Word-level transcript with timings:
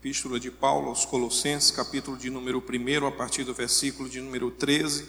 Epístola 0.00 0.40
de 0.40 0.50
Paulo 0.50 0.88
aos 0.88 1.04
Colossenses, 1.04 1.70
capítulo 1.70 2.16
de 2.16 2.30
número 2.30 2.64
1, 2.66 3.06
a 3.06 3.12
partir 3.12 3.44
do 3.44 3.52
versículo 3.52 4.08
de 4.08 4.18
número 4.18 4.50
13. 4.50 5.06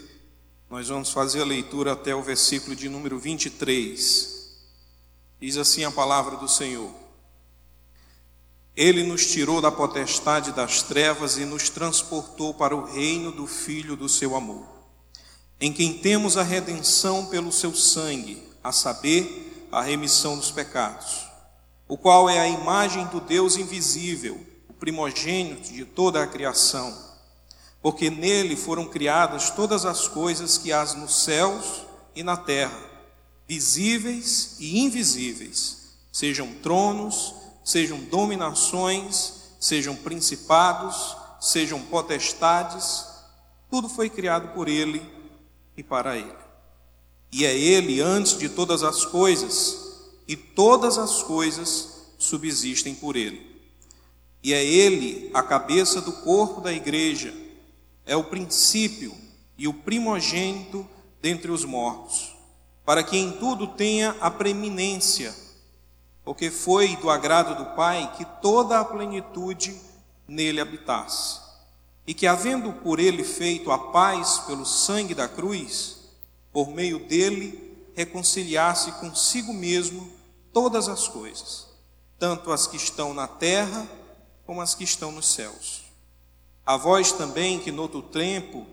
Nós 0.70 0.90
vamos 0.90 1.12
fazer 1.12 1.42
a 1.42 1.46
leitura 1.46 1.94
até 1.94 2.14
o 2.14 2.22
versículo 2.22 2.76
de 2.76 2.90
número 2.90 3.18
23. 3.18 4.58
Diz 5.40 5.56
assim 5.56 5.86
a 5.86 5.92
palavra 5.92 6.36
do 6.36 6.50
Senhor: 6.50 6.92
Ele 8.76 9.02
nos 9.04 9.26
tirou 9.26 9.62
da 9.62 9.72
potestade 9.72 10.52
das 10.52 10.84
trevas 10.84 11.38
e 11.38 11.46
nos 11.46 11.70
transportou 11.70 12.54
para 12.54 12.76
o 12.76 12.84
reino 12.84 13.32
do 13.32 13.48
Filho 13.48 13.96
do 13.96 14.10
seu 14.10 14.36
amor, 14.36 14.68
em 15.58 15.72
quem 15.72 16.00
temos 16.00 16.36
a 16.36 16.44
redenção 16.44 17.28
pelo 17.28 17.54
seu 17.54 17.74
sangue, 17.74 18.44
a 18.62 18.74
saber, 18.74 19.70
a 19.72 19.82
remissão 19.82 20.36
dos 20.36 20.52
pecados, 20.52 21.26
o 21.88 21.98
qual 21.98 22.30
é 22.30 22.42
a 22.42 22.50
imagem 22.50 23.06
do 23.06 23.22
Deus 23.22 23.56
invisível 23.56 24.51
primogênito 24.82 25.72
de 25.72 25.86
toda 25.86 26.24
a 26.24 26.28
criação, 26.28 26.92
porque 27.84 28.10
nele 28.10 28.56
foram 28.56 28.88
criadas 28.88 29.52
todas 29.52 29.86
as 29.86 30.08
coisas 30.08 30.58
que 30.58 30.74
há 30.74 30.84
nos 30.96 31.24
céus 31.24 31.84
e 32.16 32.24
na 32.24 32.36
terra, 32.36 32.80
visíveis 33.48 34.56
e 34.60 34.80
invisíveis, 34.80 35.94
sejam 36.12 36.52
tronos, 36.64 37.36
sejam 37.64 38.00
dominações, 38.06 39.54
sejam 39.60 39.96
principados, 39.96 41.16
sejam 41.40 41.80
potestades, 41.80 43.06
tudo 43.70 43.88
foi 43.88 44.10
criado 44.10 44.52
por 44.56 44.68
ele 44.68 45.00
e 45.78 45.84
para 45.84 46.18
ele. 46.18 46.42
E 47.32 47.46
é 47.46 47.56
ele 47.56 48.02
antes 48.02 48.36
de 48.36 48.50
todas 48.50 48.82
as 48.82 49.06
coisas, 49.06 49.78
e 50.28 50.36
todas 50.36 50.98
as 50.98 51.22
coisas 51.22 52.08
subsistem 52.18 52.96
por 52.96 53.16
ele. 53.16 53.51
E 54.44 54.54
é 54.54 54.64
Ele 54.64 55.30
a 55.34 55.44
cabeça 55.44 56.02
do 56.02 56.12
corpo 56.12 56.62
da 56.62 56.74
igreja, 56.74 57.34
é 58.06 58.16
o 58.16 58.24
princípio 58.24 59.16
e 59.58 59.68
o 59.68 59.74
primogênito 59.74 60.88
dentre 61.22 61.52
os 61.52 61.64
mortos, 61.64 62.36
para 62.84 63.04
que 63.04 63.16
em 63.16 63.32
tudo 63.34 63.68
tenha 63.68 64.16
a 64.20 64.32
preeminência, 64.32 65.36
porque 66.24 66.50
foi 66.50 66.96
do 66.98 67.10
agrado 67.10 67.64
do 67.64 67.76
Pai 67.76 68.12
que 68.18 68.26
toda 68.42 68.80
a 68.80 68.86
plenitude 68.86 69.80
nele 70.28 70.60
habitasse, 70.60 71.40
e 72.08 72.14
que, 72.14 72.26
havendo 72.26 72.74
por 72.74 73.00
ele 73.00 73.24
feito 73.24 73.72
a 73.72 73.78
paz 73.78 74.40
pelo 74.40 74.66
sangue 74.66 75.14
da 75.14 75.28
cruz, 75.28 76.00
por 76.52 76.70
meio 76.70 77.00
dele 77.08 77.72
reconciliasse 77.94 78.92
consigo 78.94 79.54
mesmo 79.54 80.12
todas 80.52 80.90
as 80.90 81.08
coisas, 81.08 81.68
tanto 82.18 82.52
as 82.52 82.66
que 82.66 82.78
estão 82.78 83.14
na 83.14 83.28
terra, 83.28 83.88
como 84.52 84.62
as 84.62 84.76
que 84.76 84.84
estão 84.84 85.14
nos 85.14 85.28
céus. 85.28 85.84
A 86.66 86.76
vós 86.76 87.14
também, 87.14 87.58
que 87.58 87.72
no 87.72 87.84
outro 87.84 88.02
tempo 88.02 88.68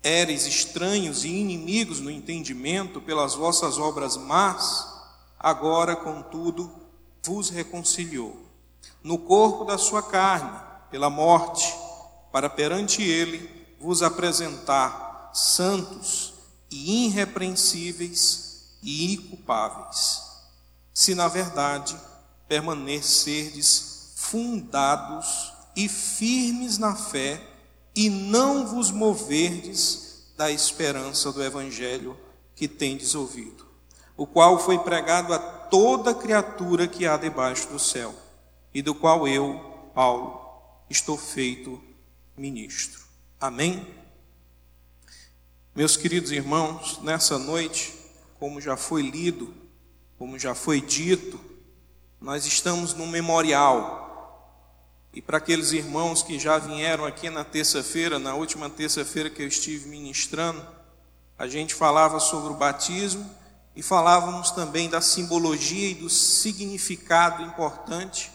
éreis 0.00 0.46
estranhos 0.46 1.24
e 1.24 1.28
inimigos 1.28 1.98
no 1.98 2.08
entendimento 2.08 3.00
pelas 3.00 3.34
vossas 3.34 3.76
obras 3.76 4.16
más, 4.16 4.86
agora, 5.36 5.96
contudo, 5.96 6.72
vos 7.20 7.50
reconciliou, 7.50 8.46
no 9.02 9.18
corpo 9.18 9.64
da 9.64 9.76
sua 9.76 10.04
carne, 10.04 10.56
pela 10.88 11.10
morte, 11.10 11.66
para 12.30 12.48
perante 12.48 13.02
ele 13.02 13.50
vos 13.80 14.04
apresentar 14.04 15.32
santos 15.34 16.32
e 16.70 17.06
irrepreensíveis 17.06 18.76
e 18.80 19.14
inculpáveis, 19.14 20.22
se 20.94 21.12
na 21.12 21.26
verdade 21.26 21.96
permanecerdes 22.46 23.93
fundados 24.34 25.52
e 25.76 25.88
firmes 25.88 26.76
na 26.76 26.96
fé, 26.96 27.40
e 27.94 28.10
não 28.10 28.66
vos 28.66 28.90
moverdes 28.90 30.32
da 30.36 30.50
esperança 30.50 31.30
do 31.30 31.40
Evangelho 31.40 32.18
que 32.56 32.66
tendes 32.66 33.14
ouvido, 33.14 33.64
o 34.16 34.26
qual 34.26 34.58
foi 34.58 34.76
pregado 34.80 35.32
a 35.32 35.38
toda 35.38 36.12
criatura 36.12 36.88
que 36.88 37.06
há 37.06 37.16
debaixo 37.16 37.68
do 37.68 37.78
céu, 37.78 38.12
e 38.74 38.82
do 38.82 38.92
qual 38.92 39.28
eu, 39.28 39.90
Paulo, 39.94 40.40
estou 40.90 41.16
feito 41.16 41.80
ministro. 42.36 43.04
Amém? 43.40 43.86
Meus 45.76 45.96
queridos 45.96 46.32
irmãos, 46.32 46.98
nessa 47.04 47.38
noite, 47.38 47.94
como 48.40 48.60
já 48.60 48.76
foi 48.76 49.02
lido, 49.02 49.54
como 50.18 50.40
já 50.40 50.56
foi 50.56 50.80
dito, 50.80 51.38
nós 52.20 52.44
estamos 52.46 52.94
no 52.94 53.06
memorial 53.06 54.03
e 55.14 55.22
para 55.22 55.38
aqueles 55.38 55.70
irmãos 55.70 56.24
que 56.24 56.40
já 56.40 56.58
vieram 56.58 57.04
aqui 57.04 57.30
na 57.30 57.44
terça-feira, 57.44 58.18
na 58.18 58.34
última 58.34 58.68
terça-feira 58.68 59.30
que 59.30 59.40
eu 59.40 59.46
estive 59.46 59.88
ministrando, 59.88 60.60
a 61.38 61.46
gente 61.46 61.72
falava 61.72 62.18
sobre 62.18 62.52
o 62.52 62.56
batismo 62.56 63.24
e 63.76 63.82
falávamos 63.82 64.50
também 64.50 64.90
da 64.90 65.00
simbologia 65.00 65.90
e 65.90 65.94
do 65.94 66.10
significado 66.10 67.44
importante 67.44 68.32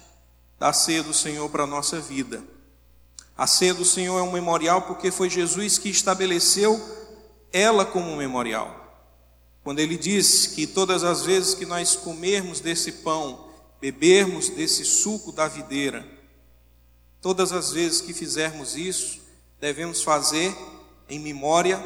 da 0.58 0.72
ceia 0.72 1.04
do 1.04 1.14
Senhor 1.14 1.50
para 1.50 1.64
a 1.64 1.68
nossa 1.68 2.00
vida. 2.00 2.42
A 3.38 3.46
ceia 3.46 3.74
do 3.74 3.84
Senhor 3.84 4.18
é 4.18 4.24
um 4.24 4.32
memorial 4.32 4.84
porque 4.84 5.12
foi 5.12 5.30
Jesus 5.30 5.78
que 5.78 5.90
estabeleceu 5.90 6.82
ela 7.52 7.86
como 7.86 8.10
um 8.10 8.18
memorial. 8.18 9.04
Quando 9.66 9.80
ele 9.80 9.98
disse 9.98 10.56
que 10.56 10.66
todas 10.66 11.04
as 11.04 11.24
vezes 11.26 11.56
que 11.56 11.66
nós 11.66 11.98
comermos 11.98 12.62
desse 12.62 12.94
pão, 12.94 13.50
bebermos 13.82 14.48
desse 14.48 14.86
suco 14.86 15.34
da 15.34 15.46
videira, 15.46 16.19
Todas 17.22 17.52
as 17.52 17.72
vezes 17.72 18.02
que 18.02 18.14
fizermos 18.14 18.76
isso, 18.76 19.20
devemos 19.60 20.02
fazer 20.02 20.56
em 21.10 21.20
memória 21.20 21.84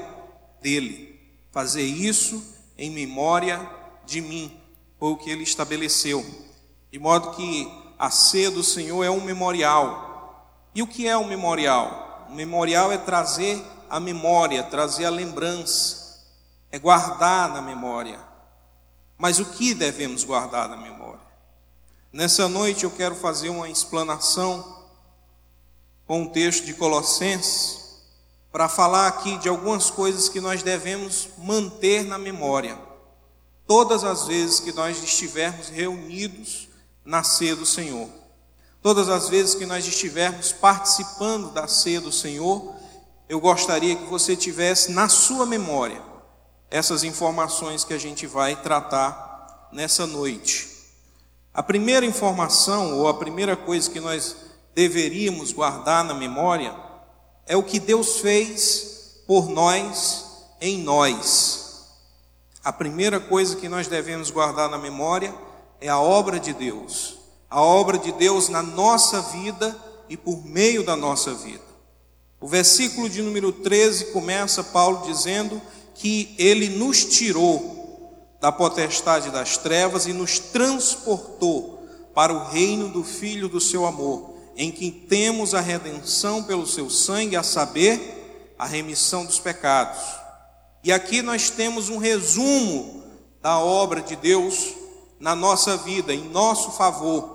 dele. 0.62 1.20
Fazer 1.52 1.84
isso 1.84 2.44
em 2.78 2.90
memória 2.90 3.60
de 4.06 4.22
mim, 4.22 4.60
foi 5.00 5.12
o 5.12 5.18
que 5.18 5.30
ele 5.30 5.44
estabeleceu. 5.44 6.24
De 6.92 7.00
modo 7.00 7.32
que 7.32 7.72
a 7.98 8.10
ceia 8.12 8.52
do 8.52 8.64
Senhor 8.64 9.04
é 9.04 9.10
um 9.10 9.22
memorial. 9.22 10.70
E 10.76 10.82
o 10.82 10.88
que 10.88 11.08
é 11.08 11.18
um 11.18 11.28
memorial? 11.28 12.28
Um 12.30 12.36
memorial 12.36 12.92
é 12.92 12.98
trazer 12.98 13.64
a 13.90 14.00
memória, 14.00 14.64
trazer 14.64 15.06
a 15.06 15.10
lembrança, 15.10 16.24
é 16.72 16.80
guardar 16.80 17.50
na 17.50 17.62
memória. 17.62 18.20
Mas 19.18 19.40
o 19.40 19.46
que 19.46 19.74
devemos 19.74 20.24
guardar 20.24 20.68
na 20.68 20.78
memória? 20.78 21.22
Nessa 22.12 22.48
noite 22.48 22.84
eu 22.84 22.92
quero 22.92 23.16
fazer 23.16 23.50
uma 23.50 23.70
explanação 23.70 24.83
com 26.14 26.26
o 26.26 26.30
texto 26.30 26.66
de 26.66 26.76
Colossenses 26.76 27.80
para 28.52 28.70
falar 28.70 29.08
aqui 29.08 29.36
de 29.40 29.50
algumas 29.50 29.90
coisas 29.90 30.30
que 30.30 30.40
nós 30.40 30.62
devemos 30.62 31.30
manter 31.40 32.04
na 32.04 32.20
memória, 32.20 32.78
todas 33.66 34.04
as 34.04 34.28
vezes 34.28 34.60
que 34.60 34.72
nós 34.74 35.02
estivermos 35.02 35.70
reunidos 35.70 36.70
na 37.04 37.24
ceia 37.24 37.56
do 37.56 37.66
Senhor, 37.66 38.08
todas 38.80 39.10
as 39.10 39.28
vezes 39.28 39.56
que 39.56 39.66
nós 39.66 39.88
estivermos 39.88 40.52
participando 40.52 41.52
da 41.52 41.68
ceia 41.68 42.00
do 42.00 42.12
Senhor, 42.12 42.76
eu 43.28 43.40
gostaria 43.40 43.96
que 43.96 44.06
você 44.06 44.36
tivesse 44.36 44.92
na 44.92 45.10
sua 45.10 45.48
memória 45.48 46.00
essas 46.70 47.04
informações 47.04 47.84
que 47.84 47.94
a 47.96 48.00
gente 48.00 48.28
vai 48.28 48.56
tratar 48.56 49.68
nessa 49.72 50.06
noite. 50.06 50.70
A 51.52 51.64
primeira 51.64 52.06
informação, 52.06 53.00
ou 53.00 53.08
a 53.08 53.16
primeira 53.16 53.56
coisa 53.58 53.90
que 53.90 54.00
nós 54.00 54.53
deveríamos 54.76 55.52
guardar 55.52 56.04
na 56.04 56.14
memória 56.14 56.76
é 57.46 57.56
o 57.56 57.64
que 57.64 57.80
Deus 57.80 58.20
fez 58.20 59.24
por 59.28 59.50
nós 59.50 60.26
em 60.60 60.80
nós. 60.80 61.88
A 62.64 62.72
primeira 62.72 63.20
coisa 63.20 63.58
que 63.58 63.68
nós 63.68 63.88
devemos 63.88 64.32
guardar 64.32 64.70
na 64.70 64.78
memória 64.78 65.34
é 65.82 65.90
a 65.90 66.00
obra 66.00 66.40
de 66.40 66.54
Deus, 66.54 67.18
a 67.50 67.62
obra 67.62 67.98
de 67.98 68.12
Deus 68.14 68.50
na 68.50 68.64
nossa 68.64 69.22
vida 69.22 69.78
e 70.08 70.16
por 70.16 70.46
meio 70.46 70.84
da 70.84 70.96
nossa 70.96 71.34
vida. 71.34 71.64
O 72.40 72.48
versículo 72.48 73.10
de 73.10 73.22
número 73.22 73.52
13 73.52 74.06
começa 74.06 74.64
Paulo 74.64 75.06
dizendo 75.06 75.62
que 75.96 76.34
ele 76.38 76.70
nos 76.70 77.06
tirou 77.06 78.34
da 78.42 78.52
potestade 78.52 79.30
das 79.30 79.58
trevas 79.58 80.06
e 80.06 80.14
nos 80.14 80.40
transportou 80.40 81.88
para 82.14 82.34
o 82.34 82.50
reino 82.50 82.90
do 82.90 83.04
Filho 83.04 83.48
do 83.48 83.62
seu 83.62 83.86
amor 83.86 84.33
em 84.56 84.72
que 84.72 84.92
temos 84.92 85.54
a 85.54 85.62
redenção 85.62 86.44
pelo 86.44 86.68
seu 86.68 86.90
sangue, 86.90 87.36
a 87.36 87.44
saber, 87.44 88.54
a 88.58 88.66
remissão 88.66 89.26
dos 89.26 89.40
pecados. 89.40 90.02
E 90.84 90.92
aqui 90.92 91.22
nós 91.22 91.50
temos 91.50 91.90
um 91.90 91.98
resumo 91.98 93.04
da 93.42 93.58
obra 93.60 94.02
de 94.02 94.16
Deus 94.16 94.74
na 95.20 95.36
nossa 95.36 95.78
vida, 95.78 96.14
em 96.14 96.30
nosso 96.30 96.72
favor. 96.72 97.34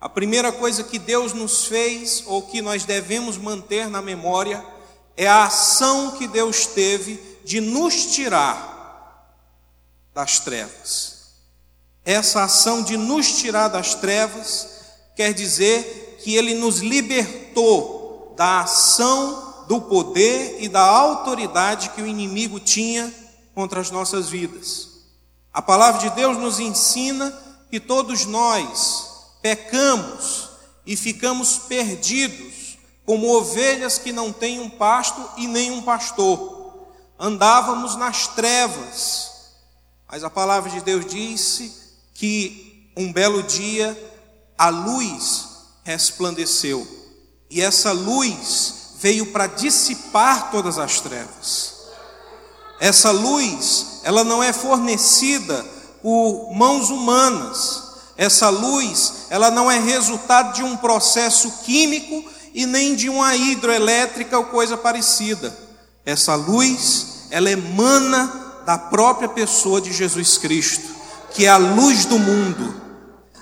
A 0.00 0.08
primeira 0.08 0.52
coisa 0.52 0.84
que 0.84 0.98
Deus 0.98 1.32
nos 1.32 1.64
fez, 1.64 2.22
ou 2.26 2.42
que 2.42 2.60
nós 2.60 2.84
devemos 2.84 3.38
manter 3.38 3.88
na 3.88 4.02
memória, 4.02 4.64
é 5.16 5.26
a 5.26 5.44
ação 5.44 6.12
que 6.12 6.28
Deus 6.28 6.66
teve 6.66 7.18
de 7.44 7.60
nos 7.60 8.06
tirar 8.14 8.74
das 10.12 10.38
trevas. 10.38 11.14
Essa 12.04 12.44
ação 12.44 12.82
de 12.82 12.96
nos 12.96 13.38
tirar 13.38 13.68
das 13.68 13.94
trevas 13.94 14.68
quer 15.16 15.32
dizer 15.32 16.03
que 16.24 16.34
ele 16.34 16.54
nos 16.54 16.78
libertou 16.78 18.32
da 18.34 18.62
ação, 18.62 19.66
do 19.68 19.78
poder 19.78 20.56
e 20.58 20.70
da 20.70 20.80
autoridade 20.80 21.90
que 21.90 22.00
o 22.00 22.06
inimigo 22.06 22.58
tinha 22.58 23.14
contra 23.54 23.78
as 23.78 23.90
nossas 23.90 24.30
vidas. 24.30 24.88
A 25.52 25.60
palavra 25.60 26.00
de 26.00 26.16
Deus 26.16 26.38
nos 26.38 26.58
ensina 26.58 27.30
que 27.70 27.78
todos 27.78 28.24
nós 28.24 29.06
pecamos 29.42 30.48
e 30.86 30.96
ficamos 30.96 31.58
perdidos, 31.58 32.78
como 33.04 33.36
ovelhas 33.36 33.98
que 33.98 34.10
não 34.10 34.32
têm 34.32 34.60
um 34.60 34.70
pasto 34.70 35.22
e 35.36 35.46
nem 35.46 35.70
um 35.72 35.82
pastor. 35.82 36.86
Andávamos 37.18 37.96
nas 37.96 38.28
trevas, 38.28 39.30
mas 40.10 40.24
a 40.24 40.30
palavra 40.30 40.70
de 40.70 40.80
Deus 40.80 41.04
disse 41.04 41.70
que 42.14 42.90
um 42.96 43.12
belo 43.12 43.42
dia 43.42 43.94
a 44.56 44.70
luz 44.70 45.53
resplandeceu, 45.84 46.86
e 47.50 47.60
essa 47.60 47.92
luz 47.92 48.74
veio 48.98 49.26
para 49.26 49.46
dissipar 49.46 50.50
todas 50.50 50.78
as 50.78 51.00
trevas. 51.00 51.74
Essa 52.80 53.10
luz, 53.10 54.00
ela 54.02 54.24
não 54.24 54.42
é 54.42 54.52
fornecida 54.52 55.64
por 56.02 56.52
mãos 56.54 56.90
humanas. 56.90 57.82
Essa 58.16 58.48
luz, 58.48 59.26
ela 59.30 59.50
não 59.50 59.70
é 59.70 59.78
resultado 59.78 60.54
de 60.54 60.62
um 60.62 60.76
processo 60.76 61.50
químico 61.64 62.24
e 62.52 62.66
nem 62.66 62.94
de 62.94 63.08
uma 63.08 63.34
hidroelétrica 63.34 64.38
ou 64.38 64.44
coisa 64.44 64.76
parecida. 64.76 65.56
Essa 66.04 66.34
luz, 66.34 67.26
ela 67.30 67.50
emana 67.50 68.62
da 68.64 68.78
própria 68.78 69.28
pessoa 69.28 69.80
de 69.80 69.92
Jesus 69.92 70.38
Cristo, 70.38 70.94
que 71.32 71.46
é 71.46 71.48
a 71.48 71.56
luz 71.56 72.04
do 72.04 72.18
mundo, 72.18 72.83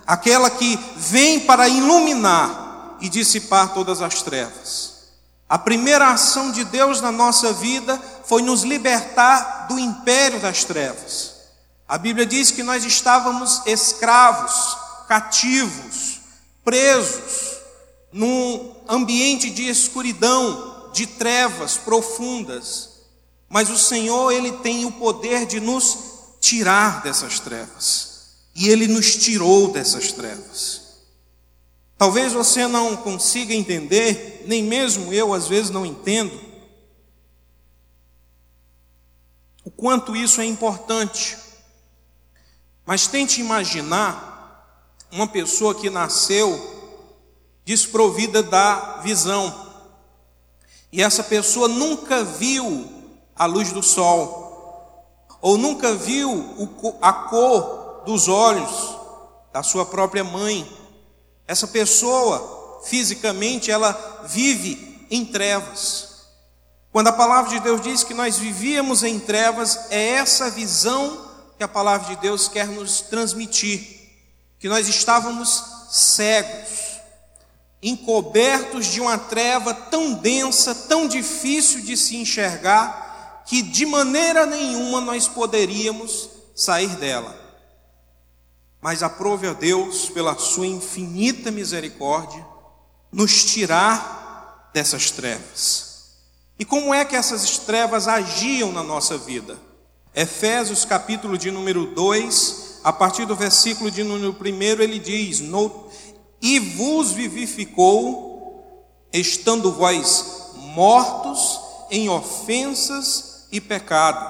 aquela 0.07 0.51
que 0.51 0.79
vem 0.97 1.41
para 1.41 1.69
iluminar 1.69 2.97
e 3.01 3.09
dissipar 3.09 3.75
todas 3.75 4.01
as 4.01 4.23
trevas. 4.23 4.93
A 5.49 5.59
primeira 5.59 6.11
ação 6.11 6.51
de 6.51 6.65
Deus 6.65 7.01
na 7.01 7.13
nossa 7.13 7.53
vida 7.53 8.01
foi 8.25 8.41
nos 8.41 8.63
libertar 8.63 9.67
do 9.69 9.79
império 9.79 10.41
das 10.41 10.65
trevas. 10.65 11.35
A 11.87 11.99
Bíblia 11.99 12.25
diz 12.25 12.51
que 12.51 12.63
nós 12.63 12.85
estávamos 12.85 13.61
escravos, 13.67 14.79
cativos, 15.07 16.21
presos, 16.65 17.59
num 18.13 18.75
ambiente 18.89 19.51
de 19.51 19.69
escuridão, 19.69 20.91
de 20.93 21.07
trevas 21.07 21.77
profundas. 21.77 22.89
Mas 23.49 23.69
o 23.69 23.77
Senhor, 23.77 24.31
Ele 24.33 24.53
tem 24.53 24.87
o 24.87 24.93
poder 24.93 25.45
de 25.45 25.61
nos 25.61 25.99
tirar 26.41 27.03
dessas 27.03 27.41
trevas. 27.41 28.12
E 28.55 28.69
Ele 28.69 28.87
nos 28.87 29.17
tirou 29.17 29.73
dessas 29.73 30.13
trevas. 30.13 30.83
Talvez 31.97 32.33
você 32.33 32.67
não 32.67 32.97
consiga 32.97 33.55
entender, 33.55 34.45
nem 34.47 34.63
mesmo 34.63 35.13
eu 35.13 35.33
às 35.33 35.47
vezes 35.47 35.71
não 35.71 35.87
entendo, 35.87 36.39
o 39.65 39.71
quanto 39.71 40.17
isso 40.17 40.41
é 40.41 40.45
importante. 40.45 41.39
Mas 42.85 43.07
tente 43.07 43.41
imaginar 43.41 44.33
uma 45.13 45.29
pessoa 45.29 45.75
que 45.75 45.89
nasceu 45.89 46.73
desprovida 47.65 48.43
da 48.43 48.99
visão. 49.03 49.71
E 50.91 51.01
essa 51.03 51.23
pessoa 51.23 51.69
nunca 51.69 52.25
viu 52.25 52.91
a 53.37 53.47
luz 53.47 53.73
do 53.73 53.83
sol, 53.83 55.25
ou 55.41 55.57
nunca 55.57 55.95
viu 55.95 56.99
a 57.01 57.13
cor 57.13 57.82
dos 58.05 58.29
olhos 58.29 58.97
da 59.53 59.63
sua 59.63 59.85
própria 59.85 60.25
mãe. 60.25 60.71
Essa 61.47 61.67
pessoa, 61.67 62.81
fisicamente, 62.85 63.71
ela 63.71 64.23
vive 64.25 65.07
em 65.11 65.25
trevas. 65.25 66.13
Quando 66.91 67.09
a 67.09 67.13
palavra 67.13 67.51
de 67.51 67.61
Deus 67.61 67.81
diz 67.81 68.05
que 68.05 68.15
nós 68.15 68.37
vivíamos 68.37 69.03
em 69.03 69.19
trevas, 69.19 69.91
é 69.91 70.11
essa 70.11 70.51
visão 70.51 71.31
que 71.57 71.65
a 71.65 71.69
palavra 71.69 72.15
de 72.15 72.21
Deus 72.21 72.49
quer 72.49 72.67
nos 72.67 73.01
transmitir, 73.03 74.11
que 74.59 74.69
nós 74.69 74.89
estávamos 74.89 75.65
cegos, 75.91 77.01
encobertos 77.83 78.87
de 78.87 79.01
uma 79.01 79.19
treva 79.19 79.75
tão 79.75 80.15
densa, 80.15 80.75
tão 80.75 81.09
difícil 81.09 81.83
de 81.83 81.97
se 81.97 82.17
enxergar, 82.17 83.43
que 83.47 83.61
de 83.61 83.85
maneira 83.85 84.47
nenhuma 84.47 85.01
nós 85.01 85.27
poderíamos 85.27 86.31
sair 86.55 86.95
dela. 86.97 87.42
Mas 88.83 89.01
aprove 89.01 89.47
a 89.47 89.53
Deus, 89.53 90.11
pela 90.11 90.37
sua 90.37 90.67
infinita 90.67 91.53
misericórdia, 91.53 92.45
nos 93.13 93.45
tirar 93.45 94.71
dessas 94.75 95.13
trevas. 95.13 96.17
E 96.59 96.65
como 96.65 96.93
é 96.93 97.05
que 97.05 97.15
essas 97.15 97.59
trevas 97.59 98.09
agiam 98.09 98.73
na 98.73 98.83
nossa 98.83 99.17
vida? 99.17 99.57
Efésios, 100.13 100.85
capítulo 100.85 101.39
de 101.39 101.53
número 101.53 101.87
2, 101.87 102.81
a 102.83 102.93
partir 102.93 103.25
do 103.25 103.37
versículo 103.37 103.89
de 103.89 104.03
número 104.03 104.37
1, 104.39 104.83
ele 104.83 104.99
diz: 104.99 105.39
no, 105.39 105.87
E 106.41 106.59
vos 106.59 107.13
vivificou, 107.13 109.07
estando 109.13 109.71
vós 109.71 110.51
mortos 110.57 111.61
em 111.89 112.09
ofensas 112.09 113.47
e 113.53 113.61
pecado, 113.61 114.29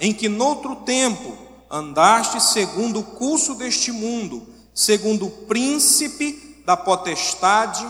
em 0.00 0.14
que 0.14 0.30
noutro 0.30 0.76
tempo 0.76 1.51
andaste 1.72 2.38
segundo 2.40 3.00
o 3.00 3.02
curso 3.02 3.54
deste 3.54 3.90
mundo, 3.90 4.46
segundo 4.74 5.26
o 5.26 5.30
príncipe 5.30 6.62
da 6.66 6.76
potestade 6.76 7.84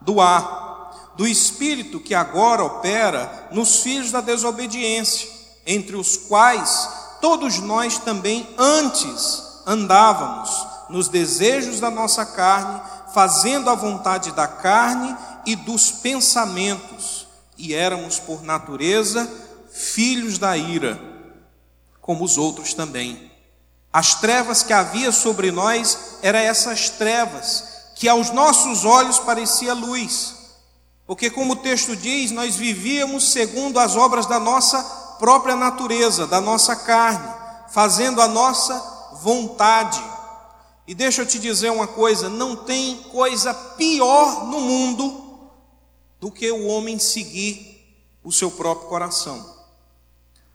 do 0.00 0.20
ar 0.20 0.66
do 1.16 1.26
espírito 1.26 1.98
que 1.98 2.14
agora 2.14 2.62
opera 2.62 3.48
nos 3.50 3.80
filhos 3.80 4.10
da 4.10 4.20
desobediência, 4.20 5.28
entre 5.66 5.96
os 5.96 6.16
quais 6.16 6.88
todos 7.20 7.58
nós 7.58 7.98
também 7.98 8.46
antes 8.58 9.42
andávamos 9.66 10.66
nos 10.90 11.08
desejos 11.08 11.80
da 11.80 11.90
nossa 11.90 12.24
carne, 12.24 12.80
fazendo 13.12 13.70
a 13.70 13.74
vontade 13.74 14.30
da 14.32 14.46
carne 14.46 15.16
e 15.46 15.56
dos 15.56 15.90
pensamentos, 15.90 17.26
e 17.56 17.74
éramos 17.74 18.20
por 18.20 18.42
natureza 18.42 19.28
filhos 19.72 20.38
da 20.38 20.56
ira, 20.56 21.00
como 22.06 22.24
os 22.24 22.38
outros 22.38 22.72
também. 22.72 23.30
As 23.92 24.14
trevas 24.14 24.62
que 24.62 24.72
havia 24.72 25.12
sobre 25.12 25.50
nós 25.50 26.16
eram 26.22 26.38
essas 26.38 26.88
trevas 26.88 27.64
que 27.94 28.08
aos 28.08 28.30
nossos 28.30 28.86
olhos 28.86 29.18
parecia 29.18 29.74
luz 29.74 30.36
porque, 31.06 31.30
como 31.30 31.52
o 31.52 31.56
texto 31.56 31.94
diz, 31.94 32.32
nós 32.32 32.56
vivíamos 32.56 33.30
segundo 33.30 33.78
as 33.78 33.94
obras 33.94 34.26
da 34.26 34.40
nossa 34.40 34.82
própria 35.18 35.54
natureza, 35.54 36.26
da 36.26 36.40
nossa 36.40 36.74
carne, 36.74 37.32
fazendo 37.70 38.20
a 38.20 38.26
nossa 38.26 38.74
vontade. 39.22 40.02
E 40.86 40.94
deixa 40.94 41.22
eu 41.22 41.26
te 41.26 41.38
dizer 41.38 41.70
uma 41.70 41.86
coisa: 41.86 42.28
não 42.28 42.56
tem 42.56 42.96
coisa 43.12 43.54
pior 43.54 44.46
no 44.46 44.60
mundo 44.60 45.50
do 46.18 46.30
que 46.30 46.50
o 46.50 46.66
homem 46.66 46.98
seguir 46.98 47.84
o 48.24 48.32
seu 48.32 48.50
próprio 48.50 48.88
coração. 48.88 49.55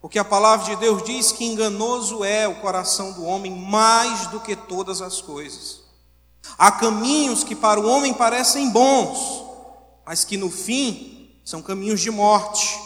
Porque 0.01 0.17
a 0.17 0.25
palavra 0.25 0.65
de 0.65 0.75
Deus 0.77 1.03
diz 1.03 1.31
que 1.31 1.45
enganoso 1.45 2.23
é 2.23 2.47
o 2.47 2.55
coração 2.55 3.11
do 3.11 3.23
homem 3.23 3.51
mais 3.51 4.25
do 4.27 4.39
que 4.39 4.55
todas 4.55 4.99
as 4.99 5.21
coisas. 5.21 5.81
Há 6.57 6.71
caminhos 6.71 7.43
que 7.43 7.55
para 7.55 7.79
o 7.79 7.87
homem 7.87 8.11
parecem 8.11 8.71
bons, 8.71 9.45
mas 10.03 10.23
que 10.23 10.37
no 10.37 10.49
fim 10.49 11.29
são 11.45 11.61
caminhos 11.61 12.01
de 12.01 12.09
morte. 12.09 12.79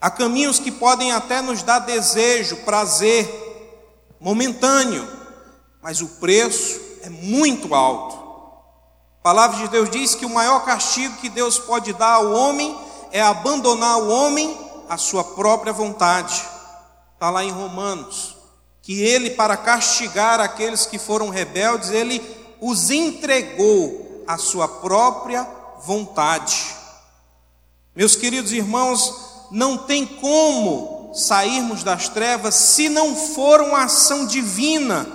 Há 0.00 0.10
caminhos 0.10 0.60
que 0.60 0.70
podem 0.70 1.10
até 1.10 1.42
nos 1.42 1.64
dar 1.64 1.80
desejo, 1.80 2.58
prazer 2.58 3.48
momentâneo, 4.20 5.08
mas 5.82 6.00
o 6.00 6.06
preço 6.06 6.80
é 7.02 7.10
muito 7.10 7.74
alto. 7.74 8.16
A 9.18 9.22
palavra 9.22 9.58
de 9.58 9.68
Deus 9.68 9.90
diz 9.90 10.14
que 10.14 10.24
o 10.24 10.30
maior 10.30 10.64
castigo 10.64 11.16
que 11.16 11.28
Deus 11.28 11.58
pode 11.58 11.92
dar 11.94 12.14
ao 12.14 12.32
homem 12.32 12.78
é 13.10 13.20
abandonar 13.20 13.98
o 13.98 14.08
homem 14.08 14.67
à 14.88 14.96
sua 14.96 15.22
própria 15.22 15.72
vontade. 15.72 16.42
Está 17.14 17.30
lá 17.30 17.44
em 17.44 17.50
Romanos. 17.50 18.36
Que 18.82 19.02
ele, 19.02 19.30
para 19.30 19.56
castigar 19.56 20.40
aqueles 20.40 20.86
que 20.86 20.98
foram 20.98 21.28
rebeldes, 21.28 21.90
ele 21.90 22.22
os 22.60 22.90
entregou 22.90 24.24
à 24.26 24.38
sua 24.38 24.66
própria 24.66 25.46
vontade. 25.84 26.74
Meus 27.94 28.14
queridos 28.16 28.52
irmãos, 28.52 29.12
não 29.50 29.76
tem 29.76 30.06
como 30.06 31.12
sairmos 31.14 31.82
das 31.82 32.08
trevas 32.08 32.54
se 32.54 32.88
não 32.88 33.16
for 33.16 33.60
uma 33.60 33.84
ação 33.84 34.26
divina 34.26 35.06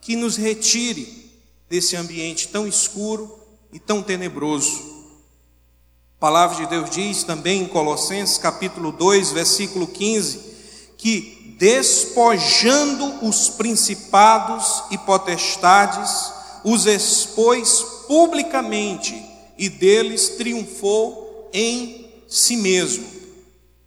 que 0.00 0.16
nos 0.16 0.36
retire 0.36 1.32
desse 1.68 1.96
ambiente 1.96 2.48
tão 2.48 2.66
escuro 2.66 3.38
e 3.72 3.78
tão 3.78 4.02
tenebroso. 4.02 4.95
A 6.16 6.18
palavra 6.18 6.56
de 6.56 6.66
Deus 6.70 6.88
diz 6.88 7.24
também 7.24 7.60
em 7.60 7.66
Colossenses 7.66 8.38
capítulo 8.38 8.90
2, 8.90 9.32
versículo 9.32 9.86
15, 9.86 10.40
que 10.96 11.54
despojando 11.58 13.26
os 13.26 13.50
principados 13.50 14.84
e 14.90 14.96
potestades, 14.96 16.32
os 16.64 16.86
expôs 16.86 17.84
publicamente 18.08 19.14
e 19.58 19.68
deles 19.68 20.30
triunfou 20.30 21.50
em 21.52 22.10
si 22.26 22.56
mesmo. 22.56 23.06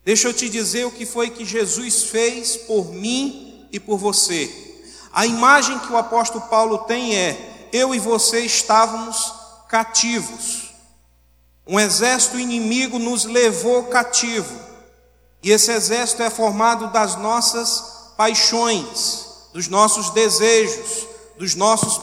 Deixa 0.05 0.27
eu 0.27 0.33
te 0.33 0.47
dizer 0.47 0.85
o 0.85 0.91
que 0.91 1.07
foi 1.07 1.31
que 1.31 1.43
Jesus 1.43 2.03
fez 2.03 2.55
por 2.55 2.93
mim 2.93 3.67
e 3.71 3.79
por 3.79 3.97
você. 3.97 4.77
A 5.11 5.25
imagem 5.25 5.79
que 5.79 5.91
o 5.91 5.97
apóstolo 5.97 6.45
Paulo 6.45 6.77
tem 6.79 7.15
é: 7.15 7.69
eu 7.73 7.95
e 7.95 7.97
você 7.97 8.41
estávamos 8.41 9.33
cativos. 9.67 10.68
Um 11.69 11.79
exército 11.79 12.39
inimigo 12.39 12.97
nos 12.97 13.25
levou 13.25 13.83
cativo. 13.83 14.59
E 15.43 15.51
esse 15.51 15.71
exército 15.71 16.23
é 16.23 16.29
formado 16.31 16.91
das 16.91 17.15
nossas 17.15 18.13
paixões, 18.17 19.27
dos 19.53 19.67
nossos 19.67 20.09
desejos, 20.09 21.05
dos 21.37 21.53
nossos 21.53 22.01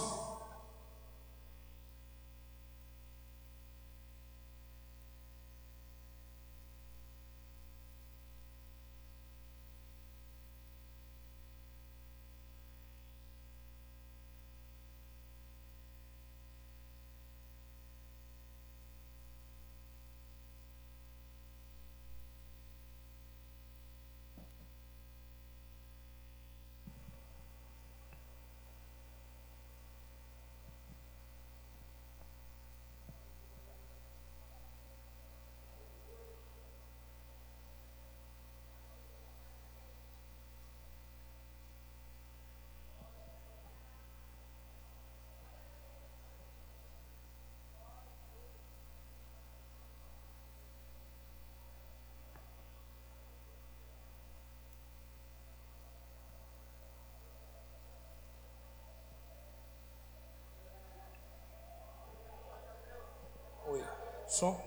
Som. 64.29 64.61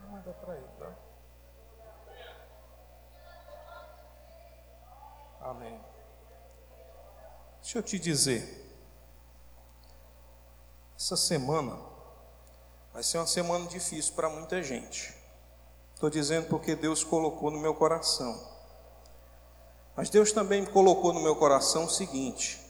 Ah, 0.00 0.22
dá 0.24 0.32
para 0.32 0.56
ir, 0.56 0.68
tá? 0.78 0.92
Amém. 5.40 5.80
Deixa 7.62 7.78
eu 7.78 7.82
te 7.82 7.98
dizer. 7.98 8.62
Essa 10.96 11.16
semana 11.16 11.76
vai 12.92 13.02
ser 13.02 13.18
uma 13.18 13.26
semana 13.26 13.66
difícil 13.66 14.14
para 14.14 14.28
muita 14.28 14.62
gente. 14.62 15.14
Estou 15.94 16.08
dizendo 16.08 16.48
porque 16.48 16.76
Deus 16.76 17.02
colocou 17.02 17.50
no 17.50 17.58
meu 17.58 17.74
coração. 17.74 18.38
Mas 19.96 20.10
Deus 20.10 20.30
também 20.30 20.64
colocou 20.64 21.12
no 21.12 21.20
meu 21.20 21.34
coração 21.34 21.86
o 21.86 21.90
seguinte: 21.90 22.61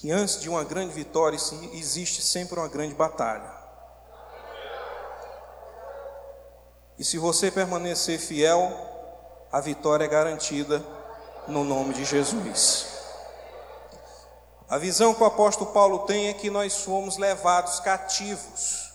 que 0.00 0.12
antes 0.12 0.40
de 0.40 0.48
uma 0.48 0.62
grande 0.62 0.94
vitória 0.94 1.36
existe 1.72 2.22
sempre 2.22 2.58
uma 2.58 2.68
grande 2.68 2.94
batalha. 2.94 3.50
E 6.96 7.04
se 7.04 7.18
você 7.18 7.50
permanecer 7.50 8.18
fiel, 8.20 8.72
a 9.50 9.60
vitória 9.60 10.04
é 10.04 10.08
garantida 10.08 10.84
no 11.48 11.64
nome 11.64 11.94
de 11.94 12.04
Jesus. 12.04 12.86
A 14.68 14.78
visão 14.78 15.14
que 15.14 15.22
o 15.22 15.26
apóstolo 15.26 15.72
Paulo 15.72 16.00
tem 16.00 16.28
é 16.28 16.32
que 16.32 16.48
nós 16.48 16.76
fomos 16.76 17.16
levados 17.16 17.80
cativos, 17.80 18.92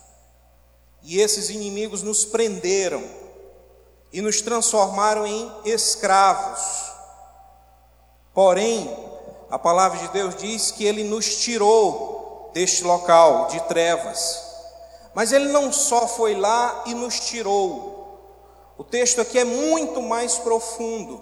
e 1.01 1.19
esses 1.19 1.49
inimigos 1.49 2.01
nos 2.01 2.23
prenderam 2.23 3.03
e 4.13 4.21
nos 4.21 4.41
transformaram 4.41 5.27
em 5.27 5.51
escravos. 5.65 6.61
Porém, 8.33 9.12
a 9.53 9.59
palavra 9.59 9.99
de 9.99 10.07
Deus 10.07 10.35
diz 10.35 10.71
que 10.71 10.83
ele 10.83 11.03
nos 11.03 11.37
tirou 11.37 12.49
deste 12.55 12.83
local 12.83 13.45
de 13.49 13.59
trevas. 13.65 14.41
Mas 15.13 15.31
ele 15.31 15.49
não 15.49 15.71
só 15.71 16.07
foi 16.07 16.33
lá 16.33 16.81
e 16.87 16.95
nos 16.95 17.19
tirou. 17.19 18.17
O 18.79 18.83
texto 18.83 19.21
aqui 19.21 19.37
é 19.37 19.43
muito 19.43 20.01
mais 20.01 20.39
profundo. 20.39 21.21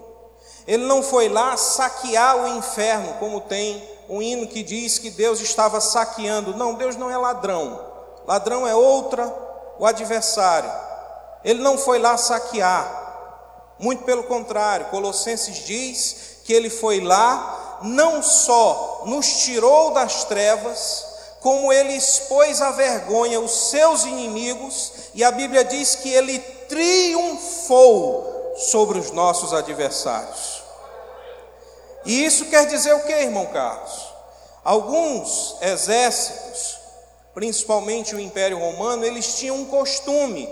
Ele 0.65 0.85
não 0.85 1.03
foi 1.03 1.27
lá 1.27 1.57
saquear 1.57 2.37
o 2.37 2.47
inferno, 2.57 3.15
como 3.19 3.41
tem 3.41 3.85
um 4.07 4.21
hino 4.21 4.47
que 4.47 4.63
diz 4.63 4.97
que 4.97 5.09
Deus 5.09 5.41
estava 5.41 5.81
saqueando. 5.81 6.55
Não, 6.55 6.75
Deus 6.75 6.95
não 6.95 7.11
é 7.11 7.17
ladrão. 7.17 7.85
Ladrão 8.25 8.65
é 8.65 8.73
outra, 8.73 9.27
o 9.77 9.85
adversário. 9.85 10.71
Ele 11.43 11.61
não 11.61 11.77
foi 11.77 11.99
lá 11.99 12.15
saquear. 12.15 13.75
Muito 13.77 14.05
pelo 14.05 14.23
contrário, 14.23 14.85
Colossenses 14.85 15.65
diz 15.65 16.39
que 16.45 16.53
ele 16.53 16.69
foi 16.69 17.01
lá 17.01 17.60
não 17.83 18.21
só 18.21 19.03
nos 19.05 19.43
tirou 19.43 19.91
das 19.91 20.23
trevas, 20.25 21.05
como 21.39 21.73
ele 21.73 21.93
expôs 21.93 22.61
à 22.61 22.71
vergonha 22.71 23.39
os 23.39 23.69
seus 23.69 24.03
inimigos, 24.03 24.91
e 25.13 25.23
a 25.23 25.31
Bíblia 25.31 25.63
diz 25.63 25.95
que 25.95 26.09
ele 26.09 26.39
triunfou 26.69 28.53
sobre 28.69 28.99
os 28.99 29.11
nossos 29.11 29.53
adversários. 29.53 30.61
E 32.05 32.25
isso 32.25 32.45
quer 32.45 32.67
dizer 32.67 32.93
o 32.93 33.03
que, 33.03 33.11
irmão 33.11 33.47
Carlos? 33.47 34.11
Alguns 34.63 35.55
exércitos, 35.61 36.77
principalmente 37.33 38.15
o 38.15 38.19
Império 38.19 38.59
Romano, 38.59 39.03
eles 39.03 39.35
tinham 39.35 39.55
um 39.55 39.65
costume 39.65 40.47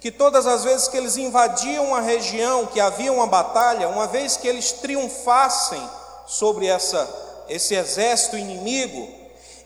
que 0.00 0.10
todas 0.10 0.46
as 0.46 0.64
vezes 0.64 0.88
que 0.88 0.96
eles 0.96 1.16
invadiam 1.16 1.86
uma 1.86 2.00
região, 2.00 2.66
que 2.66 2.80
havia 2.80 3.12
uma 3.12 3.26
batalha, 3.26 3.88
uma 3.88 4.06
vez 4.06 4.36
que 4.36 4.48
eles 4.48 4.72
triunfassem 4.72 5.80
sobre 6.26 6.66
essa, 6.66 7.08
esse 7.48 7.74
exército 7.74 8.36
inimigo, 8.36 9.08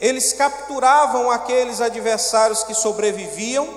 eles 0.00 0.32
capturavam 0.32 1.30
aqueles 1.30 1.80
adversários 1.80 2.64
que 2.64 2.74
sobreviviam, 2.74 3.68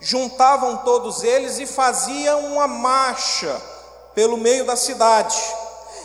juntavam 0.00 0.78
todos 0.78 1.22
eles 1.22 1.58
e 1.58 1.66
faziam 1.66 2.52
uma 2.52 2.66
marcha 2.66 3.60
pelo 4.14 4.36
meio 4.36 4.64
da 4.64 4.76
cidade. 4.76 5.40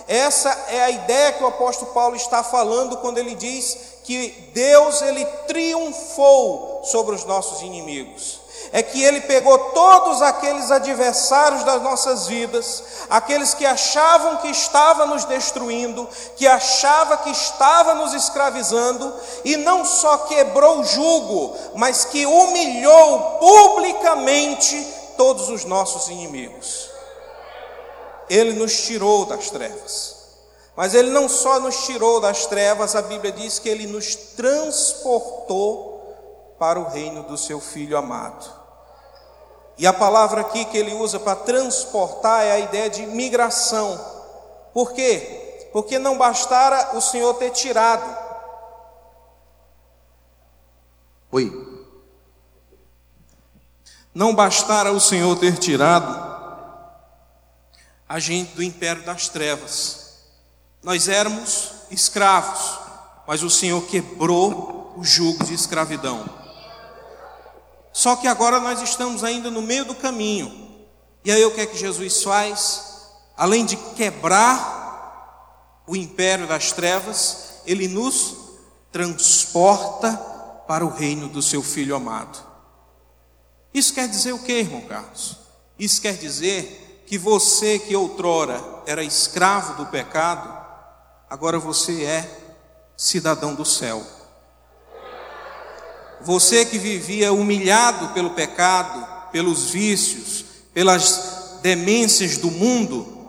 Essa 0.07 0.49
é 0.69 0.83
a 0.83 0.89
ideia 0.89 1.33
que 1.33 1.43
o 1.43 1.47
apóstolo 1.47 1.91
Paulo 1.91 2.15
está 2.15 2.41
falando 2.41 2.97
quando 2.97 3.17
ele 3.17 3.35
diz 3.35 3.77
que 4.03 4.51
Deus 4.53 5.01
ele 5.01 5.25
triunfou 5.47 6.81
sobre 6.85 7.13
os 7.13 7.25
nossos 7.25 7.61
inimigos 7.61 8.46
é 8.71 8.83
que 8.83 9.03
ele 9.03 9.21
pegou 9.21 9.57
todos 9.71 10.21
aqueles 10.21 10.71
adversários 10.71 11.63
das 11.63 11.81
nossas 11.81 12.27
vidas, 12.27 12.83
aqueles 13.09 13.53
que 13.53 13.65
achavam 13.65 14.37
que 14.37 14.49
estava 14.49 15.05
nos 15.05 15.25
destruindo, 15.25 16.07
que 16.35 16.47
achava 16.47 17.17
que 17.17 17.29
estava 17.29 17.95
nos 17.95 18.13
escravizando, 18.13 19.13
e 19.45 19.55
não 19.57 19.85
só 19.85 20.17
quebrou 20.19 20.79
o 20.79 20.83
jugo, 20.83 21.55
mas 21.75 22.05
que 22.05 22.25
humilhou 22.25 23.37
publicamente 23.39 24.85
todos 25.15 25.49
os 25.49 25.65
nossos 25.65 26.09
inimigos. 26.09 26.89
Ele 28.29 28.53
nos 28.53 28.81
tirou 28.81 29.25
das 29.25 29.49
trevas. 29.49 30.17
Mas 30.75 30.93
ele 30.93 31.09
não 31.09 31.27
só 31.27 31.59
nos 31.59 31.85
tirou 31.85 32.21
das 32.21 32.45
trevas, 32.45 32.95
a 32.95 33.01
Bíblia 33.01 33.31
diz 33.31 33.57
que 33.57 33.67
ele 33.67 33.87
nos 33.87 34.15
transportou 34.15 35.97
para 36.59 36.79
o 36.79 36.87
reino 36.87 37.23
do 37.23 37.35
seu 37.35 37.59
filho 37.59 37.97
amado. 37.97 38.56
E 39.77 39.85
a 39.85 39.93
palavra 39.93 40.41
aqui 40.41 40.65
que 40.65 40.77
ele 40.77 40.93
usa 40.93 41.19
para 41.19 41.35
transportar 41.35 42.43
é 42.43 42.51
a 42.51 42.59
ideia 42.59 42.89
de 42.89 43.05
migração. 43.05 43.99
Por 44.73 44.93
quê? 44.93 45.69
Porque 45.71 45.99
não 45.99 46.17
bastara 46.17 46.97
o 46.97 47.01
Senhor 47.01 47.33
ter 47.35 47.51
tirado. 47.51 48.17
Oi. 51.31 51.85
Não 54.13 54.33
bastara 54.33 54.91
o 54.91 54.99
Senhor 54.99 55.37
ter 55.37 55.57
tirado 55.57 56.25
a 58.09 58.19
gente 58.19 58.55
do 58.55 58.63
império 58.63 59.03
das 59.03 59.29
trevas. 59.29 60.15
Nós 60.81 61.07
éramos 61.07 61.73
escravos, 61.91 62.79
mas 63.27 63.43
o 63.43 63.49
Senhor 63.49 63.85
quebrou 63.85 64.93
o 64.97 65.03
jugo 65.03 65.43
de 65.43 65.53
escravidão. 65.53 66.46
Só 67.97 68.15
que 68.15 68.27
agora 68.27 68.59
nós 68.59 68.79
estamos 68.83 69.23
ainda 69.23 69.49
no 69.49 69.59
meio 69.59 69.83
do 69.83 69.95
caminho. 69.95 70.69
E 71.25 71.31
aí 71.31 71.43
o 71.43 71.49
que 71.49 71.61
é 71.61 71.65
que 71.65 71.75
Jesus 71.75 72.21
faz? 72.21 73.09
Além 73.35 73.65
de 73.65 73.75
quebrar 73.75 75.81
o 75.87 75.95
império 75.95 76.45
das 76.45 76.71
trevas, 76.71 77.55
ele 77.65 77.87
nos 77.87 78.35
transporta 78.91 80.15
para 80.67 80.85
o 80.85 80.89
reino 80.89 81.27
do 81.27 81.41
seu 81.41 81.63
filho 81.63 81.95
amado. 81.95 82.37
Isso 83.73 83.95
quer 83.95 84.07
dizer 84.07 84.31
o 84.31 84.43
que, 84.43 84.59
irmão 84.59 84.81
Carlos? 84.81 85.35
Isso 85.79 85.99
quer 85.99 86.17
dizer 86.17 87.03
que 87.07 87.17
você 87.17 87.79
que 87.79 87.95
outrora 87.95 88.63
era 88.85 89.03
escravo 89.03 89.73
do 89.73 89.89
pecado, 89.89 90.55
agora 91.27 91.57
você 91.57 92.03
é 92.03 92.59
cidadão 92.95 93.55
do 93.55 93.65
céu. 93.65 94.05
Você 96.21 96.65
que 96.65 96.77
vivia 96.77 97.31
humilhado 97.31 98.09
pelo 98.09 98.31
pecado, 98.31 99.31
pelos 99.31 99.69
vícios, 99.69 100.45
pelas 100.73 101.59
demências 101.61 102.37
do 102.37 102.49
mundo, 102.49 103.27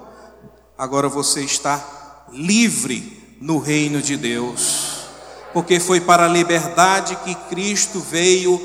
agora 0.76 1.09
você 1.09 1.42
está 1.42 2.25
livre 2.33 3.37
no 3.40 3.59
reino 3.59 4.00
de 4.02 4.16
Deus, 4.16 5.04
porque 5.52 5.78
foi 5.80 6.00
para 6.00 6.25
a 6.25 6.28
liberdade 6.28 7.16
que 7.25 7.35
Cristo 7.49 8.00
veio 8.00 8.61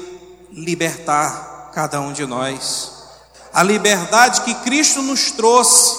libertar 0.51 1.71
cada 1.73 1.99
um 1.99 2.13
de 2.13 2.25
nós. 2.25 2.91
A 3.53 3.61
liberdade 3.63 4.41
que 4.41 4.53
Cristo 4.55 5.01
nos 5.01 5.31
trouxe, 5.31 5.95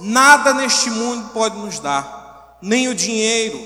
nada 0.00 0.52
neste 0.52 0.90
mundo 0.90 1.30
pode 1.30 1.56
nos 1.58 1.78
dar, 1.78 2.58
nem 2.60 2.88
o 2.88 2.94
dinheiro, 2.94 3.58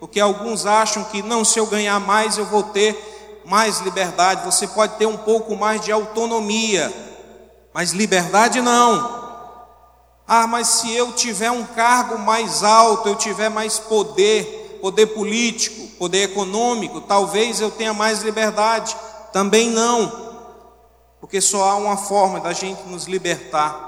porque 0.00 0.20
alguns 0.20 0.66
acham 0.66 1.04
que 1.04 1.22
não, 1.22 1.44
se 1.44 1.58
eu 1.58 1.66
ganhar 1.66 1.98
mais, 2.00 2.38
eu 2.38 2.46
vou 2.46 2.62
ter 2.62 3.07
mais 3.48 3.80
liberdade. 3.80 4.44
Você 4.44 4.66
pode 4.68 4.96
ter 4.96 5.06
um 5.06 5.16
pouco 5.16 5.56
mais 5.56 5.80
de 5.80 5.90
autonomia, 5.90 6.92
mas 7.72 7.92
liberdade 7.92 8.60
não. 8.60 9.18
Ah, 10.26 10.46
mas 10.46 10.68
se 10.68 10.92
eu 10.92 11.12
tiver 11.12 11.50
um 11.50 11.64
cargo 11.64 12.18
mais 12.18 12.62
alto, 12.62 13.08
eu 13.08 13.16
tiver 13.16 13.48
mais 13.48 13.78
poder, 13.78 14.78
poder 14.82 15.06
político, 15.06 15.86
poder 15.96 16.24
econômico, 16.24 17.00
talvez 17.00 17.60
eu 17.60 17.70
tenha 17.70 17.94
mais 17.94 18.20
liberdade. 18.20 18.94
Também 19.32 19.70
não, 19.70 20.36
porque 21.18 21.40
só 21.40 21.70
há 21.70 21.76
uma 21.76 21.96
forma 21.96 22.40
da 22.40 22.52
gente 22.52 22.82
nos 22.82 23.04
libertar. 23.04 23.86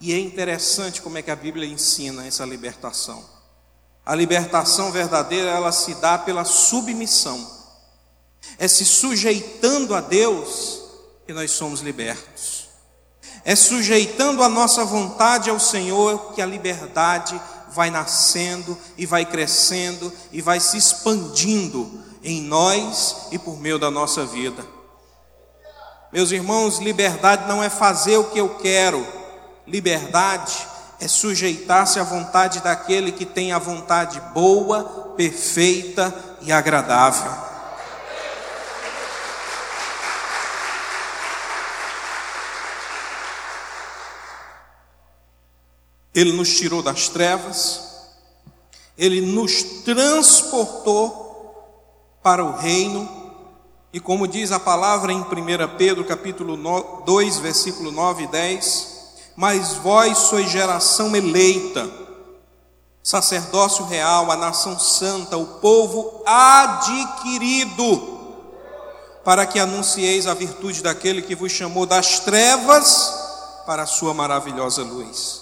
E 0.00 0.14
é 0.14 0.18
interessante 0.18 1.02
como 1.02 1.18
é 1.18 1.22
que 1.22 1.30
a 1.30 1.36
Bíblia 1.36 1.68
ensina 1.68 2.26
essa 2.26 2.46
libertação. 2.46 3.22
A 4.04 4.14
libertação 4.14 4.90
verdadeira, 4.90 5.50
ela 5.50 5.70
se 5.70 5.94
dá 5.96 6.16
pela 6.16 6.44
submissão. 6.46 7.59
É 8.58 8.68
se 8.68 8.84
sujeitando 8.84 9.94
a 9.94 10.00
Deus 10.00 10.82
que 11.26 11.32
nós 11.32 11.50
somos 11.50 11.80
libertos. 11.80 12.68
É 13.44 13.56
sujeitando 13.56 14.42
a 14.42 14.48
nossa 14.48 14.84
vontade 14.84 15.48
ao 15.48 15.58
Senhor 15.58 16.32
que 16.34 16.42
a 16.42 16.46
liberdade 16.46 17.40
vai 17.72 17.90
nascendo 17.90 18.76
e 18.98 19.06
vai 19.06 19.24
crescendo 19.24 20.12
e 20.32 20.42
vai 20.42 20.60
se 20.60 20.76
expandindo 20.76 22.02
em 22.22 22.42
nós 22.42 23.28
e 23.30 23.38
por 23.38 23.58
meio 23.58 23.78
da 23.78 23.90
nossa 23.90 24.26
vida. 24.26 24.64
Meus 26.12 26.32
irmãos, 26.32 26.78
liberdade 26.78 27.48
não 27.48 27.62
é 27.62 27.70
fazer 27.70 28.16
o 28.16 28.24
que 28.24 28.38
eu 28.38 28.56
quero, 28.56 29.06
liberdade 29.66 30.66
é 30.98 31.08
sujeitar-se 31.08 31.98
à 31.98 32.02
vontade 32.02 32.60
daquele 32.60 33.10
que 33.10 33.24
tem 33.24 33.52
a 33.52 33.58
vontade 33.58 34.20
boa, 34.34 35.14
perfeita 35.16 36.12
e 36.42 36.52
agradável. 36.52 37.49
Ele 46.14 46.32
nos 46.32 46.56
tirou 46.56 46.82
das 46.82 47.08
trevas, 47.08 47.90
ele 48.98 49.20
nos 49.20 49.62
transportou 49.84 51.20
para 52.22 52.44
o 52.44 52.56
reino, 52.56 53.08
e 53.92 53.98
como 53.98 54.28
diz 54.28 54.52
a 54.52 54.60
palavra 54.60 55.12
em 55.12 55.20
1 55.20 55.24
Pedro 55.78 56.04
capítulo 56.04 56.56
2, 57.04 57.38
versículo 57.38 57.90
9 57.90 58.24
e 58.24 58.26
10, 58.26 59.00
mas 59.36 59.74
vós 59.74 60.18
sois 60.18 60.50
geração 60.50 61.14
eleita, 61.16 61.88
sacerdócio 63.02 63.86
real, 63.86 64.30
a 64.30 64.36
nação 64.36 64.78
santa, 64.78 65.36
o 65.36 65.46
povo 65.60 66.22
adquirido, 66.26 68.18
para 69.24 69.46
que 69.46 69.58
anuncieis 69.58 70.26
a 70.26 70.34
virtude 70.34 70.82
daquele 70.82 71.22
que 71.22 71.34
vos 71.34 71.52
chamou 71.52 71.86
das 71.86 72.20
trevas 72.20 73.14
para 73.64 73.84
a 73.84 73.86
sua 73.86 74.12
maravilhosa 74.12 74.82
luz. 74.82 75.39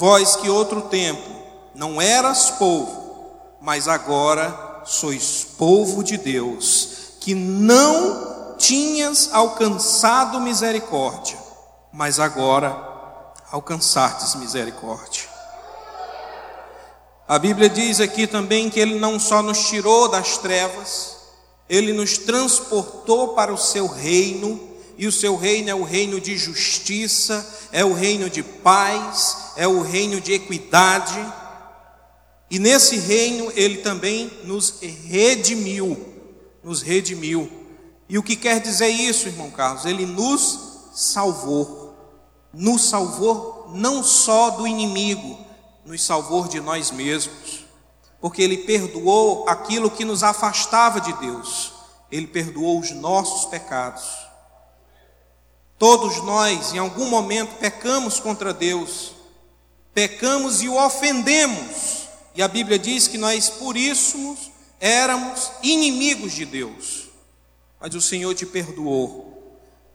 Vós 0.00 0.34
que 0.34 0.48
outro 0.48 0.80
tempo 0.82 1.28
não 1.74 2.00
eras 2.00 2.50
povo, 2.50 3.30
mas 3.60 3.86
agora 3.86 4.82
sois 4.84 5.46
povo 5.58 6.02
de 6.02 6.16
Deus, 6.16 7.12
que 7.20 7.34
não 7.34 8.56
tinhas 8.56 9.28
alcançado 9.32 10.40
misericórdia 10.40 11.38
mas 11.92 12.20
agora 12.20 12.76
alcançastes 13.50 14.34
misericórdia. 14.36 15.28
A 17.26 17.38
Bíblia 17.38 17.68
diz 17.68 18.00
aqui 18.00 18.26
também 18.26 18.70
que 18.70 18.80
Ele 18.80 18.98
não 18.98 19.18
só 19.18 19.42
nos 19.42 19.68
tirou 19.68 20.08
das 20.08 20.38
trevas, 20.38 21.16
Ele 21.68 21.92
nos 21.92 22.18
transportou 22.18 23.34
para 23.34 23.52
o 23.52 23.58
seu 23.58 23.86
reino, 23.86 24.68
e 24.96 25.06
o 25.06 25.12
seu 25.12 25.36
reino 25.36 25.70
é 25.70 25.74
o 25.74 25.82
reino 25.82 26.20
de 26.20 26.36
justiça, 26.36 27.46
é 27.72 27.84
o 27.84 27.94
reino 27.94 28.28
de 28.28 28.42
paz, 28.42 29.49
é 29.60 29.68
o 29.68 29.82
reino 29.82 30.20
de 30.20 30.32
equidade, 30.32 31.20
e 32.50 32.58
nesse 32.58 32.96
reino 32.96 33.52
Ele 33.54 33.78
também 33.78 34.30
nos 34.44 34.80
redimiu, 34.80 35.96
nos 36.64 36.80
redimiu. 36.80 37.50
E 38.08 38.16
o 38.16 38.22
que 38.22 38.36
quer 38.36 38.60
dizer 38.60 38.88
isso, 38.88 39.28
irmão 39.28 39.50
Carlos? 39.50 39.84
Ele 39.84 40.06
nos 40.06 40.58
salvou 40.94 41.80
nos 42.52 42.88
salvou 42.88 43.70
não 43.74 44.02
só 44.02 44.50
do 44.50 44.66
inimigo, 44.66 45.38
nos 45.84 46.02
salvou 46.02 46.48
de 46.48 46.60
nós 46.60 46.90
mesmos, 46.90 47.64
porque 48.20 48.42
Ele 48.42 48.58
perdoou 48.58 49.48
aquilo 49.48 49.90
que 49.90 50.04
nos 50.04 50.22
afastava 50.22 51.00
de 51.00 51.12
Deus, 51.14 51.72
Ele 52.10 52.26
perdoou 52.26 52.80
os 52.80 52.90
nossos 52.90 53.44
pecados. 53.46 54.04
Todos 55.78 56.22
nós, 56.24 56.74
em 56.74 56.78
algum 56.78 57.08
momento, 57.08 57.56
pecamos 57.58 58.20
contra 58.20 58.52
Deus, 58.52 59.12
pecamos 59.94 60.62
e 60.62 60.68
o 60.68 60.76
ofendemos, 60.76 62.08
e 62.34 62.42
a 62.42 62.48
Bíblia 62.48 62.78
diz 62.78 63.08
que 63.08 63.18
nós, 63.18 63.48
por 63.48 63.76
isso, 63.76 64.36
éramos 64.78 65.50
inimigos 65.62 66.32
de 66.32 66.44
Deus, 66.44 67.08
mas 67.80 67.94
o 67.94 68.00
Senhor 68.00 68.34
te 68.34 68.46
perdoou 68.46 69.30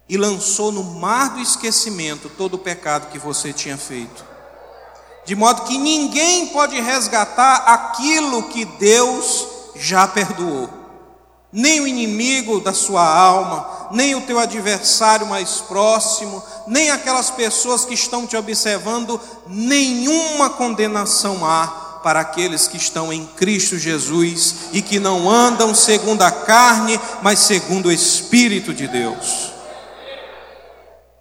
e 0.07 0.17
lançou 0.17 0.71
no 0.71 0.83
mar 0.83 1.33
do 1.33 1.41
esquecimento 1.41 2.29
todo 2.29 2.55
o 2.55 2.59
pecado 2.59 3.11
que 3.11 3.17
você 3.17 3.51
tinha 3.51 3.77
feito. 3.77 4.23
De 5.25 5.35
modo 5.35 5.63
que 5.63 5.77
ninguém 5.77 6.47
pode 6.47 6.79
resgatar 6.79 7.55
aquilo 7.65 8.43
que 8.49 8.63
Deus 8.63 9.47
já 9.75 10.07
perdoou. 10.07 10.69
Nem 11.51 11.81
o 11.81 11.87
inimigo 11.87 12.59
da 12.59 12.73
sua 12.73 13.03
alma, 13.03 13.74
nem 13.91 14.15
o 14.15 14.21
teu 14.21 14.39
adversário 14.39 15.27
mais 15.27 15.61
próximo, 15.61 16.43
nem 16.67 16.89
aquelas 16.89 17.29
pessoas 17.29 17.85
que 17.85 17.93
estão 17.93 18.25
te 18.25 18.35
observando, 18.35 19.19
nenhuma 19.47 20.49
condenação 20.49 21.45
há 21.45 21.99
para 22.03 22.19
aqueles 22.19 22.67
que 22.67 22.77
estão 22.77 23.11
em 23.11 23.25
Cristo 23.25 23.79
Jesus 23.79 24.55
e 24.71 24.81
que 24.81 24.99
não 24.99 25.29
andam 25.29 25.73
segundo 25.73 26.21
a 26.21 26.29
carne, 26.31 26.99
mas 27.23 27.39
segundo 27.39 27.87
o 27.87 27.91
Espírito 27.91 28.73
de 28.73 28.87
Deus. 28.87 29.51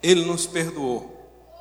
Ele 0.03 0.25
nos 0.27 0.47
perdoou. 0.47 1.11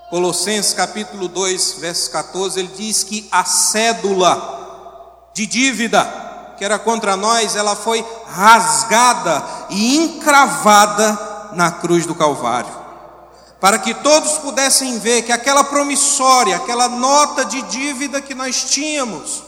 Colossenses 0.10 0.74
capítulo 0.74 1.28
2, 1.28 1.78
verso 1.80 2.12
14, 2.12 2.60
ele 2.60 2.72
diz 2.76 3.04
que 3.04 3.28
a 3.32 3.46
cédula 3.46 5.32
de 5.34 5.46
dívida 5.46 6.23
que 6.58 6.66
era 6.66 6.80
contra 6.80 7.16
nós, 7.16 7.56
ela 7.56 7.76
foi 7.76 8.06
rasgada 8.28 9.44
e 9.70 9.98
encravada 9.98 11.52
na 11.54 11.72
cruz 11.72 12.06
do 12.06 12.16
Calvário. 12.16 12.84
Para 13.60 13.80
que 13.80 13.94
todos 13.94 14.40
pudessem 14.40 15.00
ver 15.00 15.22
que 15.22 15.32
aquela 15.32 15.64
promissória, 15.64 16.58
aquela 16.58 16.90
nota 16.90 17.46
de 17.46 17.62
dívida 17.64 18.22
que 18.22 18.36
nós 18.36 18.66
tínhamos, 18.66 19.44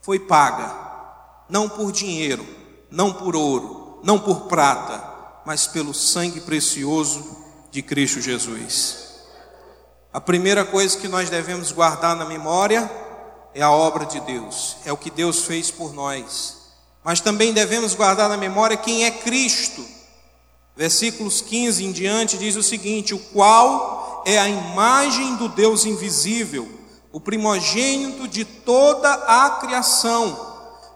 foi 0.00 0.18
paga, 0.18 0.74
não 1.48 1.68
por 1.68 1.92
dinheiro, 1.92 2.46
não 2.90 3.12
por 3.12 3.36
ouro, 3.36 4.00
não 4.02 4.18
por 4.18 4.42
prata, 4.42 5.04
mas 5.44 5.66
pelo 5.66 5.92
sangue 5.92 6.40
precioso 6.40 7.36
de 7.70 7.82
Cristo 7.82 8.20
Jesus. 8.20 9.10
A 10.12 10.20
primeira 10.20 10.64
coisa 10.64 10.98
que 10.98 11.06
nós 11.06 11.30
devemos 11.30 11.70
guardar 11.70 12.16
na 12.16 12.24
memória 12.24 12.90
é 13.54 13.62
a 13.62 13.70
obra 13.70 14.06
de 14.06 14.20
Deus, 14.20 14.76
é 14.84 14.92
o 14.92 14.96
que 14.96 15.10
Deus 15.10 15.44
fez 15.44 15.70
por 15.70 15.92
nós. 15.92 16.58
Mas 17.02 17.20
também 17.20 17.52
devemos 17.52 17.94
guardar 17.94 18.28
na 18.28 18.36
memória 18.36 18.76
quem 18.76 19.04
é 19.04 19.10
Cristo. 19.10 19.84
Versículos 20.76 21.40
15 21.40 21.84
em 21.84 21.92
diante 21.92 22.38
diz 22.38 22.56
o 22.56 22.62
seguinte: 22.62 23.14
O 23.14 23.18
qual 23.18 24.22
é 24.26 24.38
a 24.38 24.48
imagem 24.48 25.36
do 25.36 25.48
Deus 25.48 25.84
invisível, 25.84 26.68
o 27.12 27.20
primogênito 27.20 28.28
de 28.28 28.44
toda 28.44 29.12
a 29.12 29.50
criação, 29.60 30.48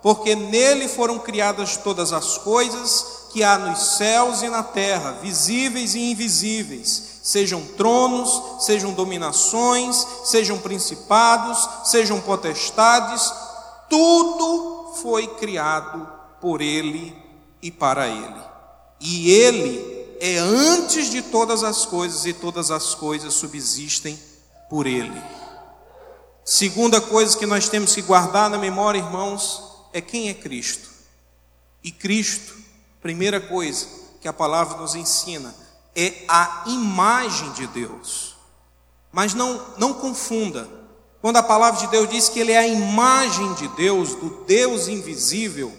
porque 0.02 0.34
nele 0.34 0.88
foram 0.88 1.18
criadas 1.18 1.76
todas 1.76 2.12
as 2.12 2.38
coisas 2.38 3.24
que 3.32 3.42
há 3.42 3.58
nos 3.58 3.96
céus 3.96 4.42
e 4.42 4.48
na 4.48 4.62
terra, 4.62 5.18
visíveis 5.20 5.94
e 5.94 6.10
invisíveis, 6.10 7.13
sejam 7.24 7.64
tronos, 7.68 8.62
sejam 8.66 8.92
dominações, 8.92 10.06
sejam 10.24 10.58
principados, 10.58 11.66
sejam 11.82 12.20
potestades, 12.20 13.32
tudo 13.88 14.92
foi 15.00 15.26
criado 15.26 16.06
por 16.38 16.60
ele 16.60 17.16
e 17.62 17.70
para 17.70 18.06
ele. 18.06 18.42
E 19.00 19.30
ele 19.30 20.16
é 20.20 20.36
antes 20.36 21.10
de 21.10 21.22
todas 21.22 21.64
as 21.64 21.86
coisas 21.86 22.26
e 22.26 22.34
todas 22.34 22.70
as 22.70 22.94
coisas 22.94 23.32
subsistem 23.32 24.18
por 24.68 24.86
ele. 24.86 25.22
Segunda 26.44 27.00
coisa 27.00 27.38
que 27.38 27.46
nós 27.46 27.70
temos 27.70 27.94
que 27.94 28.02
guardar 28.02 28.50
na 28.50 28.58
memória, 28.58 28.98
irmãos, 28.98 29.62
é 29.94 30.00
quem 30.02 30.28
é 30.28 30.34
Cristo. 30.34 30.90
E 31.82 31.90
Cristo, 31.90 32.54
primeira 33.00 33.40
coisa 33.40 33.86
que 34.20 34.28
a 34.28 34.32
palavra 34.32 34.76
nos 34.76 34.94
ensina, 34.94 35.63
é 35.94 36.24
a 36.28 36.64
imagem 36.66 37.50
de 37.52 37.66
Deus. 37.66 38.34
Mas 39.12 39.34
não, 39.34 39.62
não 39.78 39.94
confunda. 39.94 40.68
Quando 41.20 41.36
a 41.36 41.42
palavra 41.42 41.80
de 41.80 41.86
Deus 41.88 42.08
diz 42.08 42.28
que 42.28 42.40
ele 42.40 42.52
é 42.52 42.58
a 42.58 42.66
imagem 42.66 43.54
de 43.54 43.68
Deus, 43.68 44.14
do 44.14 44.44
Deus 44.46 44.88
invisível, 44.88 45.72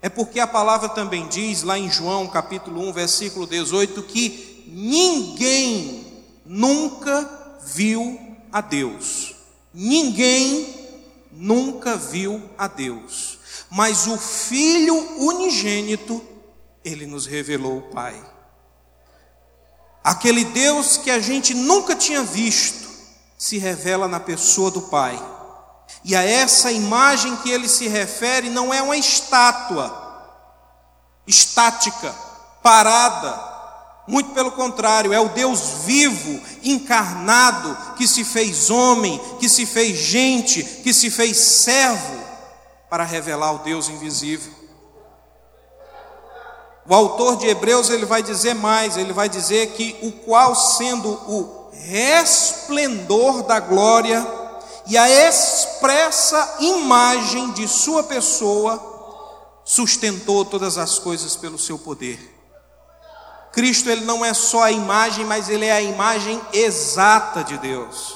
é 0.00 0.08
porque 0.08 0.40
a 0.40 0.46
palavra 0.46 0.88
também 0.88 1.26
diz 1.26 1.62
lá 1.62 1.78
em 1.78 1.90
João 1.90 2.26
capítulo 2.28 2.88
1, 2.88 2.92
versículo 2.92 3.46
18, 3.46 4.02
que 4.04 4.64
ninguém 4.68 6.24
nunca 6.46 7.58
viu 7.62 8.18
a 8.50 8.60
Deus. 8.60 9.34
Ninguém 9.74 10.88
nunca 11.32 11.96
viu 11.96 12.42
a 12.56 12.66
Deus 12.66 13.38
mas 13.70 14.06
o 14.06 14.16
Filho 14.16 14.94
unigênito, 15.18 16.22
ele 16.84 17.06
nos 17.06 17.26
revelou 17.26 17.78
o 17.78 17.82
Pai. 17.82 18.18
Aquele 20.08 20.42
Deus 20.42 20.96
que 20.96 21.10
a 21.10 21.20
gente 21.20 21.52
nunca 21.52 21.94
tinha 21.94 22.22
visto, 22.22 22.88
se 23.36 23.58
revela 23.58 24.08
na 24.08 24.18
pessoa 24.18 24.70
do 24.70 24.80
Pai. 24.80 25.22
E 26.02 26.16
a 26.16 26.24
essa 26.24 26.72
imagem 26.72 27.36
que 27.36 27.50
ele 27.50 27.68
se 27.68 27.86
refere 27.88 28.48
não 28.48 28.72
é 28.72 28.80
uma 28.80 28.96
estátua 28.96 30.06
estática, 31.26 32.10
parada, 32.62 33.38
muito 34.06 34.30
pelo 34.30 34.50
contrário, 34.52 35.12
é 35.12 35.20
o 35.20 35.28
Deus 35.28 35.84
vivo, 35.84 36.40
encarnado, 36.62 37.76
que 37.94 38.08
se 38.08 38.24
fez 38.24 38.70
homem, 38.70 39.20
que 39.38 39.46
se 39.46 39.66
fez 39.66 39.98
gente, 39.98 40.62
que 40.62 40.94
se 40.94 41.10
fez 41.10 41.36
servo 41.36 42.18
para 42.88 43.04
revelar 43.04 43.52
o 43.52 43.58
Deus 43.58 43.90
invisível. 43.90 44.57
O 46.88 46.94
autor 46.94 47.36
de 47.36 47.46
Hebreus 47.46 47.90
ele 47.90 48.06
vai 48.06 48.22
dizer 48.22 48.54
mais, 48.54 48.96
ele 48.96 49.12
vai 49.12 49.28
dizer 49.28 49.72
que 49.72 49.98
o 50.02 50.10
qual 50.10 50.54
sendo 50.54 51.10
o 51.10 51.68
resplendor 51.72 53.42
da 53.42 53.60
glória 53.60 54.26
e 54.86 54.96
a 54.96 55.08
expressa 55.28 56.56
imagem 56.60 57.52
de 57.52 57.68
sua 57.68 58.04
pessoa 58.04 58.82
sustentou 59.62 60.46
todas 60.46 60.78
as 60.78 60.98
coisas 60.98 61.36
pelo 61.36 61.58
seu 61.58 61.78
poder. 61.78 62.18
Cristo 63.52 63.90
ele 63.90 64.06
não 64.06 64.24
é 64.24 64.32
só 64.32 64.62
a 64.62 64.72
imagem, 64.72 65.26
mas 65.26 65.50
ele 65.50 65.66
é 65.66 65.72
a 65.72 65.82
imagem 65.82 66.40
exata 66.54 67.44
de 67.44 67.58
Deus. 67.58 68.14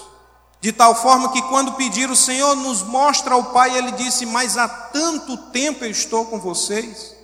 De 0.62 0.72
tal 0.72 0.94
forma 0.94 1.30
que 1.30 1.42
quando 1.42 1.72
pediram, 1.72 2.14
o 2.14 2.16
Senhor 2.16 2.54
nos 2.54 2.82
mostra 2.82 3.34
ao 3.34 3.44
Pai, 3.46 3.76
ele 3.76 3.90
disse: 3.92 4.24
Mas 4.24 4.56
há 4.56 4.68
tanto 4.68 5.36
tempo 5.50 5.84
eu 5.84 5.90
estou 5.90 6.24
com 6.26 6.38
vocês. 6.38 7.21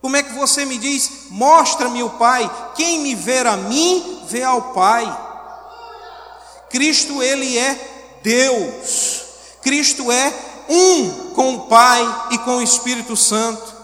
Como 0.00 0.16
é 0.16 0.22
que 0.22 0.32
você 0.32 0.64
me 0.64 0.78
diz, 0.78 1.28
mostra-me 1.30 2.02
o 2.02 2.10
Pai? 2.10 2.50
Quem 2.74 3.00
me 3.00 3.14
ver 3.14 3.46
a 3.46 3.56
mim, 3.56 4.22
vê 4.26 4.42
ao 4.42 4.72
Pai. 4.72 5.04
Cristo, 6.70 7.22
ele 7.22 7.58
é 7.58 8.18
Deus. 8.22 9.22
Cristo 9.62 10.10
é 10.10 10.32
um 10.68 11.30
com 11.34 11.54
o 11.54 11.60
Pai 11.66 12.28
e 12.30 12.38
com 12.38 12.56
o 12.56 12.62
Espírito 12.62 13.16
Santo. 13.16 13.74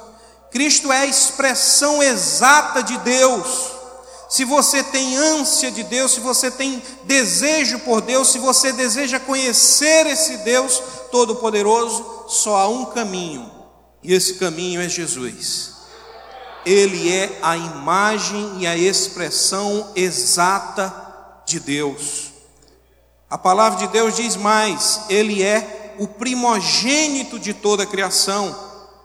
Cristo 0.50 0.90
é 0.90 1.00
a 1.00 1.06
expressão 1.06 2.02
exata 2.02 2.82
de 2.82 2.96
Deus 2.98 3.76
se 4.28 4.44
você 4.44 4.82
tem 4.82 5.16
ânsia 5.16 5.70
de 5.70 5.84
Deus, 5.84 6.12
se 6.12 6.20
você 6.20 6.50
tem 6.50 6.82
desejo 7.04 7.78
por 7.80 8.00
Deus, 8.00 8.28
se 8.28 8.38
você 8.38 8.72
deseja 8.72 9.20
conhecer 9.20 10.06
esse 10.06 10.38
Deus 10.38 10.82
Todo-Poderoso, 11.10 12.24
só 12.28 12.56
há 12.56 12.68
um 12.68 12.86
caminho, 12.86 13.50
e 14.02 14.12
esse 14.12 14.34
caminho 14.34 14.80
é 14.80 14.88
Jesus. 14.88 15.75
Ele 16.66 17.12
é 17.12 17.38
a 17.42 17.56
imagem 17.56 18.58
e 18.58 18.66
a 18.66 18.76
expressão 18.76 19.92
exata 19.94 20.92
de 21.46 21.60
Deus. 21.60 22.32
A 23.30 23.38
palavra 23.38 23.78
de 23.78 23.92
Deus 23.92 24.16
diz 24.16 24.34
mais: 24.34 25.02
Ele 25.08 25.42
é 25.44 25.94
o 25.98 26.08
primogênito 26.08 27.38
de 27.38 27.54
toda 27.54 27.84
a 27.84 27.86
criação. 27.86 28.54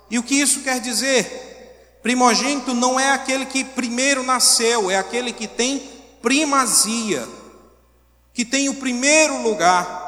E 0.10 0.18
o 0.18 0.24
que 0.24 0.36
isso 0.36 0.62
quer 0.62 0.80
dizer? 0.80 2.00
Primogênito 2.02 2.74
não 2.74 3.00
é 3.00 3.12
aquele 3.12 3.46
que 3.46 3.64
primeiro 3.64 4.24
nasceu, 4.24 4.90
é 4.90 4.98
aquele 4.98 5.32
que 5.32 5.48
tem 5.48 5.80
primazia, 6.20 7.28
que 8.34 8.44
tem 8.44 8.70
o 8.70 8.76
primeiro 8.76 9.42
lugar. 9.44 10.02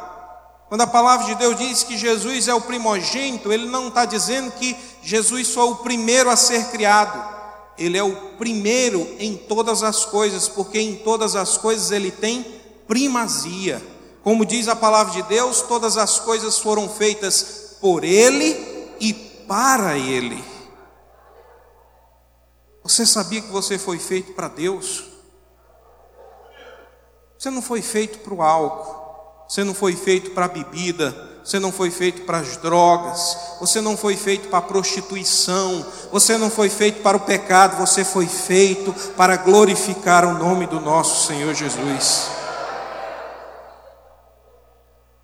Quando 0.70 0.82
a 0.82 0.88
palavra 0.88 1.28
de 1.28 1.36
Deus 1.36 1.56
diz 1.56 1.84
que 1.84 1.96
Jesus 1.96 2.48
é 2.48 2.54
o 2.54 2.62
primogênito, 2.62 3.54
ele 3.54 3.68
não 3.68 3.90
está 3.90 4.06
dizendo 4.06 4.52
que 4.54 4.76
Jesus 5.04 5.52
foi 5.52 5.66
o 5.66 5.76
primeiro 5.76 6.32
a 6.32 6.36
ser 6.36 6.72
criado, 6.72 7.43
ele 7.78 7.98
é 7.98 8.04
o 8.04 8.16
primeiro 8.38 9.16
em 9.20 9.36
todas 9.36 9.84
as 9.84 10.06
coisas, 10.06 10.48
porque 10.48 10.80
em 10.80 10.96
todas 10.98 11.36
as 11.36 11.58
coisas 11.58 11.92
ele 11.92 12.12
tem 12.12 12.44
primazia. 12.88 13.82
Como 14.24 14.46
diz 14.46 14.68
a 14.68 14.76
palavra 14.76 15.14
de 15.14 15.24
Deus, 15.24 15.62
todas 15.62 15.98
as 15.98 16.20
coisas 16.20 16.60
foram 16.60 16.88
feitas 16.88 17.78
por 17.82 18.04
ele 18.04 18.96
e 19.00 19.14
para 19.14 19.98
ele. 19.98 20.44
Você 22.84 23.06
sabia 23.06 23.42
que 23.42 23.52
você 23.52 23.78
foi 23.78 23.98
feito 23.98 24.34
para 24.34 24.48
Deus? 24.48 25.06
Você 27.38 27.50
não 27.50 27.62
foi 27.62 27.82
feito 27.82 28.20
para 28.20 28.34
o 28.34 28.42
álcool, 28.42 29.46
você 29.50 29.64
não 29.64 29.74
foi 29.74 29.96
feito 29.96 30.32
para 30.32 30.46
a 30.46 30.50
bebida, 30.50 31.33
você 31.44 31.60
não 31.60 31.72
foi 31.72 31.92
feito 31.92 32.22
para 32.22 32.38
as 32.38 32.56
drogas, 32.58 33.38
você 33.60 33.82
não 33.82 33.98
foi 33.98 34.16
feito 34.16 34.48
para 34.48 34.60
a 34.60 34.62
prostituição, 34.62 35.86
você 36.12 36.38
não 36.38 36.50
foi 36.50 36.70
feito 36.70 37.02
para 37.02 37.18
o 37.18 37.22
pecado, 37.22 37.78
você 37.78 38.06
foi 38.06 38.28
feito 38.28 38.94
para 39.18 39.36
glorificar 39.36 40.26
o 40.26 40.38
nome 40.38 40.66
do 40.66 40.80
nosso 40.80 41.28
Senhor 41.28 41.54
Jesus. 41.54 42.30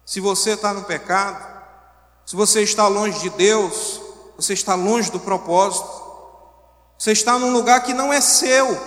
Se 0.06 0.20
você 0.20 0.52
está 0.52 0.74
no 0.74 0.84
pecado, 0.84 1.48
se 2.26 2.36
você 2.36 2.62
está 2.64 2.88
longe 2.88 3.20
de 3.20 3.30
Deus, 3.30 4.02
você 4.36 4.54
está 4.54 4.76
longe 4.76 5.12
do 5.12 5.20
propósito. 5.20 5.88
Você 6.98 7.12
está 7.12 7.40
num 7.40 7.54
lugar 7.54 7.84
que 7.84 7.94
não 7.94 8.12
é 8.12 8.20
seu, 8.20 8.78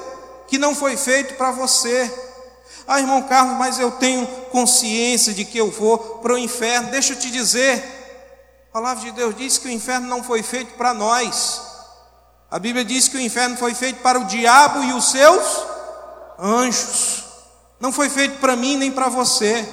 que 0.46 0.58
não 0.58 0.74
foi 0.74 0.96
feito 0.96 1.34
para 1.34 1.50
você. 1.50 2.12
Ah, 2.86 3.00
irmão 3.00 3.22
Carlos, 3.22 3.56
mas 3.58 3.78
eu 3.78 3.92
tenho 3.92 4.26
consciência 4.50 5.32
de 5.32 5.44
que 5.44 5.58
eu 5.58 5.70
vou 5.70 5.98
para 5.98 6.34
o 6.34 6.38
inferno. 6.38 6.90
Deixa 6.90 7.12
eu 7.12 7.18
te 7.18 7.30
dizer, 7.30 7.82
a 8.70 8.72
palavra 8.72 9.04
de 9.04 9.12
Deus 9.12 9.36
diz 9.36 9.58
que 9.58 9.68
o 9.68 9.70
inferno 9.70 10.08
não 10.08 10.22
foi 10.22 10.42
feito 10.42 10.74
para 10.74 10.92
nós. 10.94 11.60
A 12.50 12.58
Bíblia 12.58 12.84
diz 12.84 13.08
que 13.08 13.16
o 13.16 13.20
inferno 13.20 13.56
foi 13.56 13.74
feito 13.74 14.00
para 14.02 14.18
o 14.18 14.24
diabo 14.24 14.82
e 14.82 14.92
os 14.92 15.10
seus 15.10 15.64
anjos. 16.38 17.24
Não 17.80 17.92
foi 17.92 18.08
feito 18.08 18.38
para 18.38 18.56
mim 18.56 18.76
nem 18.76 18.90
para 18.90 19.08
você. 19.08 19.66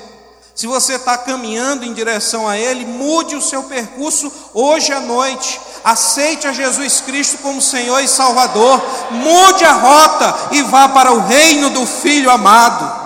Se 0.55 0.67
você 0.67 0.95
está 0.95 1.17
caminhando 1.17 1.85
em 1.85 1.93
direção 1.93 2.45
a 2.45 2.57
Ele, 2.57 2.85
mude 2.85 3.33
o 3.33 3.41
seu 3.41 3.63
percurso 3.63 4.29
hoje 4.53 4.91
à 4.91 4.99
noite. 4.99 5.57
Aceite 5.85 6.47
a 6.47 6.51
Jesus 6.51 6.99
Cristo 6.99 7.37
como 7.37 7.61
Senhor 7.61 8.01
e 8.01 8.07
Salvador. 8.09 8.81
Mude 9.11 9.63
a 9.63 9.71
rota 9.71 10.49
e 10.51 10.61
vá 10.63 10.89
para 10.89 11.13
o 11.13 11.19
reino 11.21 11.69
do 11.69 11.85
Filho 11.85 12.29
amado. 12.29 12.98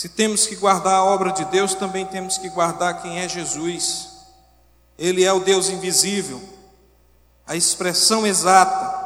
Se 0.00 0.08
temos 0.08 0.46
que 0.46 0.56
guardar 0.56 0.94
a 0.94 1.04
obra 1.04 1.30
de 1.30 1.44
Deus, 1.44 1.74
também 1.74 2.06
temos 2.06 2.38
que 2.38 2.48
guardar 2.48 3.02
quem 3.02 3.18
é 3.18 3.28
Jesus. 3.28 4.08
Ele 4.96 5.22
é 5.22 5.30
o 5.30 5.40
Deus 5.40 5.68
invisível, 5.68 6.40
a 7.46 7.54
expressão 7.54 8.26
exata. 8.26 8.98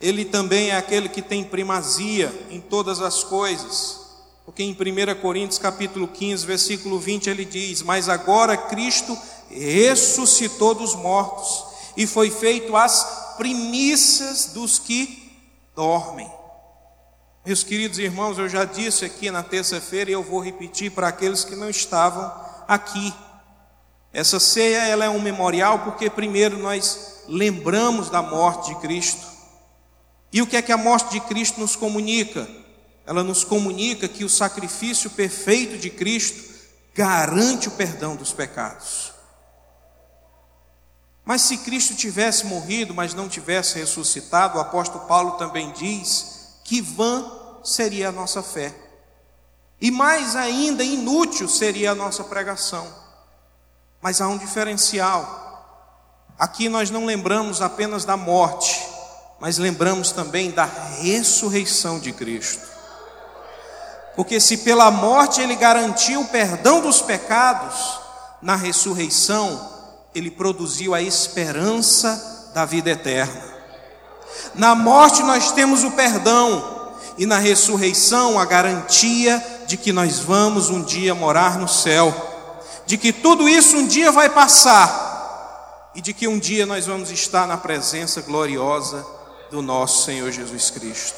Ele 0.00 0.24
também 0.24 0.70
é 0.70 0.76
aquele 0.76 1.08
que 1.08 1.22
tem 1.22 1.44
primazia 1.44 2.34
em 2.50 2.60
todas 2.60 3.00
as 3.00 3.22
coisas. 3.22 4.00
Porque 4.44 4.64
em 4.64 4.72
1 4.72 5.20
Coríntios 5.20 5.60
capítulo 5.60 6.08
15, 6.08 6.44
versículo 6.44 6.98
20, 6.98 7.30
ele 7.30 7.44
diz: 7.44 7.80
Mas 7.80 8.08
agora 8.08 8.56
Cristo 8.56 9.16
ressuscitou 9.48 10.74
dos 10.74 10.96
mortos 10.96 11.64
e 11.96 12.08
foi 12.08 12.28
feito 12.28 12.74
as 12.76 13.36
primícias 13.36 14.46
dos 14.46 14.80
que 14.80 15.30
dormem. 15.76 16.35
Meus 17.46 17.62
queridos 17.62 18.00
irmãos, 18.00 18.38
eu 18.38 18.48
já 18.48 18.64
disse 18.64 19.04
aqui 19.04 19.30
na 19.30 19.40
terça-feira 19.40 20.10
e 20.10 20.14
eu 20.14 20.20
vou 20.24 20.40
repetir 20.40 20.90
para 20.90 21.06
aqueles 21.06 21.44
que 21.44 21.54
não 21.54 21.70
estavam 21.70 22.28
aqui. 22.66 23.14
Essa 24.12 24.40
ceia 24.40 24.88
ela 24.88 25.04
é 25.04 25.08
um 25.08 25.22
memorial 25.22 25.78
porque 25.78 26.10
primeiro 26.10 26.58
nós 26.58 27.22
lembramos 27.28 28.10
da 28.10 28.20
morte 28.20 28.74
de 28.74 28.80
Cristo. 28.80 29.24
E 30.32 30.42
o 30.42 30.46
que 30.48 30.56
é 30.56 30.62
que 30.62 30.72
a 30.72 30.76
morte 30.76 31.12
de 31.12 31.20
Cristo 31.20 31.60
nos 31.60 31.76
comunica? 31.76 32.48
Ela 33.06 33.22
nos 33.22 33.44
comunica 33.44 34.08
que 34.08 34.24
o 34.24 34.28
sacrifício 34.28 35.08
perfeito 35.10 35.78
de 35.78 35.88
Cristo 35.88 36.52
garante 36.96 37.68
o 37.68 37.72
perdão 37.72 38.16
dos 38.16 38.32
pecados. 38.32 39.12
Mas 41.24 41.42
se 41.42 41.58
Cristo 41.58 41.94
tivesse 41.94 42.44
morrido, 42.44 42.92
mas 42.92 43.14
não 43.14 43.28
tivesse 43.28 43.78
ressuscitado, 43.78 44.58
o 44.58 44.60
apóstolo 44.60 45.06
Paulo 45.06 45.38
também 45.38 45.70
diz 45.70 46.35
que 46.66 46.80
vã 46.80 47.24
seria 47.62 48.08
a 48.08 48.12
nossa 48.12 48.42
fé. 48.42 48.74
E 49.80 49.88
mais 49.90 50.34
ainda, 50.34 50.82
inútil 50.82 51.48
seria 51.48 51.92
a 51.92 51.94
nossa 51.94 52.24
pregação. 52.24 52.92
Mas 54.02 54.20
há 54.20 54.26
um 54.26 54.36
diferencial. 54.36 55.44
Aqui 56.36 56.68
nós 56.68 56.90
não 56.90 57.06
lembramos 57.06 57.62
apenas 57.62 58.04
da 58.04 58.16
morte, 58.16 58.84
mas 59.38 59.58
lembramos 59.58 60.10
também 60.10 60.50
da 60.50 60.64
ressurreição 60.64 62.00
de 62.00 62.12
Cristo. 62.12 62.66
Porque 64.16 64.40
se 64.40 64.58
pela 64.58 64.90
morte 64.90 65.40
ele 65.40 65.54
garantiu 65.54 66.22
o 66.22 66.28
perdão 66.28 66.80
dos 66.80 67.00
pecados, 67.00 68.00
na 68.42 68.56
ressurreição 68.56 69.70
ele 70.12 70.32
produziu 70.32 70.94
a 70.94 71.00
esperança 71.00 72.50
da 72.52 72.64
vida 72.64 72.90
eterna. 72.90 73.55
Na 74.54 74.74
morte 74.74 75.22
nós 75.22 75.52
temos 75.52 75.84
o 75.84 75.90
perdão, 75.92 76.76
e 77.18 77.26
na 77.26 77.38
ressurreição 77.38 78.38
a 78.38 78.44
garantia 78.44 79.42
de 79.66 79.76
que 79.76 79.92
nós 79.92 80.18
vamos 80.18 80.70
um 80.70 80.82
dia 80.82 81.14
morar 81.14 81.58
no 81.58 81.68
céu, 81.68 82.14
de 82.84 82.96
que 82.96 83.12
tudo 83.12 83.48
isso 83.48 83.76
um 83.76 83.86
dia 83.86 84.12
vai 84.12 84.28
passar, 84.28 85.92
e 85.94 86.00
de 86.00 86.12
que 86.12 86.28
um 86.28 86.38
dia 86.38 86.66
nós 86.66 86.86
vamos 86.86 87.10
estar 87.10 87.46
na 87.46 87.56
presença 87.56 88.20
gloriosa 88.20 89.04
do 89.50 89.62
nosso 89.62 90.04
Senhor 90.04 90.30
Jesus 90.30 90.70
Cristo. 90.70 91.16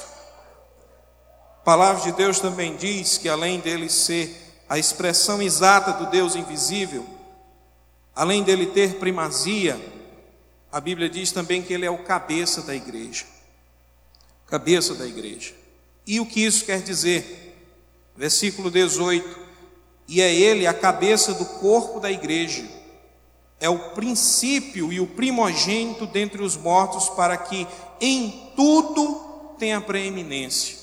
A 1.61 1.65
palavra 1.65 2.03
de 2.03 2.13
Deus 2.13 2.39
também 2.41 2.77
diz 2.77 3.19
que 3.19 3.29
além 3.29 3.61
dele 3.61 3.91
ser 3.91 4.63
a 4.69 4.79
expressão 4.79 5.43
exata 5.43 5.93
do 5.93 6.07
Deus 6.07 6.37
invisível, 6.37 7.05
além 8.15 8.43
dele 8.43 8.67
ter 8.67 8.95
primazia, 8.95 9.81
a 10.71 10.81
Bíblia 10.81 11.09
diz 11.09 11.33
também 11.33 11.63
que 11.63 11.73
ele 11.73 11.87
é 11.87 11.91
o 11.91 12.05
cabeça 12.05 12.63
da 12.63 12.75
igreja. 12.75 13.25
Cabeça 14.47 14.95
da 14.95 15.07
igreja. 15.07 15.55
E 16.07 16.21
o 16.21 16.27
que 16.27 16.45
isso 16.45 16.65
quer 16.65 16.83
dizer? 16.83 17.57
Versículo 18.17 18.71
18: 18.71 19.39
E 20.07 20.21
é 20.21 20.35
ele 20.35 20.67
a 20.67 20.75
cabeça 20.75 21.35
do 21.35 21.45
corpo 21.45 22.01
da 22.01 22.11
igreja, 22.11 22.67
é 23.61 23.69
o 23.69 23.91
princípio 23.91 24.93
e 24.93 25.01
o 25.01 25.07
primogênito 25.07 26.07
dentre 26.07 26.43
os 26.43 26.57
mortos, 26.57 27.09
para 27.11 27.37
que 27.37 27.67
em 28.01 28.53
tudo 28.55 29.55
tenha 29.59 29.81
preeminência, 29.81 30.77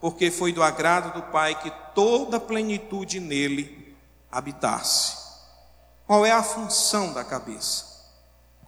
porque 0.00 0.30
foi 0.30 0.52
do 0.52 0.62
agrado 0.62 1.14
do 1.14 1.22
Pai 1.30 1.60
que 1.60 1.70
toda 1.94 2.36
a 2.36 2.40
plenitude 2.40 3.20
nele 3.20 3.96
habitasse. 4.30 5.18
Qual 6.06 6.24
é 6.24 6.30
a 6.30 6.42
função 6.42 7.12
da 7.12 7.24
cabeça? 7.24 7.89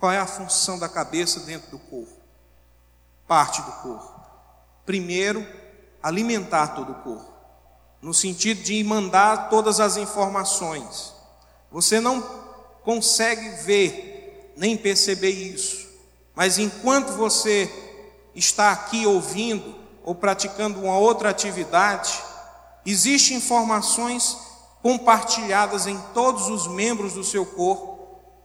Qual 0.03 0.11
é 0.11 0.19
a 0.19 0.27
função 0.27 0.81
da 0.81 0.89
cabeça 0.89 1.39
dentro 1.39 1.71
do 1.71 1.79
corpo? 1.79 2.11
Parte 3.25 3.63
do 3.63 3.71
corpo. 3.71 4.21
Primeiro, 4.85 5.47
alimentar 6.03 6.75
todo 6.75 6.91
o 6.91 6.95
corpo, 6.97 7.33
no 8.01 8.13
sentido 8.13 8.65
de 8.65 8.83
mandar 8.83 9.49
todas 9.49 9.79
as 9.79 9.97
informações. 9.97 11.15
Você 11.71 12.01
não 12.01 12.21
consegue 12.83 13.49
ver 13.63 14.53
nem 14.57 14.77
perceber 14.77 15.31
isso, 15.31 15.89
mas 16.35 16.59
enquanto 16.59 17.13
você 17.13 17.73
está 18.35 18.73
aqui 18.73 19.07
ouvindo 19.07 19.73
ou 20.03 20.17
praticando 20.17 20.81
uma 20.81 20.99
outra 20.99 21.31
atividade, 21.31 22.21
existem 22.85 23.37
informações 23.37 24.37
compartilhadas 24.83 25.87
em 25.87 25.97
todos 26.13 26.49
os 26.49 26.67
membros 26.67 27.13
do 27.13 27.23
seu 27.23 27.47
corpo 27.47 27.92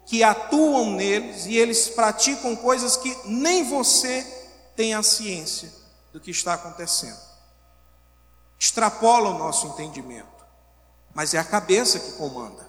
que 0.08 0.24
atuam 0.24 0.92
neles 0.92 1.46
e 1.46 1.58
eles 1.58 1.90
praticam 1.90 2.56
coisas 2.56 2.96
que 2.96 3.16
nem 3.26 3.66
você 3.70 4.26
tem 4.74 4.94
a 4.94 5.04
ciência 5.04 5.70
do 6.14 6.20
que 6.20 6.32
está 6.32 6.54
acontecendo. 6.54 7.20
Extrapola 8.58 9.30
o 9.32 9.38
nosso 9.38 9.68
entendimento, 9.68 10.46
mas 11.14 11.34
é 11.34 11.38
a 11.38 11.44
cabeça 11.44 12.00
que 12.00 12.14
comanda, 12.14 12.66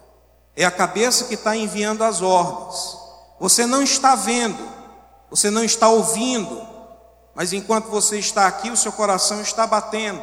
é 0.53 0.65
a 0.65 0.71
cabeça 0.71 1.25
que 1.25 1.35
está 1.35 1.55
enviando 1.55 2.03
as 2.03 2.21
ordens. 2.21 2.97
Você 3.39 3.65
não 3.65 3.81
está 3.81 4.15
vendo, 4.15 4.61
você 5.29 5.49
não 5.49 5.63
está 5.63 5.87
ouvindo, 5.87 6.61
mas 7.33 7.53
enquanto 7.53 7.85
você 7.85 8.19
está 8.19 8.47
aqui, 8.47 8.69
o 8.69 8.75
seu 8.75 8.91
coração 8.91 9.41
está 9.41 9.65
batendo, 9.65 10.21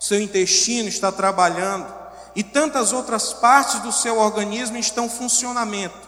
o 0.00 0.04
seu 0.04 0.20
intestino 0.20 0.88
está 0.88 1.10
trabalhando 1.10 1.92
e 2.36 2.44
tantas 2.44 2.92
outras 2.92 3.32
partes 3.32 3.80
do 3.80 3.90
seu 3.90 4.18
organismo 4.18 4.76
estão 4.76 5.06
em 5.06 5.10
funcionamento. 5.10 6.03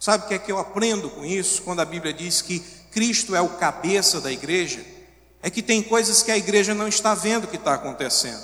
Sabe 0.00 0.24
o 0.24 0.28
que 0.28 0.34
é 0.34 0.38
que 0.38 0.50
eu 0.50 0.58
aprendo 0.58 1.10
com 1.10 1.26
isso? 1.26 1.60
Quando 1.60 1.80
a 1.80 1.84
Bíblia 1.84 2.14
diz 2.14 2.40
que 2.40 2.58
Cristo 2.90 3.36
é 3.36 3.40
o 3.42 3.50
cabeça 3.50 4.18
da 4.18 4.32
igreja, 4.32 4.82
é 5.42 5.50
que 5.50 5.60
tem 5.60 5.82
coisas 5.82 6.22
que 6.22 6.30
a 6.30 6.38
igreja 6.38 6.74
não 6.74 6.88
está 6.88 7.14
vendo 7.14 7.46
que 7.46 7.56
está 7.56 7.74
acontecendo. 7.74 8.42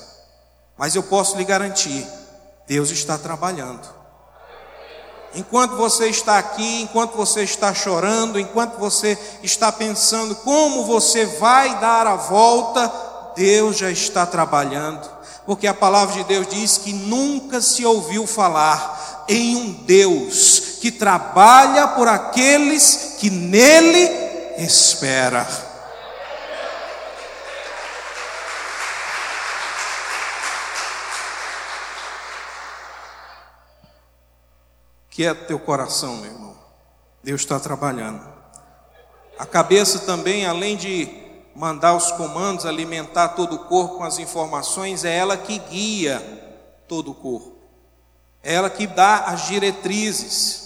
Mas 0.76 0.94
eu 0.94 1.02
posso 1.02 1.34
lhe 1.38 1.44
garantir: 1.44 2.06
Deus 2.68 2.90
está 2.90 3.16
trabalhando. 3.16 3.88
Enquanto 5.34 5.76
você 5.76 6.08
está 6.08 6.36
aqui, 6.36 6.82
enquanto 6.82 7.16
você 7.16 7.42
está 7.42 7.72
chorando, 7.72 8.38
enquanto 8.38 8.76
você 8.76 9.18
está 9.42 9.72
pensando 9.72 10.34
como 10.36 10.84
você 10.84 11.24
vai 11.24 11.80
dar 11.80 12.06
a 12.06 12.16
volta, 12.16 12.92
Deus 13.34 13.78
já 13.78 13.90
está 13.90 14.26
trabalhando, 14.26 15.08
porque 15.46 15.66
a 15.66 15.74
palavra 15.74 16.16
de 16.16 16.24
Deus 16.24 16.46
diz 16.48 16.76
que 16.76 16.92
nunca 16.92 17.62
se 17.62 17.84
ouviu 17.84 18.26
falar 18.26 19.24
em 19.26 19.56
um 19.56 19.72
Deus 19.72 20.65
que 20.86 20.92
trabalha 20.92 21.88
por 21.88 22.06
aqueles 22.06 23.16
que 23.18 23.28
nele 23.28 24.08
espera. 24.56 25.44
Que 35.10 35.26
é 35.26 35.34
teu 35.34 35.58
coração, 35.58 36.18
meu 36.18 36.30
irmão. 36.30 36.56
Deus 37.20 37.40
está 37.40 37.58
trabalhando. 37.58 38.24
A 39.36 39.44
cabeça 39.44 39.98
também, 39.98 40.46
além 40.46 40.76
de 40.76 41.08
mandar 41.52 41.94
os 41.94 42.12
comandos, 42.12 42.64
alimentar 42.64 43.30
todo 43.30 43.56
o 43.56 43.64
corpo 43.64 43.96
com 43.96 44.04
as 44.04 44.20
informações, 44.20 45.04
é 45.04 45.16
ela 45.16 45.36
que 45.36 45.58
guia 45.58 46.20
todo 46.86 47.10
o 47.10 47.14
corpo. 47.14 47.56
É 48.40 48.54
ela 48.54 48.70
que 48.70 48.86
dá 48.86 49.24
as 49.24 49.48
diretrizes. 49.48 50.65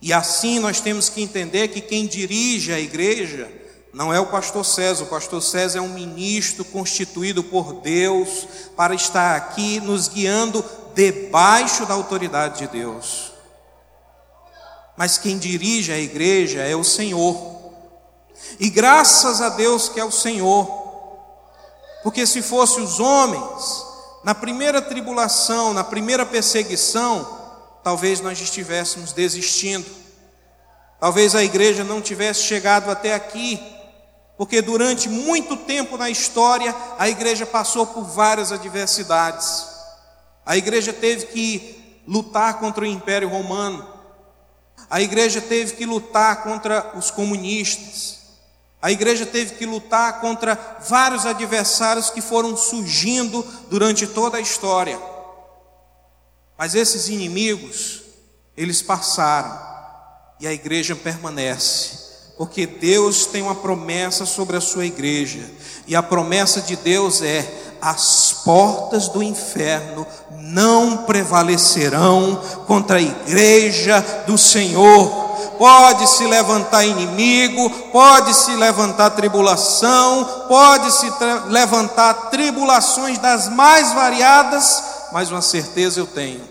E 0.00 0.12
assim 0.12 0.58
nós 0.58 0.80
temos 0.80 1.08
que 1.08 1.22
entender 1.22 1.68
que 1.68 1.80
quem 1.80 2.06
dirige 2.06 2.72
a 2.72 2.78
igreja 2.78 3.50
não 3.92 4.12
é 4.12 4.20
o 4.20 4.26
pastor 4.26 4.64
César, 4.64 5.04
o 5.04 5.08
pastor 5.08 5.42
César 5.42 5.78
é 5.78 5.82
um 5.82 5.88
ministro 5.88 6.64
constituído 6.64 7.42
por 7.42 7.80
Deus 7.80 8.46
para 8.76 8.94
estar 8.94 9.34
aqui 9.36 9.80
nos 9.80 10.08
guiando 10.08 10.64
debaixo 10.94 11.86
da 11.86 11.94
autoridade 11.94 12.58
de 12.58 12.68
Deus. 12.68 13.32
Mas 14.96 15.16
quem 15.16 15.38
dirige 15.38 15.92
a 15.92 15.98
igreja 15.98 16.60
é 16.60 16.76
o 16.76 16.84
Senhor. 16.84 17.72
E 18.60 18.68
graças 18.68 19.40
a 19.40 19.48
Deus 19.48 19.88
que 19.88 20.00
é 20.00 20.04
o 20.04 20.12
Senhor. 20.12 20.66
Porque 22.02 22.26
se 22.26 22.42
fossem 22.42 22.82
os 22.82 23.00
homens, 23.00 23.84
na 24.24 24.34
primeira 24.34 24.82
tribulação, 24.82 25.72
na 25.72 25.84
primeira 25.84 26.26
perseguição, 26.26 27.37
talvez 27.82 28.20
nós 28.20 28.40
estivéssemos 28.40 29.12
desistindo. 29.12 29.86
Talvez 31.00 31.34
a 31.34 31.44
igreja 31.44 31.84
não 31.84 32.00
tivesse 32.00 32.42
chegado 32.42 32.90
até 32.90 33.14
aqui, 33.14 33.60
porque 34.36 34.60
durante 34.60 35.08
muito 35.08 35.56
tempo 35.56 35.96
na 35.96 36.10
história 36.10 36.74
a 36.98 37.08
igreja 37.08 37.46
passou 37.46 37.86
por 37.86 38.04
várias 38.04 38.52
adversidades. 38.52 39.66
A 40.44 40.56
igreja 40.56 40.92
teve 40.92 41.26
que 41.26 42.02
lutar 42.06 42.58
contra 42.58 42.84
o 42.84 42.86
Império 42.86 43.28
Romano. 43.28 43.86
A 44.88 45.00
igreja 45.00 45.40
teve 45.40 45.74
que 45.74 45.84
lutar 45.84 46.42
contra 46.42 46.92
os 46.96 47.10
comunistas. 47.10 48.18
A 48.80 48.90
igreja 48.90 49.26
teve 49.26 49.56
que 49.56 49.66
lutar 49.66 50.20
contra 50.20 50.78
vários 50.88 51.26
adversários 51.26 52.10
que 52.10 52.20
foram 52.20 52.56
surgindo 52.56 53.44
durante 53.68 54.06
toda 54.06 54.38
a 54.38 54.40
história. 54.40 54.98
Mas 56.58 56.74
esses 56.74 57.08
inimigos, 57.08 58.02
eles 58.56 58.82
passaram 58.82 59.56
e 60.40 60.46
a 60.46 60.52
igreja 60.52 60.96
permanece, 60.96 61.90
porque 62.36 62.66
Deus 62.66 63.26
tem 63.26 63.42
uma 63.42 63.54
promessa 63.54 64.26
sobre 64.26 64.56
a 64.56 64.60
sua 64.60 64.84
igreja, 64.84 65.48
e 65.86 65.94
a 65.94 66.02
promessa 66.02 66.60
de 66.60 66.74
Deus 66.74 67.22
é: 67.22 67.76
as 67.80 68.32
portas 68.44 69.06
do 69.08 69.22
inferno 69.22 70.04
não 70.32 71.04
prevalecerão 71.04 72.42
contra 72.66 72.98
a 72.98 73.02
igreja 73.02 74.00
do 74.26 74.36
Senhor. 74.36 75.28
Pode 75.58 76.06
se 76.08 76.24
levantar 76.24 76.84
inimigo, 76.84 77.68
pode 77.92 78.32
se 78.34 78.54
levantar 78.54 79.10
tribulação, 79.10 80.44
pode 80.48 80.90
se 80.92 81.10
levantar 81.48 82.30
tribulações 82.30 83.18
das 83.18 83.48
mais 83.48 83.92
variadas, 83.92 84.97
mas 85.12 85.30
uma 85.30 85.42
certeza 85.42 86.00
eu 86.00 86.06
tenho: 86.06 86.42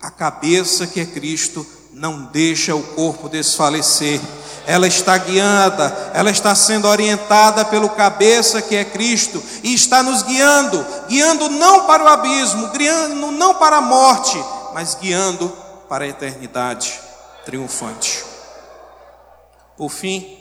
a 0.00 0.10
cabeça 0.10 0.86
que 0.86 1.00
é 1.00 1.06
Cristo 1.06 1.66
não 1.92 2.24
deixa 2.26 2.74
o 2.74 2.82
corpo 2.82 3.28
desfalecer 3.28 4.20
ela 4.66 4.86
está 4.86 5.18
guiada, 5.18 6.12
ela 6.14 6.30
está 6.30 6.54
sendo 6.54 6.86
orientada 6.86 7.64
pelo 7.64 7.90
cabeça 7.90 8.62
que 8.62 8.76
é 8.76 8.84
Cristo 8.84 9.42
e 9.62 9.74
está 9.74 10.02
nos 10.02 10.22
guiando, 10.22 10.84
guiando 11.08 11.48
não 11.48 11.86
para 11.86 12.04
o 12.04 12.08
abismo, 12.08 12.68
guiando 12.68 13.32
não 13.32 13.54
para 13.54 13.78
a 13.78 13.80
morte, 13.80 14.42
mas 14.72 14.94
guiando 14.94 15.48
para 15.88 16.04
a 16.04 16.08
eternidade 16.08 17.00
triunfante. 17.44 18.24
Por 19.76 19.90
fim, 19.90 20.38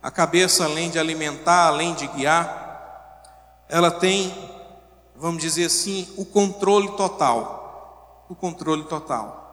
a 0.00 0.10
cabeça, 0.10 0.64
além 0.64 0.88
de 0.88 0.98
alimentar, 0.98 1.66
além 1.66 1.94
de 1.94 2.06
guiar, 2.06 2.66
ela 3.68 3.90
tem, 3.90 4.32
vamos 5.18 5.42
dizer 5.42 5.66
assim, 5.66 6.08
o 6.16 6.24
controle 6.24 6.88
total. 6.92 8.24
O 8.28 8.34
controle 8.34 8.84
total. 8.84 9.46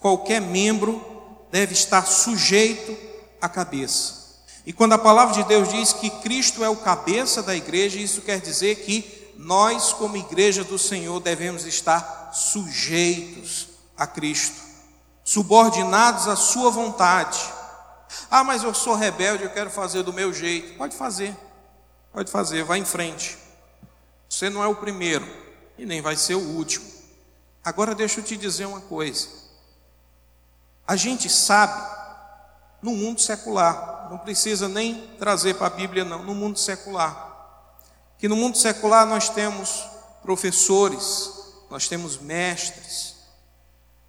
Qualquer 0.00 0.40
membro 0.40 1.04
deve 1.50 1.72
estar 1.72 2.06
sujeito 2.06 2.96
a 3.40 3.48
cabeça. 3.48 4.20
E 4.64 4.72
quando 4.72 4.92
a 4.92 4.98
palavra 4.98 5.34
de 5.34 5.48
Deus 5.48 5.68
diz 5.68 5.92
que 5.92 6.10
Cristo 6.10 6.64
é 6.64 6.68
o 6.68 6.76
cabeça 6.76 7.42
da 7.42 7.54
igreja, 7.56 7.98
isso 7.98 8.22
quer 8.22 8.40
dizer 8.40 8.76
que 8.84 9.32
nós, 9.36 9.92
como 9.92 10.16
igreja 10.16 10.62
do 10.62 10.78
Senhor, 10.78 11.18
devemos 11.20 11.64
estar 11.64 12.30
sujeitos 12.32 13.68
a 13.96 14.06
Cristo, 14.06 14.60
subordinados 15.24 16.28
à 16.28 16.36
Sua 16.36 16.70
vontade. 16.70 17.40
Ah, 18.30 18.44
mas 18.44 18.62
eu 18.62 18.74
sou 18.74 18.94
rebelde, 18.94 19.44
eu 19.44 19.50
quero 19.50 19.70
fazer 19.70 20.02
do 20.02 20.12
meu 20.12 20.32
jeito. 20.32 20.76
Pode 20.76 20.96
fazer, 20.96 21.36
pode 22.12 22.30
fazer, 22.30 22.64
vai 22.64 22.78
em 22.78 22.84
frente. 22.84 23.38
Você 24.30 24.48
não 24.48 24.62
é 24.62 24.68
o 24.68 24.76
primeiro 24.76 25.28
e 25.76 25.84
nem 25.84 26.00
vai 26.00 26.16
ser 26.16 26.36
o 26.36 26.56
último. 26.56 26.88
Agora 27.64 27.96
deixa 27.96 28.20
eu 28.20 28.24
te 28.24 28.36
dizer 28.36 28.64
uma 28.64 28.80
coisa. 28.80 29.28
A 30.86 30.94
gente 30.94 31.28
sabe 31.28 31.82
no 32.80 32.92
mundo 32.92 33.20
secular. 33.20 34.08
Não 34.08 34.18
precisa 34.18 34.68
nem 34.68 35.08
trazer 35.18 35.54
para 35.54 35.66
a 35.66 35.70
Bíblia, 35.70 36.04
não, 36.04 36.22
no 36.22 36.32
mundo 36.32 36.60
secular. 36.60 37.28
Que 38.18 38.28
no 38.28 38.36
mundo 38.36 38.56
secular 38.56 39.04
nós 39.04 39.28
temos 39.28 39.84
professores, 40.22 41.32
nós 41.68 41.88
temos 41.88 42.16
mestres. 42.16 43.16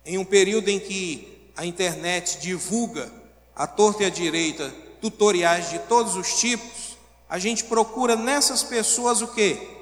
Em 0.06 0.20
um 0.20 0.26
período 0.26 0.70
em 0.70 0.80
que 0.80 1.52
a 1.58 1.66
internet 1.66 2.40
divulga 2.40 3.12
a 3.56 3.66
torta 3.66 4.04
e 4.04 4.06
a 4.06 4.10
direita 4.10 4.70
tutoriais 5.02 5.72
de 5.72 5.80
todos 5.80 6.16
os 6.16 6.40
tipos, 6.40 6.96
a 7.28 7.40
gente 7.40 7.64
procura 7.64 8.16
nessas 8.16 8.62
pessoas 8.62 9.22
o 9.22 9.28
que? 9.28 9.81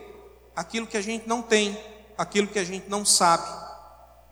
Aquilo 0.60 0.86
que 0.86 0.98
a 0.98 1.02
gente 1.02 1.26
não 1.26 1.42
tem, 1.42 1.80
aquilo 2.18 2.46
que 2.46 2.60
a 2.60 2.66
gente 2.66 2.90
não 2.90 3.06
sabe. 3.06 3.50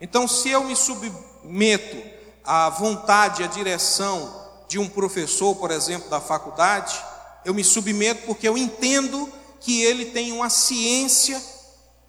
Então, 0.01 0.27
se 0.27 0.49
eu 0.49 0.61
me 0.65 0.75
submeto 0.75 1.95
à 2.43 2.69
vontade, 2.69 3.45
à 3.45 3.47
direção 3.47 4.45
de 4.67 4.77
um 4.77 4.89
professor, 4.89 5.55
por 5.55 5.71
exemplo, 5.71 6.09
da 6.09 6.19
faculdade, 6.19 7.01
eu 7.45 7.53
me 7.53 7.63
submeto 7.63 8.23
porque 8.25 8.45
eu 8.45 8.57
entendo 8.57 9.31
que 9.61 9.81
ele 9.83 10.07
tem 10.07 10.33
uma 10.33 10.49
ciência, 10.49 11.41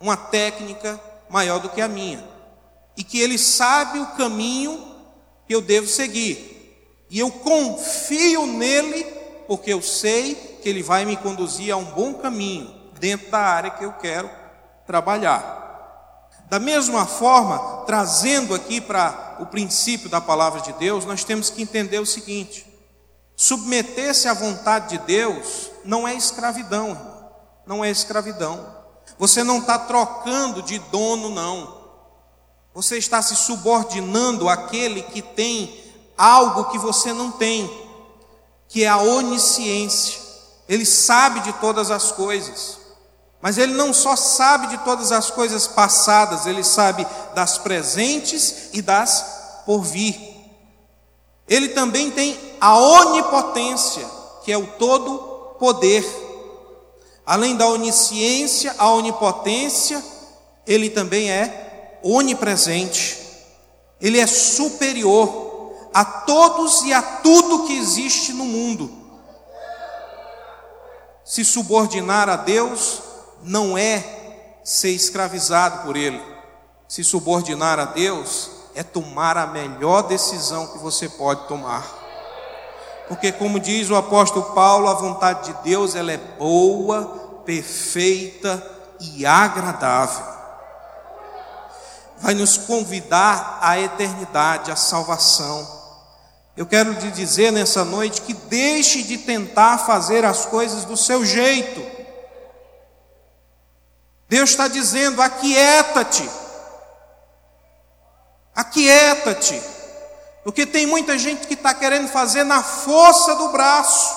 uma 0.01 0.17
técnica 0.17 1.01
maior 1.31 1.61
do 1.61 1.69
que 1.69 1.81
a 1.81 1.87
minha, 1.87 2.29
e 2.97 3.05
que 3.05 3.21
ele 3.21 3.39
sabe 3.39 4.01
o 4.01 4.17
caminho 4.17 4.97
que 5.47 5.55
eu 5.55 5.61
devo 5.61 5.87
seguir. 5.87 7.07
E 7.09 7.21
eu 7.21 7.31
confio 7.31 8.47
nele, 8.49 9.05
porque 9.47 9.73
eu 9.73 9.81
sei 9.81 10.35
que 10.61 10.69
ele 10.69 10.83
vai 10.83 11.05
me 11.05 11.17
conduzir 11.17 11.73
a 11.73 11.77
um 11.77 11.85
bom 11.85 12.15
caminho 12.15 12.78
dentro 12.99 13.31
da 13.31 13.39
área 13.39 13.71
que 13.71 13.85
eu 13.85 13.93
quero 13.93 14.31
trabalhar. 14.87 15.59
Da 16.49 16.59
mesma 16.59 17.05
forma, 17.05 17.85
trazendo 17.85 18.55
aqui 18.55 18.81
para 18.81 19.37
o 19.41 19.47
princípio 19.47 20.09
da 20.09 20.21
palavra 20.21 20.61
de 20.61 20.73
Deus, 20.75 21.05
nós 21.05 21.23
temos 21.23 21.51
que 21.51 21.63
entender 21.63 21.99
o 21.99 22.07
seguinte: 22.07 22.67
submeter-se 23.37 24.29
à 24.29 24.35
vontade 24.35 24.97
de 24.97 24.99
Deus 25.05 25.71
não 25.85 26.09
é 26.09 26.15
escravidão, 26.15 26.91
irmão. 26.91 27.31
não 27.67 27.85
é 27.85 27.91
escravidão. 27.91 28.77
Você 29.19 29.43
não 29.43 29.59
está 29.59 29.79
trocando 29.79 30.63
de 30.63 30.79
dono, 30.79 31.31
não. 31.31 31.77
Você 32.73 32.97
está 32.97 33.21
se 33.21 33.35
subordinando 33.35 34.49
àquele 34.49 35.03
que 35.03 35.21
tem 35.21 35.85
algo 36.17 36.71
que 36.71 36.79
você 36.79 37.13
não 37.13 37.31
tem, 37.31 37.69
que 38.69 38.85
é 38.85 38.89
a 38.89 38.99
onisciência. 38.99 40.21
Ele 40.69 40.87
sabe 40.87 41.41
de 41.41 41.53
todas 41.55 41.91
as 41.91 42.13
coisas. 42.13 42.79
Mas 43.41 43.57
ele 43.57 43.73
não 43.75 43.95
só 43.95 44.17
sabe 44.17 44.67
de 44.69 44.79
todas 44.79 45.13
as 45.13 45.31
coisas 45.31 45.67
passadas, 45.67 46.47
ele 46.47 46.65
sabe 46.65 47.07
das 47.35 47.57
presentes 47.59 48.71
e 48.73 48.83
das 48.83 49.63
por 49.65 49.83
vir. 49.83 50.19
Ele 51.49 51.69
também 51.69 52.11
tem 52.11 52.39
a 52.61 52.77
onipotência, 52.77 54.05
que 54.45 54.51
é 54.51 54.59
o 54.59 54.67
todo 54.67 55.55
poder. 55.59 56.05
Além 57.25 57.57
da 57.57 57.67
onisciência, 57.67 58.75
a 58.77 58.91
onipotência, 58.91 60.03
ele 60.67 60.91
também 60.91 61.31
é 61.31 62.01
onipresente. 62.03 63.19
Ele 64.01 64.19
é 64.19 64.27
superior 64.27 65.89
a 65.95 66.05
todos 66.05 66.83
e 66.83 66.93
a 66.93 67.01
tudo 67.01 67.67
que 67.67 67.77
existe 67.77 68.33
no 68.33 68.45
mundo. 68.45 68.91
Se 71.25 71.45
subordinar 71.45 72.29
a 72.29 72.37
Deus 72.37 73.08
não 73.43 73.77
é 73.77 74.05
ser 74.65 74.91
escravizado 74.91 75.85
por 75.85 75.97
Ele. 75.97 76.21
Se 76.87 77.05
subordinar 77.05 77.79
a 77.79 77.85
Deus 77.85 78.51
é 78.75 78.83
tomar 78.83 79.37
a 79.37 79.47
melhor 79.47 80.03
decisão 80.03 80.67
que 80.69 80.79
você 80.79 81.09
pode 81.09 81.47
tomar. 81.49 81.85
Porque, 83.09 83.33
como 83.33 83.59
diz 83.59 83.89
o 83.91 83.97
apóstolo 83.97 84.55
Paulo, 84.55 84.89
a 84.89 84.95
vontade 84.95 85.53
de 85.53 85.63
Deus 85.63 85.95
ela 85.95 86.13
é 86.13 86.19
boa, 86.39 87.43
perfeita 87.45 88.63
e 89.01 89.25
agradável. 89.25 90.25
Vai 92.19 92.35
nos 92.35 92.57
convidar 92.57 93.59
à 93.63 93.79
eternidade, 93.79 94.71
à 94.71 94.77
salvação. 94.77 95.67
Eu 96.57 96.67
quero 96.67 96.93
lhe 96.93 97.11
dizer 97.13 97.53
nessa 97.53 97.85
noite 97.85 98.21
que 98.23 98.35
deixe 98.35 99.03
de 99.05 99.19
tentar 99.19 99.79
fazer 99.79 100.25
as 100.25 100.45
coisas 100.45 100.85
do 100.85 100.97
seu 100.97 101.25
jeito. 101.25 101.98
Deus 104.29 104.51
está 104.51 104.69
dizendo: 104.69 105.23
aquieta-te, 105.23 106.29
aquieta-te, 108.55 109.61
porque 110.45 110.67
tem 110.67 110.87
muita 110.87 111.17
gente 111.17 111.47
que 111.47 111.55
está 111.55 111.73
querendo 111.73 112.09
fazer 112.09 112.45
na 112.45 112.63
força 112.63 113.35
do 113.37 113.49
braço, 113.49 114.17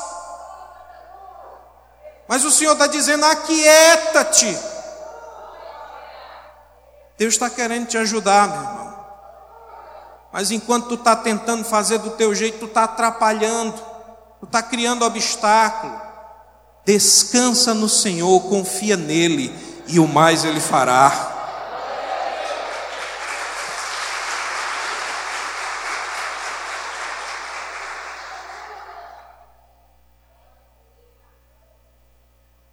mas 2.27 2.43
o 2.43 2.51
Senhor 2.51 2.73
está 2.73 2.87
dizendo: 2.87 3.25
aquieta-te. 3.25 4.57
Deus 7.17 7.35
está 7.35 7.49
querendo 7.49 7.87
te 7.87 7.97
ajudar, 7.97 8.47
meu 8.47 8.61
irmão. 8.61 8.91
Mas 10.33 10.49
enquanto 10.49 10.87
tu 10.87 10.95
está 10.95 11.15
tentando 11.15 11.63
fazer 11.63 11.99
do 11.99 12.11
teu 12.11 12.33
jeito, 12.33 12.59
tu 12.59 12.65
está 12.65 12.85
atrapalhando, 12.85 13.79
tu 14.39 14.45
está 14.45 14.63
criando 14.63 15.05
obstáculo. 15.05 16.01
Descansa 16.83 17.75
no 17.75 17.87
Senhor, 17.87 18.41
confia 18.49 18.97
nele 18.97 19.70
e 19.91 19.99
o 19.99 20.07
mais 20.07 20.45
Ele 20.45 20.61
fará. 20.61 21.27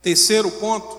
Terceiro 0.01 0.51
ponto 0.53 0.97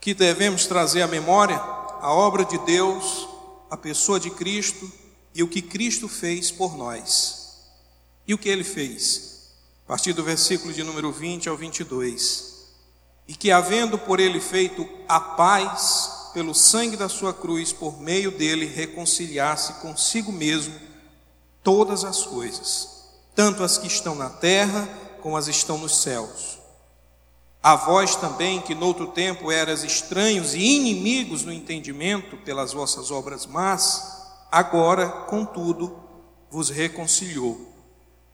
que 0.00 0.12
devemos 0.12 0.66
trazer 0.66 1.02
à 1.02 1.06
memória: 1.06 1.56
a 1.56 2.12
obra 2.12 2.44
de 2.44 2.58
Deus, 2.58 3.28
a 3.70 3.76
pessoa 3.76 4.18
de 4.18 4.30
Cristo 4.30 4.90
e 5.32 5.44
o 5.44 5.48
que 5.48 5.62
Cristo 5.62 6.08
fez 6.08 6.50
por 6.50 6.76
nós. 6.76 7.70
E 8.26 8.34
o 8.34 8.38
que 8.38 8.48
ele 8.48 8.64
fez? 8.64 9.52
A 9.84 9.88
partir 9.88 10.12
do 10.12 10.22
versículo 10.22 10.72
de 10.74 10.82
número 10.82 11.10
20 11.10 11.48
ao 11.48 11.56
22 11.56 12.57
e 13.28 13.34
que, 13.34 13.52
havendo 13.52 13.98
por 13.98 14.18
ele 14.18 14.40
feito 14.40 14.88
a 15.06 15.20
paz 15.20 16.30
pelo 16.32 16.54
sangue 16.54 16.96
da 16.96 17.08
sua 17.08 17.34
cruz, 17.34 17.72
por 17.72 18.00
meio 18.00 18.30
dele 18.30 18.64
reconciliasse 18.64 19.74
consigo 19.74 20.32
mesmo 20.32 20.74
todas 21.62 22.04
as 22.04 22.24
coisas, 22.24 23.10
tanto 23.34 23.62
as 23.62 23.76
que 23.76 23.86
estão 23.86 24.14
na 24.14 24.30
terra 24.30 24.88
como 25.20 25.36
as 25.36 25.46
estão 25.46 25.76
nos 25.76 26.00
céus. 26.00 26.58
A 27.62 27.74
vós 27.74 28.16
também, 28.16 28.60
que 28.62 28.74
noutro 28.74 29.08
tempo 29.08 29.50
eras 29.50 29.84
estranhos 29.84 30.54
e 30.54 30.60
inimigos 30.60 31.42
no 31.42 31.52
entendimento 31.52 32.36
pelas 32.38 32.72
vossas 32.72 33.10
obras 33.10 33.44
más, 33.44 34.26
agora, 34.50 35.08
contudo, 35.28 35.98
vos 36.50 36.70
reconciliou 36.70 37.68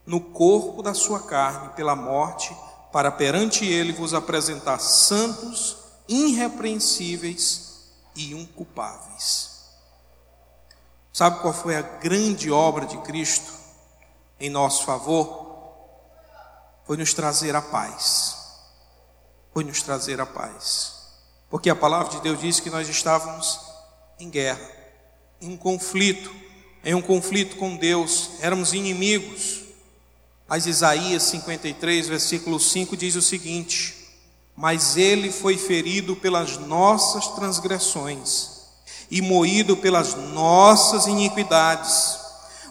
no 0.06 0.20
corpo 0.20 0.82
da 0.82 0.94
sua 0.94 1.20
carne 1.20 1.70
pela 1.70 1.96
morte, 1.96 2.54
para 2.94 3.10
perante 3.10 3.66
ele 3.66 3.92
vos 3.92 4.14
apresentar 4.14 4.78
santos, 4.78 5.78
irrepreensíveis 6.06 7.88
e 8.14 8.32
inculpáveis. 8.32 9.50
Sabe 11.12 11.40
qual 11.40 11.52
foi 11.52 11.74
a 11.74 11.82
grande 11.82 12.52
obra 12.52 12.86
de 12.86 12.96
Cristo 12.98 13.52
em 14.38 14.48
nosso 14.48 14.84
favor? 14.84 15.44
Foi 16.86 16.96
nos 16.96 17.12
trazer 17.12 17.56
a 17.56 17.60
paz. 17.60 18.36
Foi 19.52 19.64
nos 19.64 19.82
trazer 19.82 20.20
a 20.20 20.26
paz. 20.26 20.94
Porque 21.50 21.70
a 21.70 21.74
palavra 21.74 22.10
de 22.10 22.20
Deus 22.20 22.40
diz 22.40 22.60
que 22.60 22.70
nós 22.70 22.88
estávamos 22.88 23.58
em 24.20 24.30
guerra, 24.30 24.70
em 25.40 25.50
um 25.50 25.56
conflito, 25.56 26.32
em 26.84 26.94
um 26.94 27.02
conflito 27.02 27.56
com 27.56 27.74
Deus, 27.74 28.30
éramos 28.40 28.72
inimigos. 28.72 29.63
Mas 30.48 30.66
Isaías 30.66 31.22
53, 31.24 32.08
versículo 32.08 32.60
5 32.60 32.96
diz 32.96 33.16
o 33.16 33.22
seguinte: 33.22 33.96
Mas 34.56 34.96
ele 34.96 35.32
foi 35.32 35.56
ferido 35.56 36.14
pelas 36.16 36.58
nossas 36.58 37.28
transgressões 37.28 38.54
e 39.10 39.20
moído 39.22 39.76
pelas 39.76 40.14
nossas 40.14 41.06
iniquidades. 41.06 42.18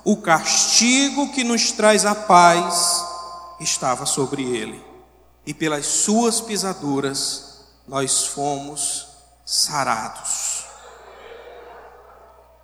O 0.03 0.17
castigo 0.17 1.31
que 1.31 1.43
nos 1.43 1.71
traz 1.71 2.05
a 2.05 2.13
paz 2.13 3.03
estava 3.59 4.05
sobre 4.05 4.43
ele, 4.43 4.83
e 5.45 5.53
pelas 5.53 5.85
suas 5.85 6.41
pisaduras 6.41 7.61
nós 7.87 8.25
fomos 8.25 9.07
sarados. 9.45 10.65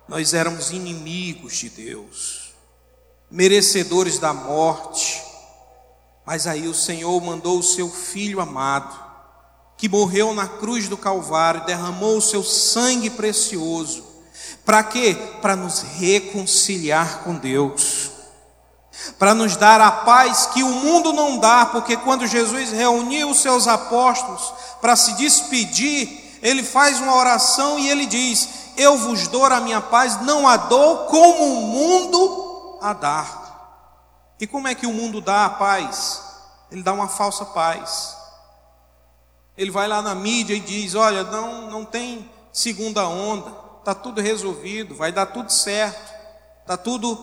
Nós 0.06 0.34
éramos 0.34 0.70
inimigos 0.70 1.56
de 1.56 1.70
Deus, 1.70 2.49
merecedores 3.30 4.18
da 4.18 4.32
morte, 4.32 5.22
mas 6.26 6.46
aí 6.46 6.66
o 6.66 6.74
Senhor 6.74 7.20
mandou 7.20 7.58
o 7.58 7.62
seu 7.62 7.88
filho 7.88 8.40
amado 8.40 9.10
que 9.80 9.88
morreu 9.88 10.34
na 10.34 10.46
cruz 10.46 10.88
do 10.88 10.96
Calvário, 10.98 11.64
derramou 11.64 12.18
o 12.18 12.20
seu 12.20 12.44
sangue 12.44 13.08
precioso. 13.08 14.04
Para 14.62 14.82
quê? 14.82 15.16
Para 15.40 15.56
nos 15.56 15.80
reconciliar 15.80 17.20
com 17.24 17.34
Deus. 17.34 18.10
Para 19.18 19.34
nos 19.34 19.56
dar 19.56 19.80
a 19.80 19.90
paz 19.90 20.50
que 20.52 20.62
o 20.62 20.68
mundo 20.68 21.14
não 21.14 21.38
dá, 21.38 21.64
porque 21.64 21.96
quando 21.96 22.26
Jesus 22.26 22.70
reuniu 22.72 23.30
os 23.30 23.40
seus 23.40 23.66
apóstolos 23.66 24.52
para 24.82 24.94
se 24.96 25.14
despedir, 25.14 26.38
ele 26.42 26.62
faz 26.62 27.00
uma 27.00 27.16
oração 27.16 27.78
e 27.78 27.88
ele 27.88 28.04
diz: 28.04 28.50
Eu 28.76 28.98
vos 28.98 29.28
dou 29.28 29.46
a 29.46 29.60
minha 29.60 29.80
paz, 29.80 30.20
não 30.20 30.46
a 30.46 30.58
dou 30.58 31.06
como 31.06 31.42
o 31.42 31.62
mundo 31.62 32.49
a 32.80 32.92
dá. 32.92 33.50
E 34.40 34.46
como 34.46 34.68
é 34.68 34.74
que 34.74 34.86
o 34.86 34.92
mundo 34.92 35.20
dá 35.20 35.44
a 35.44 35.50
paz? 35.50 36.22
Ele 36.70 36.82
dá 36.82 36.92
uma 36.92 37.08
falsa 37.08 37.44
paz. 37.44 38.16
Ele 39.56 39.70
vai 39.70 39.86
lá 39.86 40.00
na 40.00 40.14
mídia 40.14 40.54
e 40.54 40.60
diz: 40.60 40.94
Olha, 40.94 41.24
não, 41.24 41.70
não 41.70 41.84
tem 41.84 42.30
segunda 42.52 43.06
onda, 43.06 43.52
está 43.80 43.94
tudo 43.94 44.20
resolvido, 44.20 44.94
vai 44.94 45.12
dar 45.12 45.26
tudo 45.26 45.52
certo, 45.52 46.12
está 46.62 46.76
tudo 46.76 47.18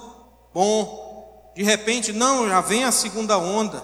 bom. 0.54 1.52
De 1.56 1.64
repente, 1.64 2.14
não, 2.14 2.48
já 2.48 2.62
vem 2.62 2.84
a 2.84 2.92
segunda 2.92 3.38
onda. 3.38 3.84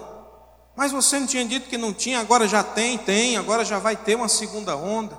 Mas 0.76 0.92
você 0.92 1.18
não 1.18 1.26
tinha 1.26 1.44
dito 1.44 1.68
que 1.68 1.78
não 1.78 1.92
tinha, 1.92 2.20
agora 2.20 2.48
já 2.48 2.62
tem, 2.62 2.98
tem, 2.98 3.36
agora 3.36 3.64
já 3.64 3.78
vai 3.78 3.96
ter 3.96 4.14
uma 4.14 4.28
segunda 4.28 4.76
onda. 4.76 5.18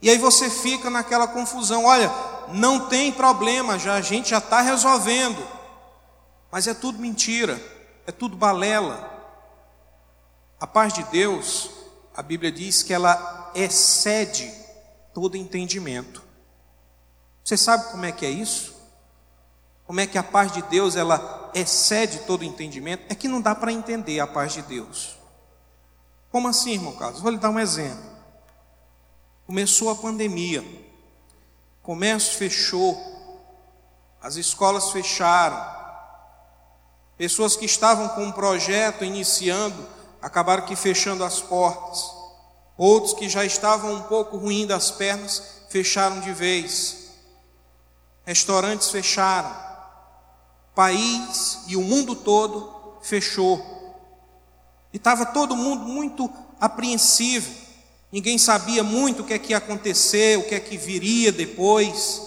E 0.00 0.10
aí 0.10 0.18
você 0.18 0.50
fica 0.50 0.90
naquela 0.90 1.28
confusão: 1.28 1.84
olha, 1.84 2.12
não 2.48 2.88
tem 2.88 3.12
problema, 3.12 3.78
já 3.78 3.94
a 3.94 4.00
gente 4.00 4.30
já 4.30 4.38
está 4.38 4.60
resolvendo. 4.60 5.61
Mas 6.52 6.68
é 6.68 6.74
tudo 6.74 6.98
mentira, 6.98 7.60
é 8.06 8.12
tudo 8.12 8.36
balela. 8.36 9.10
A 10.60 10.66
paz 10.66 10.92
de 10.92 11.02
Deus 11.04 11.82
a 12.14 12.22
Bíblia 12.22 12.52
diz 12.52 12.82
que 12.82 12.92
ela 12.92 13.50
excede 13.54 14.52
todo 15.14 15.36
entendimento. 15.36 16.22
Você 17.42 17.56
sabe 17.56 17.90
como 17.90 18.04
é 18.04 18.12
que 18.12 18.26
é 18.26 18.30
isso? 18.30 18.74
Como 19.86 20.00
é 20.00 20.06
que 20.06 20.18
a 20.18 20.22
paz 20.22 20.52
de 20.52 20.62
Deus 20.62 20.94
ela 20.94 21.50
excede 21.54 22.20
todo 22.20 22.44
entendimento? 22.44 23.04
É 23.08 23.14
que 23.14 23.28
não 23.28 23.40
dá 23.40 23.54
para 23.54 23.72
entender 23.72 24.20
a 24.20 24.26
paz 24.26 24.52
de 24.52 24.62
Deus. 24.62 25.16
Como 26.30 26.48
assim, 26.48 26.72
irmão 26.72 26.94
Carlos? 26.94 27.20
Vou 27.20 27.30
lhe 27.30 27.38
dar 27.38 27.50
um 27.50 27.58
exemplo. 27.58 28.12
Começou 29.46 29.90
a 29.90 29.96
pandemia, 29.96 30.62
o 30.62 31.82
comércio 31.82 32.38
fechou, 32.38 32.96
as 34.20 34.36
escolas 34.36 34.92
fecharam, 34.92 35.81
pessoas 37.16 37.56
que 37.56 37.64
estavam 37.64 38.08
com 38.10 38.24
um 38.24 38.32
projeto 38.32 39.04
iniciando 39.04 39.86
acabaram 40.20 40.64
que 40.64 40.76
fechando 40.76 41.24
as 41.24 41.40
portas. 41.40 42.04
Outros 42.76 43.12
que 43.12 43.28
já 43.28 43.44
estavam 43.44 43.94
um 43.94 44.02
pouco 44.02 44.36
ruim 44.36 44.66
das 44.66 44.90
pernas, 44.90 45.42
fecharam 45.68 46.20
de 46.20 46.32
vez. 46.32 47.10
Restaurantes 48.24 48.90
fecharam. 48.90 49.54
País 50.74 51.60
e 51.66 51.76
o 51.76 51.82
mundo 51.82 52.14
todo 52.14 52.98
fechou. 53.02 53.60
E 54.92 54.96
estava 54.96 55.26
todo 55.26 55.56
mundo 55.56 55.84
muito 55.84 56.30
apreensivo. 56.60 57.50
Ninguém 58.10 58.38
sabia 58.38 58.82
muito 58.82 59.22
o 59.22 59.24
que 59.24 59.34
é 59.34 59.38
que 59.38 59.52
ia 59.52 59.58
acontecer, 59.58 60.38
o 60.38 60.48
que 60.48 60.54
é 60.54 60.60
que 60.60 60.76
viria 60.76 61.32
depois, 61.32 62.20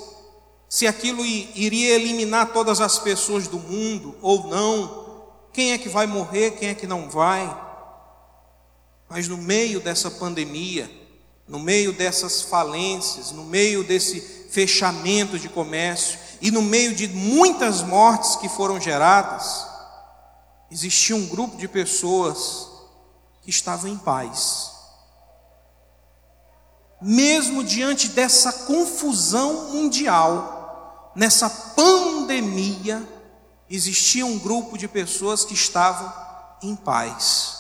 se 0.75 0.85
aquilo 0.85 1.25
iria 1.25 1.95
eliminar 1.95 2.51
todas 2.51 2.81
as 2.81 2.99
pessoas 2.99 3.47
do 3.47 3.57
mundo 3.57 4.13
ou 4.21 4.45
não, 4.47 5.23
quem 5.53 5.71
é 5.71 5.77
que 5.77 5.87
vai 5.87 6.05
morrer, 6.05 6.51
quem 6.51 6.67
é 6.67 6.75
que 6.75 6.85
não 6.85 7.09
vai. 7.09 7.49
Mas 9.07 9.25
no 9.29 9.37
meio 9.37 9.79
dessa 9.79 10.11
pandemia, 10.11 10.91
no 11.47 11.59
meio 11.59 11.93
dessas 11.93 12.41
falências, 12.41 13.31
no 13.31 13.45
meio 13.45 13.85
desse 13.85 14.19
fechamento 14.19 15.39
de 15.39 15.47
comércio 15.47 16.19
e 16.41 16.51
no 16.51 16.61
meio 16.61 16.93
de 16.93 17.07
muitas 17.07 17.81
mortes 17.81 18.35
que 18.35 18.49
foram 18.49 18.77
geradas, 18.77 19.65
existia 20.69 21.15
um 21.15 21.25
grupo 21.25 21.55
de 21.55 21.69
pessoas 21.69 22.67
que 23.43 23.49
estavam 23.49 23.89
em 23.89 23.97
paz. 23.97 24.71
Mesmo 27.01 27.63
diante 27.63 28.09
dessa 28.09 28.51
confusão 28.51 29.71
mundial, 29.71 30.54
nessa 31.15 31.49
pandemia, 31.49 33.07
existia 33.69 34.25
um 34.25 34.37
grupo 34.37 34.77
de 34.77 34.87
pessoas 34.87 35.43
que 35.43 35.53
estavam 35.53 36.11
em 36.61 36.75
paz. 36.75 37.55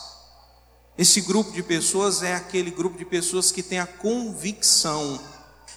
Esse 0.97 1.21
grupo 1.21 1.51
de 1.51 1.61
pessoas 1.61 2.23
é 2.23 2.35
aquele 2.35 2.71
grupo 2.71 2.97
de 2.97 3.05
pessoas 3.05 3.51
que 3.51 3.61
tem 3.61 3.79
a 3.79 3.87
convicção 3.87 5.19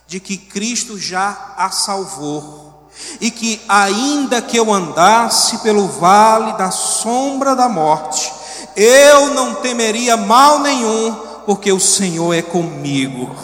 de 0.06 0.20
que 0.20 0.36
Cristo 0.36 0.98
já 0.98 1.54
a 1.56 1.70
salvou 1.70 2.88
e 3.20 3.30
que, 3.30 3.60
ainda 3.68 4.40
que 4.40 4.56
eu 4.56 4.72
andasse 4.72 5.58
pelo 5.58 5.86
vale 5.86 6.56
da 6.56 6.70
sombra 6.70 7.54
da 7.54 7.68
morte, 7.68 8.32
eu 8.76 9.34
não 9.34 9.56
temeria 9.56 10.16
mal 10.16 10.60
nenhum, 10.60 11.14
porque 11.44 11.72
o 11.72 11.80
Senhor 11.80 12.32
é 12.32 12.42
comigo. 12.42 13.34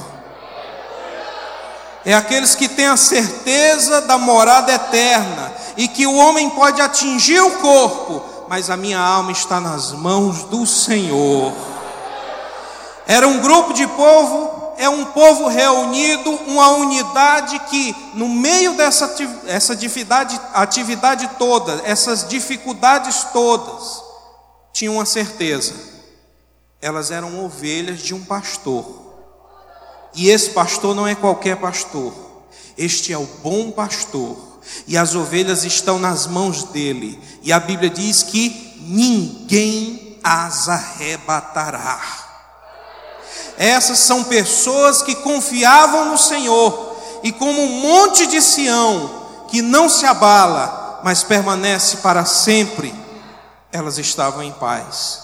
É 2.04 2.12
aqueles 2.12 2.54
que 2.54 2.68
têm 2.68 2.86
a 2.86 2.96
certeza 2.96 4.02
da 4.02 4.18
morada 4.18 4.72
eterna 4.72 5.52
e 5.76 5.88
que 5.88 6.06
o 6.06 6.14
homem 6.14 6.50
pode 6.50 6.80
atingir 6.80 7.40
o 7.40 7.58
corpo, 7.58 8.22
mas 8.48 8.68
a 8.68 8.76
minha 8.76 8.98
alma 8.98 9.32
está 9.32 9.58
nas 9.58 9.92
mãos 9.92 10.44
do 10.44 10.66
Senhor. 10.66 11.52
Era 13.06 13.26
um 13.26 13.40
grupo 13.40 13.72
de 13.72 13.86
povo, 13.86 14.74
é 14.76 14.88
um 14.88 15.06
povo 15.06 15.48
reunido, 15.48 16.30
uma 16.46 16.68
unidade 16.72 17.58
que, 17.70 17.94
no 18.14 18.28
meio 18.28 18.74
dessa 18.74 19.14
essa 19.46 19.72
atividade, 19.72 20.38
atividade 20.52 21.28
toda, 21.38 21.80
essas 21.84 22.28
dificuldades 22.28 23.24
todas, 23.32 24.02
tinha 24.72 24.90
uma 24.90 25.06
certeza: 25.06 25.74
elas 26.82 27.10
eram 27.10 27.44
ovelhas 27.44 28.00
de 28.00 28.14
um 28.14 28.22
pastor. 28.24 29.03
E 30.14 30.28
esse 30.28 30.50
pastor 30.50 30.94
não 30.94 31.06
é 31.06 31.14
qualquer 31.14 31.56
pastor, 31.56 32.12
este 32.76 33.12
é 33.12 33.18
o 33.18 33.28
bom 33.42 33.70
pastor 33.70 34.36
e 34.86 34.96
as 34.96 35.14
ovelhas 35.14 35.64
estão 35.64 35.98
nas 35.98 36.26
mãos 36.26 36.64
dele. 36.64 37.20
E 37.42 37.52
a 37.52 37.60
Bíblia 37.60 37.90
diz 37.90 38.22
que 38.22 38.74
ninguém 38.80 40.18
as 40.22 40.68
arrebatará. 40.68 42.00
Essas 43.56 43.98
são 43.98 44.24
pessoas 44.24 45.02
que 45.02 45.14
confiavam 45.16 46.06
no 46.06 46.18
Senhor 46.18 46.96
e 47.22 47.30
como 47.30 47.60
um 47.62 47.80
monte 47.80 48.26
de 48.26 48.40
Sião 48.40 49.22
que 49.48 49.62
não 49.62 49.88
se 49.88 50.04
abala, 50.04 51.00
mas 51.04 51.22
permanece 51.22 51.98
para 51.98 52.24
sempre. 52.24 52.92
elas 53.70 53.98
estavam 53.98 54.42
em 54.42 54.52
paz. 54.52 55.20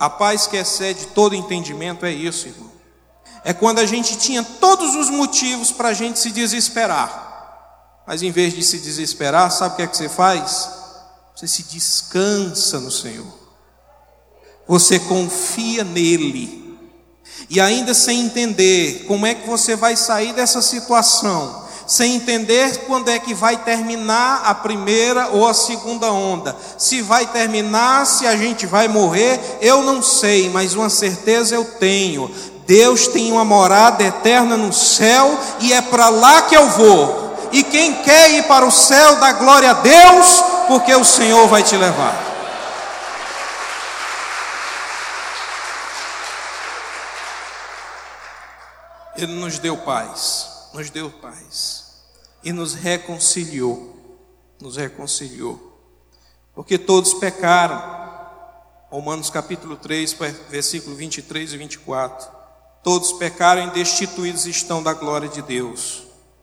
A 0.00 0.08
paz 0.08 0.46
que 0.46 0.56
excede 0.56 1.06
todo 1.08 1.34
entendimento 1.34 2.06
é 2.06 2.10
isso, 2.10 2.48
irmão. 2.48 2.73
É 3.44 3.52
quando 3.52 3.78
a 3.78 3.86
gente 3.86 4.16
tinha 4.16 4.42
todos 4.42 4.94
os 4.96 5.10
motivos 5.10 5.70
para 5.70 5.90
a 5.90 5.92
gente 5.92 6.18
se 6.18 6.30
desesperar. 6.30 7.22
Mas 8.06 8.22
em 8.22 8.30
vez 8.30 8.54
de 8.54 8.62
se 8.62 8.78
desesperar, 8.78 9.50
sabe 9.50 9.74
o 9.74 9.76
que 9.76 9.82
é 9.82 9.86
que 9.86 9.96
você 9.96 10.08
faz? 10.08 10.68
Você 11.36 11.46
se 11.46 11.62
descansa 11.64 12.80
no 12.80 12.90
Senhor. 12.90 13.26
Você 14.66 14.98
confia 14.98 15.84
nele. 15.84 16.64
E 17.50 17.60
ainda 17.60 17.92
sem 17.92 18.20
entender 18.20 19.04
como 19.06 19.26
é 19.26 19.34
que 19.34 19.46
você 19.46 19.76
vai 19.76 19.96
sair 19.96 20.32
dessa 20.32 20.62
situação, 20.62 21.64
sem 21.86 22.14
entender 22.14 22.86
quando 22.86 23.10
é 23.10 23.18
que 23.18 23.34
vai 23.34 23.62
terminar 23.62 24.42
a 24.44 24.54
primeira 24.54 25.28
ou 25.28 25.46
a 25.46 25.52
segunda 25.52 26.10
onda. 26.10 26.56
Se 26.78 27.02
vai 27.02 27.26
terminar, 27.26 28.06
se 28.06 28.26
a 28.26 28.36
gente 28.36 28.64
vai 28.66 28.88
morrer, 28.88 29.38
eu 29.60 29.82
não 29.82 30.02
sei, 30.02 30.48
mas 30.48 30.74
uma 30.74 30.88
certeza 30.88 31.54
eu 31.54 31.64
tenho: 31.64 32.30
Deus 32.66 33.06
tem 33.08 33.30
uma 33.32 33.44
morada 33.44 34.02
eterna 34.02 34.56
no 34.56 34.72
céu 34.72 35.38
e 35.60 35.72
é 35.72 35.82
para 35.82 36.08
lá 36.08 36.42
que 36.42 36.56
eu 36.56 36.68
vou. 36.70 37.48
E 37.52 37.62
quem 37.62 38.02
quer 38.02 38.30
ir 38.32 38.44
para 38.44 38.66
o 38.66 38.70
céu, 38.70 39.16
dá 39.16 39.32
glória 39.32 39.70
a 39.70 39.74
Deus, 39.74 40.42
porque 40.66 40.94
o 40.94 41.04
Senhor 41.04 41.46
vai 41.48 41.62
te 41.62 41.76
levar. 41.76 42.32
Ele 49.16 49.32
nos 49.32 49.58
deu 49.58 49.76
paz 49.76 50.54
nos 50.74 50.90
deu 50.90 51.08
paz 51.08 52.02
e 52.42 52.52
nos 52.52 52.74
reconciliou. 52.74 53.94
Nos 54.60 54.76
reconciliou. 54.76 55.72
Porque 56.52 56.76
todos 56.76 57.14
pecaram. 57.14 58.02
Romanos 58.90 59.30
capítulo 59.30 59.76
3, 59.76 60.12
versículo 60.50 60.96
23 60.96 61.52
e 61.52 61.56
24. 61.56 62.43
Todos 62.84 63.14
pecaram 63.14 63.66
e 63.66 63.70
destituídos 63.70 64.44
estão 64.44 64.82
da 64.82 64.92
glória 64.92 65.26
de 65.26 65.40
Deus, 65.40 66.02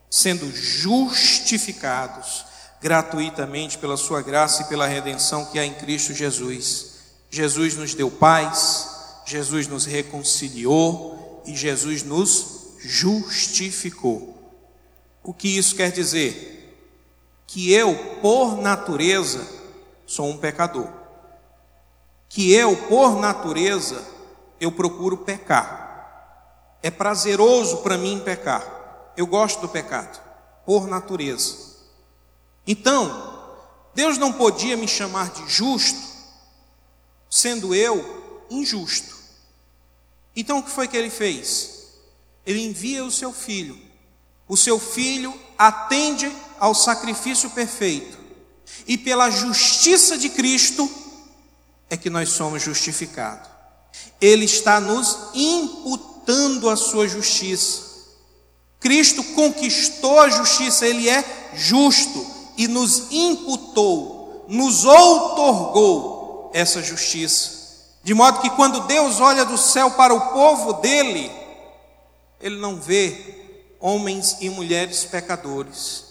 sendo 0.10 0.52
justificados 0.52 2.44
gratuitamente 2.82 3.78
pela 3.78 3.96
sua 3.96 4.24
graça 4.24 4.64
e 4.64 4.66
pela 4.66 4.88
redenção 4.88 5.46
que 5.46 5.60
há 5.60 5.66
em 5.66 5.76
Cristo 5.76 6.16
Jesus. 6.16 6.94
Jesus 7.30 7.78
nos 7.78 7.94
deu 7.94 8.10
paz, 8.10 9.22
Jesus 9.24 9.68
nos 9.68 9.86
reconciliou 9.86 11.44
e 11.46 11.56
Jesus 11.56 12.02
nos 12.02 12.74
justificou. 12.80 14.36
O 15.24 15.36
que 15.36 15.56
isso 15.56 15.76
quer 15.76 15.92
dizer? 15.92 16.76
Que 17.46 17.72
eu, 17.72 17.96
por 18.20 18.58
natureza, 18.58 19.48
sou 20.08 20.28
um 20.28 20.38
pecador. 20.38 20.90
Que 22.28 22.52
eu, 22.52 22.76
por 22.88 23.20
natureza, 23.20 24.04
eu 24.60 24.72
procuro 24.72 25.18
pecar. 25.18 25.91
É 26.82 26.90
prazeroso 26.90 27.78
para 27.78 27.98
mim 27.98 28.22
pecar. 28.24 29.14
Eu 29.16 29.28
gosto 29.28 29.62
do 29.62 29.70
pecado, 29.70 30.20
por 30.66 30.88
natureza. 30.88 31.56
Então, 32.66 33.40
Deus 33.94 34.18
não 34.18 34.32
podia 34.32 34.78
me 34.78 34.88
chamar 34.88 35.32
de 35.32 35.48
justo, 35.50 36.00
sendo 37.30 37.76
eu 37.76 38.46
injusto. 38.50 39.16
Então, 40.36 40.60
o 40.60 40.64
que 40.64 40.70
foi 40.70 40.88
que 40.88 40.96
ele 40.96 41.10
fez? 41.10 41.82
ele 42.46 42.66
envia 42.66 43.04
o 43.04 43.12
seu 43.12 43.32
filho. 43.32 43.78
O 44.48 44.58
seu 44.58 44.80
filho 44.80 45.34
atende 45.58 46.32
ao 46.60 46.74
sacrifício 46.74 47.50
perfeito. 47.52 48.18
E 48.88 48.98
pela 48.98 49.30
justiça 49.30 50.18
de 50.18 50.30
Cristo 50.30 50.90
é 51.90 51.96
que 51.96 52.10
nós 52.10 52.30
somos 52.30 52.62
justificados. 52.62 53.50
Ele 54.20 54.46
está 54.46 54.80
nos 54.80 55.30
imputando 55.34 56.11
a 56.72 56.76
sua 56.76 57.08
justiça. 57.08 57.92
Cristo 58.80 59.24
conquistou 59.36 60.20
a 60.20 60.30
justiça, 60.30 60.88
ele 60.88 61.08
é 61.08 61.24
justo 61.54 62.26
e 62.58 62.68
nos 62.68 63.12
imputou, 63.12 64.46
nos 64.48 64.86
outorgou 64.86 66.52
essa 66.54 66.82
justiça. 66.82 67.62
De 68.04 68.14
modo 68.14 68.40
que 68.40 68.50
quando 68.50 68.82
Deus 68.82 69.20
olha 69.20 69.46
do 69.46 69.58
céu 69.58 69.92
para 69.92 70.14
o 70.14 70.32
povo 70.32 70.74
dele, 70.74 71.32
ele 72.40 72.58
não 72.58 72.78
vê 72.78 73.42
homens 73.80 74.38
e 74.42 74.50
mulheres 74.50 75.04
pecadores, 75.04 76.06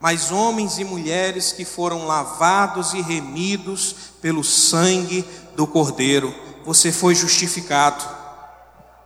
mas 0.00 0.30
homens 0.30 0.78
e 0.78 0.84
mulheres 0.84 1.52
que 1.52 1.64
foram 1.64 2.06
lavados 2.06 2.94
e 2.94 3.02
remidos 3.02 3.94
pelo 4.20 4.42
sangue 4.42 5.24
do 5.54 5.66
Cordeiro. 5.66 6.34
Você 6.64 6.90
foi 6.90 7.14
justificado. 7.14 8.23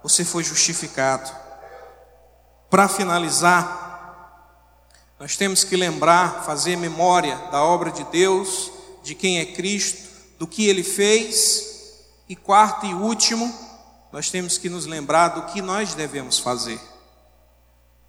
Você 0.03 0.25
foi 0.25 0.45
justificado. 0.45 1.31
Para 2.71 2.89
finalizar, 2.89 3.89
nós 5.19 5.37
temos 5.37 5.65
que 5.65 5.77
lembrar, 5.77 6.45
fazer 6.45 6.77
memória 6.77 7.37
da 7.51 7.63
obra 7.63 7.91
de 7.91 8.05
Deus, 8.05 8.71
de 9.03 9.15
quem 9.15 9.39
é 9.39 9.47
Cristo, 9.47 10.09
do 10.39 10.47
que 10.47 10.67
ele 10.69 10.85
fez, 10.85 11.69
e 12.29 12.37
quarto 12.37 12.87
e 12.87 12.95
último, 12.95 13.53
nós 14.13 14.31
temos 14.31 14.59
que 14.59 14.69
nos 14.69 14.87
lembrar 14.87 15.29
do 15.29 15.53
que 15.53 15.61
nós 15.61 15.95
devemos 15.95 16.39
fazer. 16.39 16.81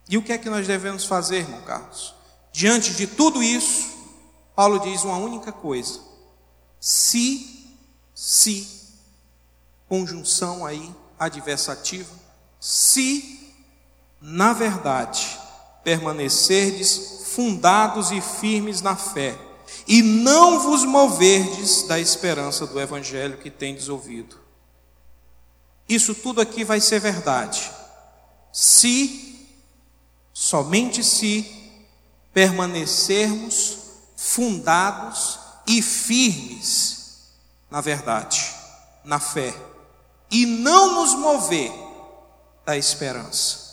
E 0.07 0.17
o 0.17 0.21
que 0.23 0.33
é 0.33 0.37
que 0.37 0.49
nós 0.49 0.67
devemos 0.67 1.05
fazer, 1.05 1.39
irmão 1.39 1.61
Carlos? 1.61 2.13
Diante 2.51 2.93
de 2.93 3.07
tudo 3.07 3.41
isso, 3.41 3.89
Paulo 4.55 4.79
diz 4.79 5.03
uma 5.03 5.17
única 5.17 5.51
coisa: 5.51 5.99
se, 6.79 7.77
se, 8.13 8.67
conjunção 9.87 10.65
aí 10.65 10.93
adversativa, 11.19 12.13
se, 12.59 13.53
na 14.21 14.53
verdade, 14.53 15.39
permanecerdes 15.83 17.23
fundados 17.33 18.11
e 18.11 18.21
firmes 18.21 18.81
na 18.81 18.95
fé, 18.95 19.37
e 19.87 20.01
não 20.01 20.59
vos 20.59 20.83
moverdes 20.83 21.83
da 21.83 21.99
esperança 21.99 22.65
do 22.65 22.79
evangelho 22.79 23.37
que 23.37 23.49
tendes 23.49 23.89
ouvido 23.89 24.49
isso 25.89 26.13
tudo 26.13 26.39
aqui 26.39 26.63
vai 26.63 26.79
ser 26.79 26.99
verdade. 26.99 27.71
Se, 28.53 29.49
somente 30.31 31.03
se, 31.03 31.51
permanecermos 32.31 33.79
fundados 34.15 35.39
e 35.65 35.81
firmes 35.81 36.99
na 37.71 37.81
verdade, 37.81 38.51
na 39.03 39.19
fé, 39.19 39.53
e 40.31 40.45
não 40.45 40.95
nos 40.95 41.15
mover 41.15 41.71
da 42.65 42.77
esperança. 42.77 43.69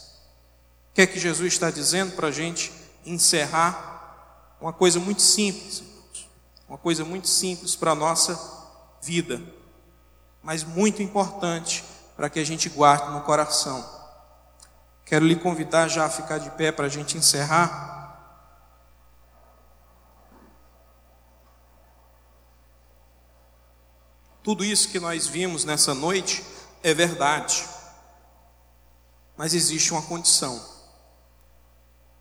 O 0.91 0.95
que 0.95 1.03
é 1.03 1.07
que 1.07 1.19
Jesus 1.19 1.53
está 1.53 1.71
dizendo 1.71 2.17
para 2.17 2.29
a 2.29 2.33
gente 2.33 2.73
encerrar? 3.05 4.57
Uma 4.61 4.73
coisa 4.73 4.99
muito 4.99 5.21
simples, 5.23 5.83
uma 6.69 6.79
coisa 6.79 7.05
muito 7.05 7.29
simples 7.29 7.77
para 7.77 7.93
a 7.93 7.95
nossa 7.95 8.39
vida, 9.03 9.41
mas 10.43 10.65
muito 10.65 11.03
importante 11.03 11.85
para 12.17 12.31
que 12.31 12.41
a 12.41 12.45
gente 12.45 12.69
guarde 12.71 13.11
no 13.11 13.21
coração. 13.21 13.85
Quero 15.05 15.27
lhe 15.27 15.37
convidar 15.37 15.89
já 15.89 16.07
a 16.07 16.11
ficar 16.11 16.39
de 16.39 16.51
pé 16.51 16.73
para 16.73 16.87
a 16.87 16.89
gente 16.89 17.17
encerrar. 17.17 17.96
Tudo 24.47 24.65
isso 24.65 24.91
que 24.91 25.01
nós 25.01 25.27
vimos 25.27 25.65
nessa 25.65 25.93
noite 25.93 26.45
é 26.81 26.95
verdade, 26.95 27.67
mas 29.37 29.55
existe 29.55 29.91
uma 29.91 30.03
condição. 30.03 30.65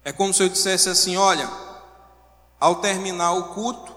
É 0.04 0.12
como 0.12 0.34
se 0.34 0.42
eu 0.42 0.50
dissesse 0.50 0.90
assim: 0.90 1.18
olha, 1.18 1.48
ao 2.60 2.78
terminar 2.78 3.34
o 3.34 3.54
culto, 3.54 3.96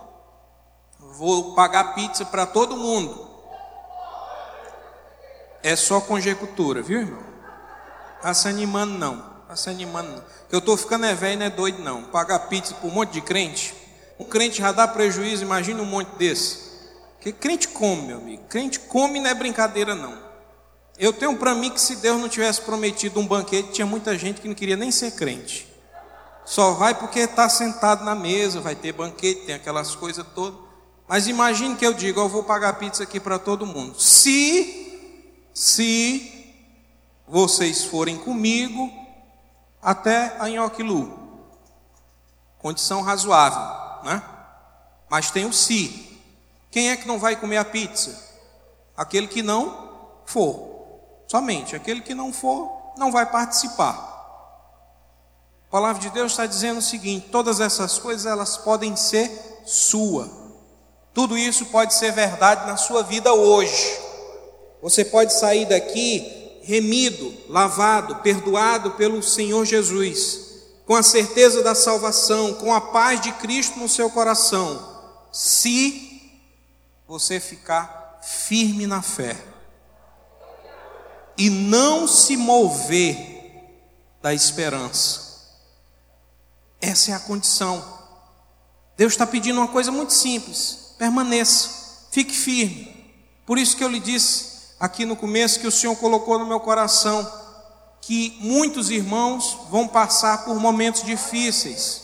vou 0.99 1.55
pagar 1.55 1.95
pizza 1.95 2.27
para 2.27 2.45
todo 2.45 2.77
mundo 2.77 3.31
é 5.63 5.75
só 5.75 5.99
conjectura, 5.99 6.83
viu, 6.83 7.01
irmão? 7.01 7.23
Está 8.19 8.35
se 8.35 8.47
animando, 8.47 8.93
não. 8.99 9.25
Está 9.45 9.57
se 9.57 9.71
animando, 9.71 10.11
não. 10.11 10.25
Eu 10.53 10.59
estou 10.59 10.77
ficando 10.77 11.07
é 11.07 11.15
velho, 11.15 11.39
não 11.39 11.47
é 11.47 11.51
doido, 11.51 11.83
não. 11.83 12.05
Pagar 12.05 12.41
pizza 12.41 12.75
para 12.75 12.89
um 12.89 12.93
monte 12.93 13.13
de 13.13 13.23
crente. 13.23 13.75
Um 14.19 14.25
crente 14.27 14.59
já 14.59 14.71
dá 14.71 14.87
prejuízo, 14.87 15.43
imagina 15.43 15.81
um 15.81 15.87
monte 15.87 16.11
desse. 16.19 16.68
Que 17.21 17.33
crente 17.33 17.69
come, 17.69 18.03
meu 18.03 18.19
amigo. 18.19 18.45
Crente 18.49 18.81
come 18.81 19.21
não 19.21 19.31
é 19.31 19.35
brincadeira, 19.35 19.95
não. 19.95 20.17
Eu 20.99 21.13
tenho 21.13 21.37
para 21.37 21.55
mim 21.55 21.71
que 21.71 21.81
se 21.81 21.97
Deus 21.97 22.21
não 22.21 22.29
tivesse 22.29 22.61
prometido 22.63 23.21
um 23.21 23.27
banquete, 23.27 23.73
tinha 23.73 23.87
muita 23.87 24.17
gente 24.19 24.41
que 24.41 24.49
não 24.49 24.55
queria 24.55 24.77
nem 24.77 24.91
ser 24.91 25.13
crente. 25.13 25.69
Só 26.45 26.73
vai 26.73 26.95
porque 26.95 27.21
está 27.21 27.49
sentado 27.49 28.05
na 28.05 28.15
mesa, 28.15 28.61
vai 28.61 28.75
ter 28.75 28.93
banquete, 28.93 29.47
tem 29.47 29.55
aquelas 29.55 29.95
coisas 29.95 30.25
todas. 30.35 30.59
Mas 31.07 31.27
imagine 31.27 31.77
que 31.77 31.87
eu 31.87 31.95
digo, 31.95 32.21
eu 32.21 32.29
vou 32.29 32.43
pagar 32.43 32.75
pizza 32.75 33.03
aqui 33.03 33.21
para 33.21 33.39
todo 33.39 33.67
mundo. 33.67 34.01
Se 34.01 34.87
se 35.59 36.39
vocês 37.27 37.85
forem 37.85 38.17
comigo 38.17 38.91
até 39.83 40.37
a 40.39 40.49
Inhoquilu. 40.49 41.19
Condição 42.59 43.03
razoável, 43.03 44.05
né? 44.05 44.23
Mas 45.11 45.31
tem 45.31 45.45
o 45.45 45.53
se. 45.53 46.08
Quem 46.71 46.91
é 46.91 46.97
que 46.97 47.09
não 47.09 47.19
vai 47.19 47.37
comer 47.37 47.57
a 47.57 47.65
pizza? 47.65 48.17
Aquele 48.97 49.27
que 49.27 49.43
não 49.43 50.21
for. 50.27 50.69
Somente 51.27 51.77
aquele 51.77 52.01
que 52.01 52.15
não 52.15 52.33
for, 52.33 52.93
não 52.97 53.13
vai 53.13 53.27
participar. 53.27 54.09
A 55.69 55.71
palavra 55.71 56.01
de 56.01 56.11
Deus 56.11 56.33
está 56.33 56.47
dizendo 56.47 56.79
o 56.79 56.83
seguinte: 56.83 57.29
todas 57.31 57.61
essas 57.61 57.99
coisas 57.99 58.25
elas 58.25 58.57
podem 58.57 58.97
ser 58.97 59.31
sua. 59.67 60.29
Tudo 61.13 61.37
isso 61.37 61.67
pode 61.67 61.95
ser 61.95 62.13
verdade 62.13 62.67
na 62.67 62.77
sua 62.77 63.03
vida 63.03 63.33
hoje. 63.33 63.99
Você 64.81 65.05
pode 65.05 65.33
sair 65.33 65.67
daqui 65.67 66.61
remido, 66.63 67.35
lavado, 67.49 68.17
perdoado 68.17 68.93
pelo 68.93 69.23
Senhor 69.23 69.65
Jesus, 69.65 70.41
com 70.87 70.95
a 70.95 71.03
certeza 71.03 71.63
da 71.63 71.75
salvação, 71.75 72.55
com 72.55 72.73
a 72.73 72.81
paz 72.81 73.21
de 73.21 73.33
Cristo 73.33 73.79
no 73.79 73.89
seu 73.89 74.11
coração, 74.11 74.87
se 75.33 76.08
você 77.09 77.41
ficar 77.41 78.21
firme 78.23 78.87
na 78.87 79.01
fé 79.01 79.35
e 81.39 81.49
não 81.49 82.07
se 82.07 82.37
mover 82.37 83.27
da 84.21 84.35
esperança. 84.35 85.27
Essa 86.81 87.13
é 87.13 87.15
a 87.15 87.21
condição. 87.21 87.83
Deus 88.97 89.15
está 89.15 89.27
pedindo 89.27 89.59
uma 89.59 89.69
coisa 89.69 89.91
muito 89.91 90.13
simples: 90.13 90.95
permaneça, 90.99 92.07
fique 92.11 92.35
firme. 92.35 92.95
Por 93.47 93.57
isso 93.57 93.77
que 93.77 93.83
eu 93.83 93.89
lhe 93.89 94.01
disse 94.01 94.75
aqui 94.79 95.07
no 95.07 95.17
começo 95.17 95.61
que 95.61 95.67
o 95.67 95.73
Senhor 95.73 95.97
colocou 95.97 96.39
no 96.39 96.47
meu 96.47 96.61
coração 96.61 97.27
que 98.03 98.37
muitos 98.41 98.91
irmãos 98.91 99.59
vão 99.71 99.89
passar 99.89 100.45
por 100.45 100.59
momentos 100.61 101.03
difíceis 101.03 102.03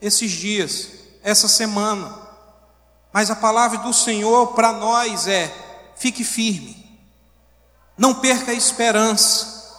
esses 0.00 0.30
dias, 0.30 0.88
essa 1.22 1.48
semana. 1.48 2.21
Mas 3.12 3.30
a 3.30 3.36
palavra 3.36 3.78
do 3.78 3.92
Senhor 3.92 4.48
para 4.54 4.72
nós 4.72 5.26
é: 5.26 5.52
fique 5.96 6.24
firme, 6.24 6.98
não 7.96 8.14
perca 8.14 8.52
a 8.52 8.54
esperança, 8.54 9.76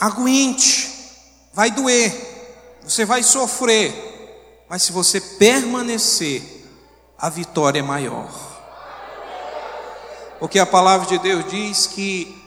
aguente, 0.00 0.90
vai 1.52 1.70
doer, 1.70 2.12
você 2.82 3.04
vai 3.04 3.22
sofrer, 3.22 4.64
mas 4.68 4.82
se 4.82 4.92
você 4.92 5.20
permanecer, 5.20 6.42
a 7.18 7.28
vitória 7.28 7.80
é 7.80 7.82
maior. 7.82 8.28
Porque 10.38 10.58
a 10.58 10.66
palavra 10.66 11.06
de 11.06 11.18
Deus 11.18 11.50
diz 11.50 11.86
que 11.86 12.42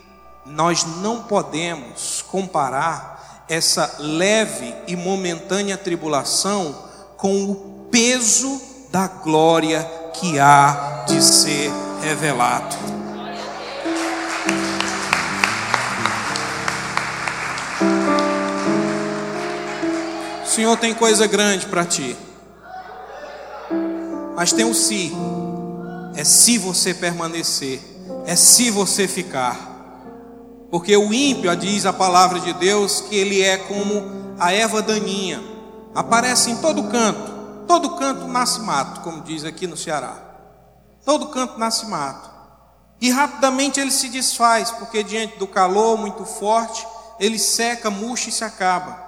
nós 0.45 0.83
não 0.83 1.23
podemos 1.23 2.21
comparar 2.21 3.45
essa 3.49 3.95
leve 3.97 4.75
e 4.87 4.95
momentânea 4.95 5.75
tribulação 5.77 6.87
com 7.17 7.45
o 7.45 7.87
peso 7.91 8.61
da 8.91 9.07
glória 9.07 9.98
que 10.19 10.37
há 10.37 11.05
de 11.07 11.21
ser 11.23 11.71
revelado. 12.01 12.75
Senhor 20.45 20.75
tem 20.75 20.93
coisa 20.93 21.25
grande 21.25 21.67
para 21.67 21.85
ti. 21.85 22.17
Mas 24.35 24.51
tem 24.51 24.65
um 24.65 24.73
se. 24.73 25.13
É 26.15 26.23
se 26.25 26.57
você 26.57 26.93
permanecer. 26.93 27.79
É 28.25 28.35
se 28.35 28.69
você 28.69 29.07
ficar. 29.07 29.57
Porque 30.69 30.95
o 30.97 31.13
ímpio, 31.13 31.55
diz 31.55 31.85
a 31.85 31.93
palavra 31.93 32.41
de 32.41 32.51
Deus, 32.53 33.01
que 33.01 33.15
ele 33.15 33.41
é 33.41 33.57
como 33.57 34.35
a 34.37 34.51
erva 34.51 34.81
daninha. 34.81 35.41
Aparece 35.95 36.51
em 36.51 36.57
todo 36.57 36.83
canto. 36.89 37.38
Todo 37.69 37.91
canto 37.91 38.27
nasce 38.27 38.61
mato, 38.61 39.01
como 39.01 39.21
diz 39.21 39.45
aqui 39.45 39.67
no 39.67 39.77
Ceará. 39.77 40.17
Todo 41.05 41.27
canto 41.27 41.59
nasce 41.59 41.85
mato. 41.85 42.27
E 42.99 43.11
rapidamente 43.11 43.79
ele 43.79 43.91
se 43.91 44.09
desfaz, 44.09 44.71
porque 44.71 45.03
diante 45.03 45.37
do 45.37 45.45
calor 45.45 45.95
muito 45.95 46.25
forte, 46.25 46.83
ele 47.19 47.37
seca, 47.37 47.91
murcha 47.91 48.29
e 48.29 48.31
se 48.31 48.43
acaba. 48.43 48.99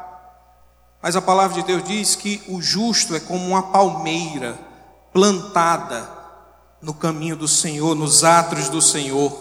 Mas 1.01 1.15
a 1.15 1.21
palavra 1.23 1.59
de 1.59 1.63
Deus 1.63 1.83
diz 1.83 2.15
que 2.15 2.43
o 2.47 2.61
justo 2.61 3.15
é 3.15 3.19
como 3.19 3.43
uma 3.47 3.63
palmeira 3.63 4.59
plantada 5.11 6.07
no 6.79 6.93
caminho 6.93 7.35
do 7.35 7.47
Senhor, 7.47 7.95
nos 7.95 8.23
atos 8.23 8.69
do 8.69 8.79
Senhor. 8.79 9.35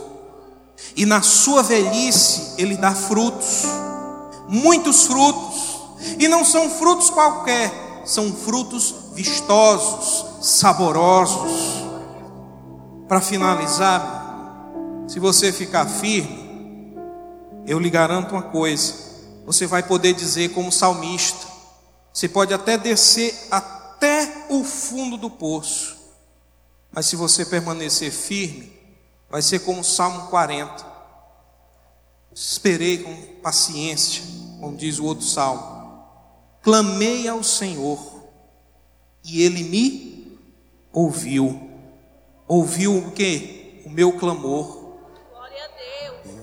E 0.96 1.04
na 1.04 1.20
sua 1.20 1.62
velhice 1.62 2.54
ele 2.56 2.74
dá 2.74 2.94
frutos, 2.94 3.64
muitos 4.48 5.06
frutos. 5.06 5.78
E 6.18 6.26
não 6.26 6.42
são 6.42 6.70
frutos 6.70 7.10
qualquer, 7.10 7.70
são 8.06 8.32
frutos 8.32 9.09
vistosos, 9.20 10.46
saborosos. 10.46 11.84
Para 13.06 13.20
finalizar, 13.20 14.72
se 15.06 15.18
você 15.18 15.52
ficar 15.52 15.86
firme, 15.86 16.96
eu 17.66 17.78
lhe 17.78 17.90
garanto 17.90 18.32
uma 18.32 18.42
coisa: 18.42 18.94
você 19.44 19.66
vai 19.66 19.82
poder 19.82 20.14
dizer, 20.14 20.50
como 20.50 20.72
salmista, 20.72 21.46
você 22.12 22.28
pode 22.28 22.54
até 22.54 22.78
descer 22.78 23.34
até 23.50 24.46
o 24.48 24.64
fundo 24.64 25.16
do 25.16 25.28
poço, 25.28 25.98
mas 26.90 27.06
se 27.06 27.16
você 27.16 27.44
permanecer 27.44 28.10
firme, 28.10 28.72
vai 29.28 29.42
ser 29.42 29.60
como 29.60 29.80
o 29.80 29.84
Salmo 29.84 30.28
40. 30.28 30.88
Esperei 32.32 32.98
com 32.98 33.14
paciência, 33.42 34.22
como 34.60 34.76
diz 34.76 34.98
o 34.98 35.04
outro 35.04 35.26
salmo. 35.26 35.78
Clamei 36.62 37.28
ao 37.28 37.42
Senhor 37.42 38.19
e 39.24 39.42
ele 39.42 39.62
me 39.62 40.38
ouviu. 40.92 41.70
Ouviu 42.46 42.96
o 42.96 43.10
que? 43.12 43.82
O 43.86 43.90
meu 43.90 44.12
clamor. 44.12 44.96
Glória 45.30 45.64
a 45.64 45.68
Deus. 45.68 46.36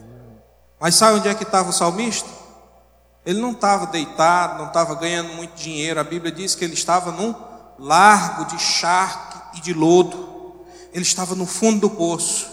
Mas 0.79 0.95
sabe 0.95 1.19
onde 1.19 1.27
é 1.27 1.35
que 1.35 1.43
estava 1.43 1.69
o 1.69 1.73
salmista? 1.73 2.29
Ele 3.25 3.41
não 3.41 3.51
estava 3.51 3.87
deitado, 3.87 4.59
não 4.59 4.67
estava 4.67 4.95
ganhando 4.95 5.33
muito 5.33 5.55
dinheiro. 5.55 5.99
A 5.99 6.03
Bíblia 6.03 6.31
diz 6.31 6.55
que 6.55 6.63
ele 6.63 6.75
estava 6.75 7.11
num 7.11 7.35
largo 7.77 8.45
de 8.45 8.57
charque 8.57 9.57
e 9.57 9.61
de 9.61 9.73
lodo. 9.73 10.65
Ele 10.93 11.03
estava 11.03 11.35
no 11.35 11.45
fundo 11.45 11.81
do 11.81 11.89
poço. 11.89 12.47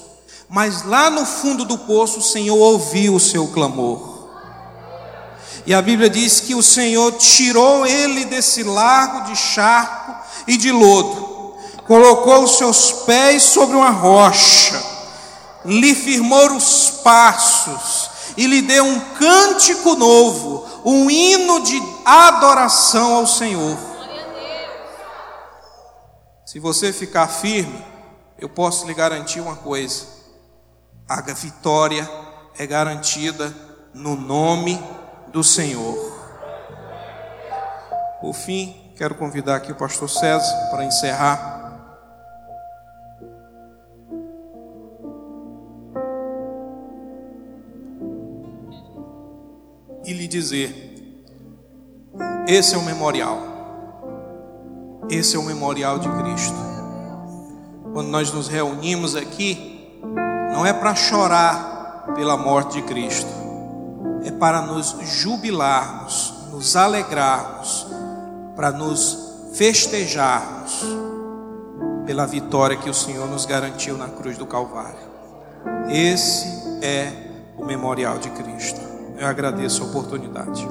Mas 0.48 0.82
lá 0.82 1.10
no 1.10 1.24
fundo 1.24 1.64
do 1.64 1.78
poço 1.78 2.18
o 2.18 2.22
Senhor 2.22 2.56
ouviu 2.56 3.14
o 3.14 3.20
seu 3.20 3.48
clamor. 3.48 4.13
E 5.66 5.72
a 5.72 5.80
Bíblia 5.80 6.10
diz 6.10 6.40
que 6.40 6.54
o 6.54 6.62
Senhor 6.62 7.12
tirou 7.12 7.86
ele 7.86 8.26
desse 8.26 8.62
largo 8.62 9.22
de 9.22 9.36
charco 9.36 10.14
e 10.46 10.58
de 10.58 10.70
lodo, 10.70 11.56
colocou 11.86 12.44
os 12.44 12.58
seus 12.58 12.92
pés 13.04 13.42
sobre 13.42 13.74
uma 13.74 13.90
rocha, 13.90 14.82
lhe 15.64 15.94
firmou 15.94 16.52
os 16.52 16.90
passos 17.02 18.10
e 18.36 18.46
lhe 18.46 18.60
deu 18.60 18.84
um 18.84 19.00
cântico 19.14 19.94
novo, 19.94 20.66
um 20.84 21.10
hino 21.10 21.60
de 21.60 21.80
adoração 22.04 23.14
ao 23.14 23.26
Senhor. 23.26 23.78
Se 26.44 26.58
você 26.58 26.92
ficar 26.92 27.26
firme, 27.28 27.82
eu 28.38 28.50
posso 28.50 28.86
lhe 28.86 28.92
garantir 28.92 29.40
uma 29.40 29.56
coisa: 29.56 30.04
a 31.08 31.22
vitória 31.22 32.08
é 32.58 32.66
garantida 32.66 33.54
no 33.94 34.14
nome 34.14 34.78
do 35.34 35.44
Senhor. 35.44 36.14
Por 38.20 38.32
fim, 38.32 38.92
quero 38.96 39.16
convidar 39.16 39.56
aqui 39.56 39.72
o 39.72 39.76
pastor 39.76 40.08
César 40.08 40.70
para 40.70 40.84
encerrar. 40.84 41.52
e 50.06 50.12
lhe 50.12 50.28
dizer: 50.28 50.84
esse 52.46 52.74
é 52.74 52.78
o 52.78 52.82
memorial. 52.82 53.38
Esse 55.10 55.36
é 55.36 55.38
o 55.38 55.42
memorial 55.42 55.98
de 55.98 56.08
Cristo. 56.10 56.56
Quando 57.92 58.08
nós 58.08 58.32
nos 58.32 58.48
reunimos 58.48 59.16
aqui, 59.16 60.00
não 60.52 60.66
é 60.66 60.72
para 60.72 60.94
chorar 60.94 62.12
pela 62.14 62.36
morte 62.36 62.74
de 62.74 62.82
Cristo, 62.82 63.43
é 64.24 64.30
para 64.30 64.62
nos 64.62 64.96
jubilarmos, 65.02 66.32
nos 66.50 66.74
alegrarmos, 66.76 67.86
para 68.56 68.70
nos 68.70 69.34
festejarmos 69.54 70.82
pela 72.06 72.26
vitória 72.26 72.76
que 72.76 72.90
o 72.90 72.94
Senhor 72.94 73.28
nos 73.28 73.46
garantiu 73.46 73.96
na 73.96 74.08
cruz 74.08 74.36
do 74.36 74.46
Calvário. 74.46 75.14
Esse 75.88 76.46
é 76.82 77.12
o 77.56 77.64
memorial 77.64 78.18
de 78.18 78.30
Cristo. 78.30 78.80
Eu 79.18 79.26
agradeço 79.26 79.82
a 79.82 79.86
oportunidade. 79.86 80.66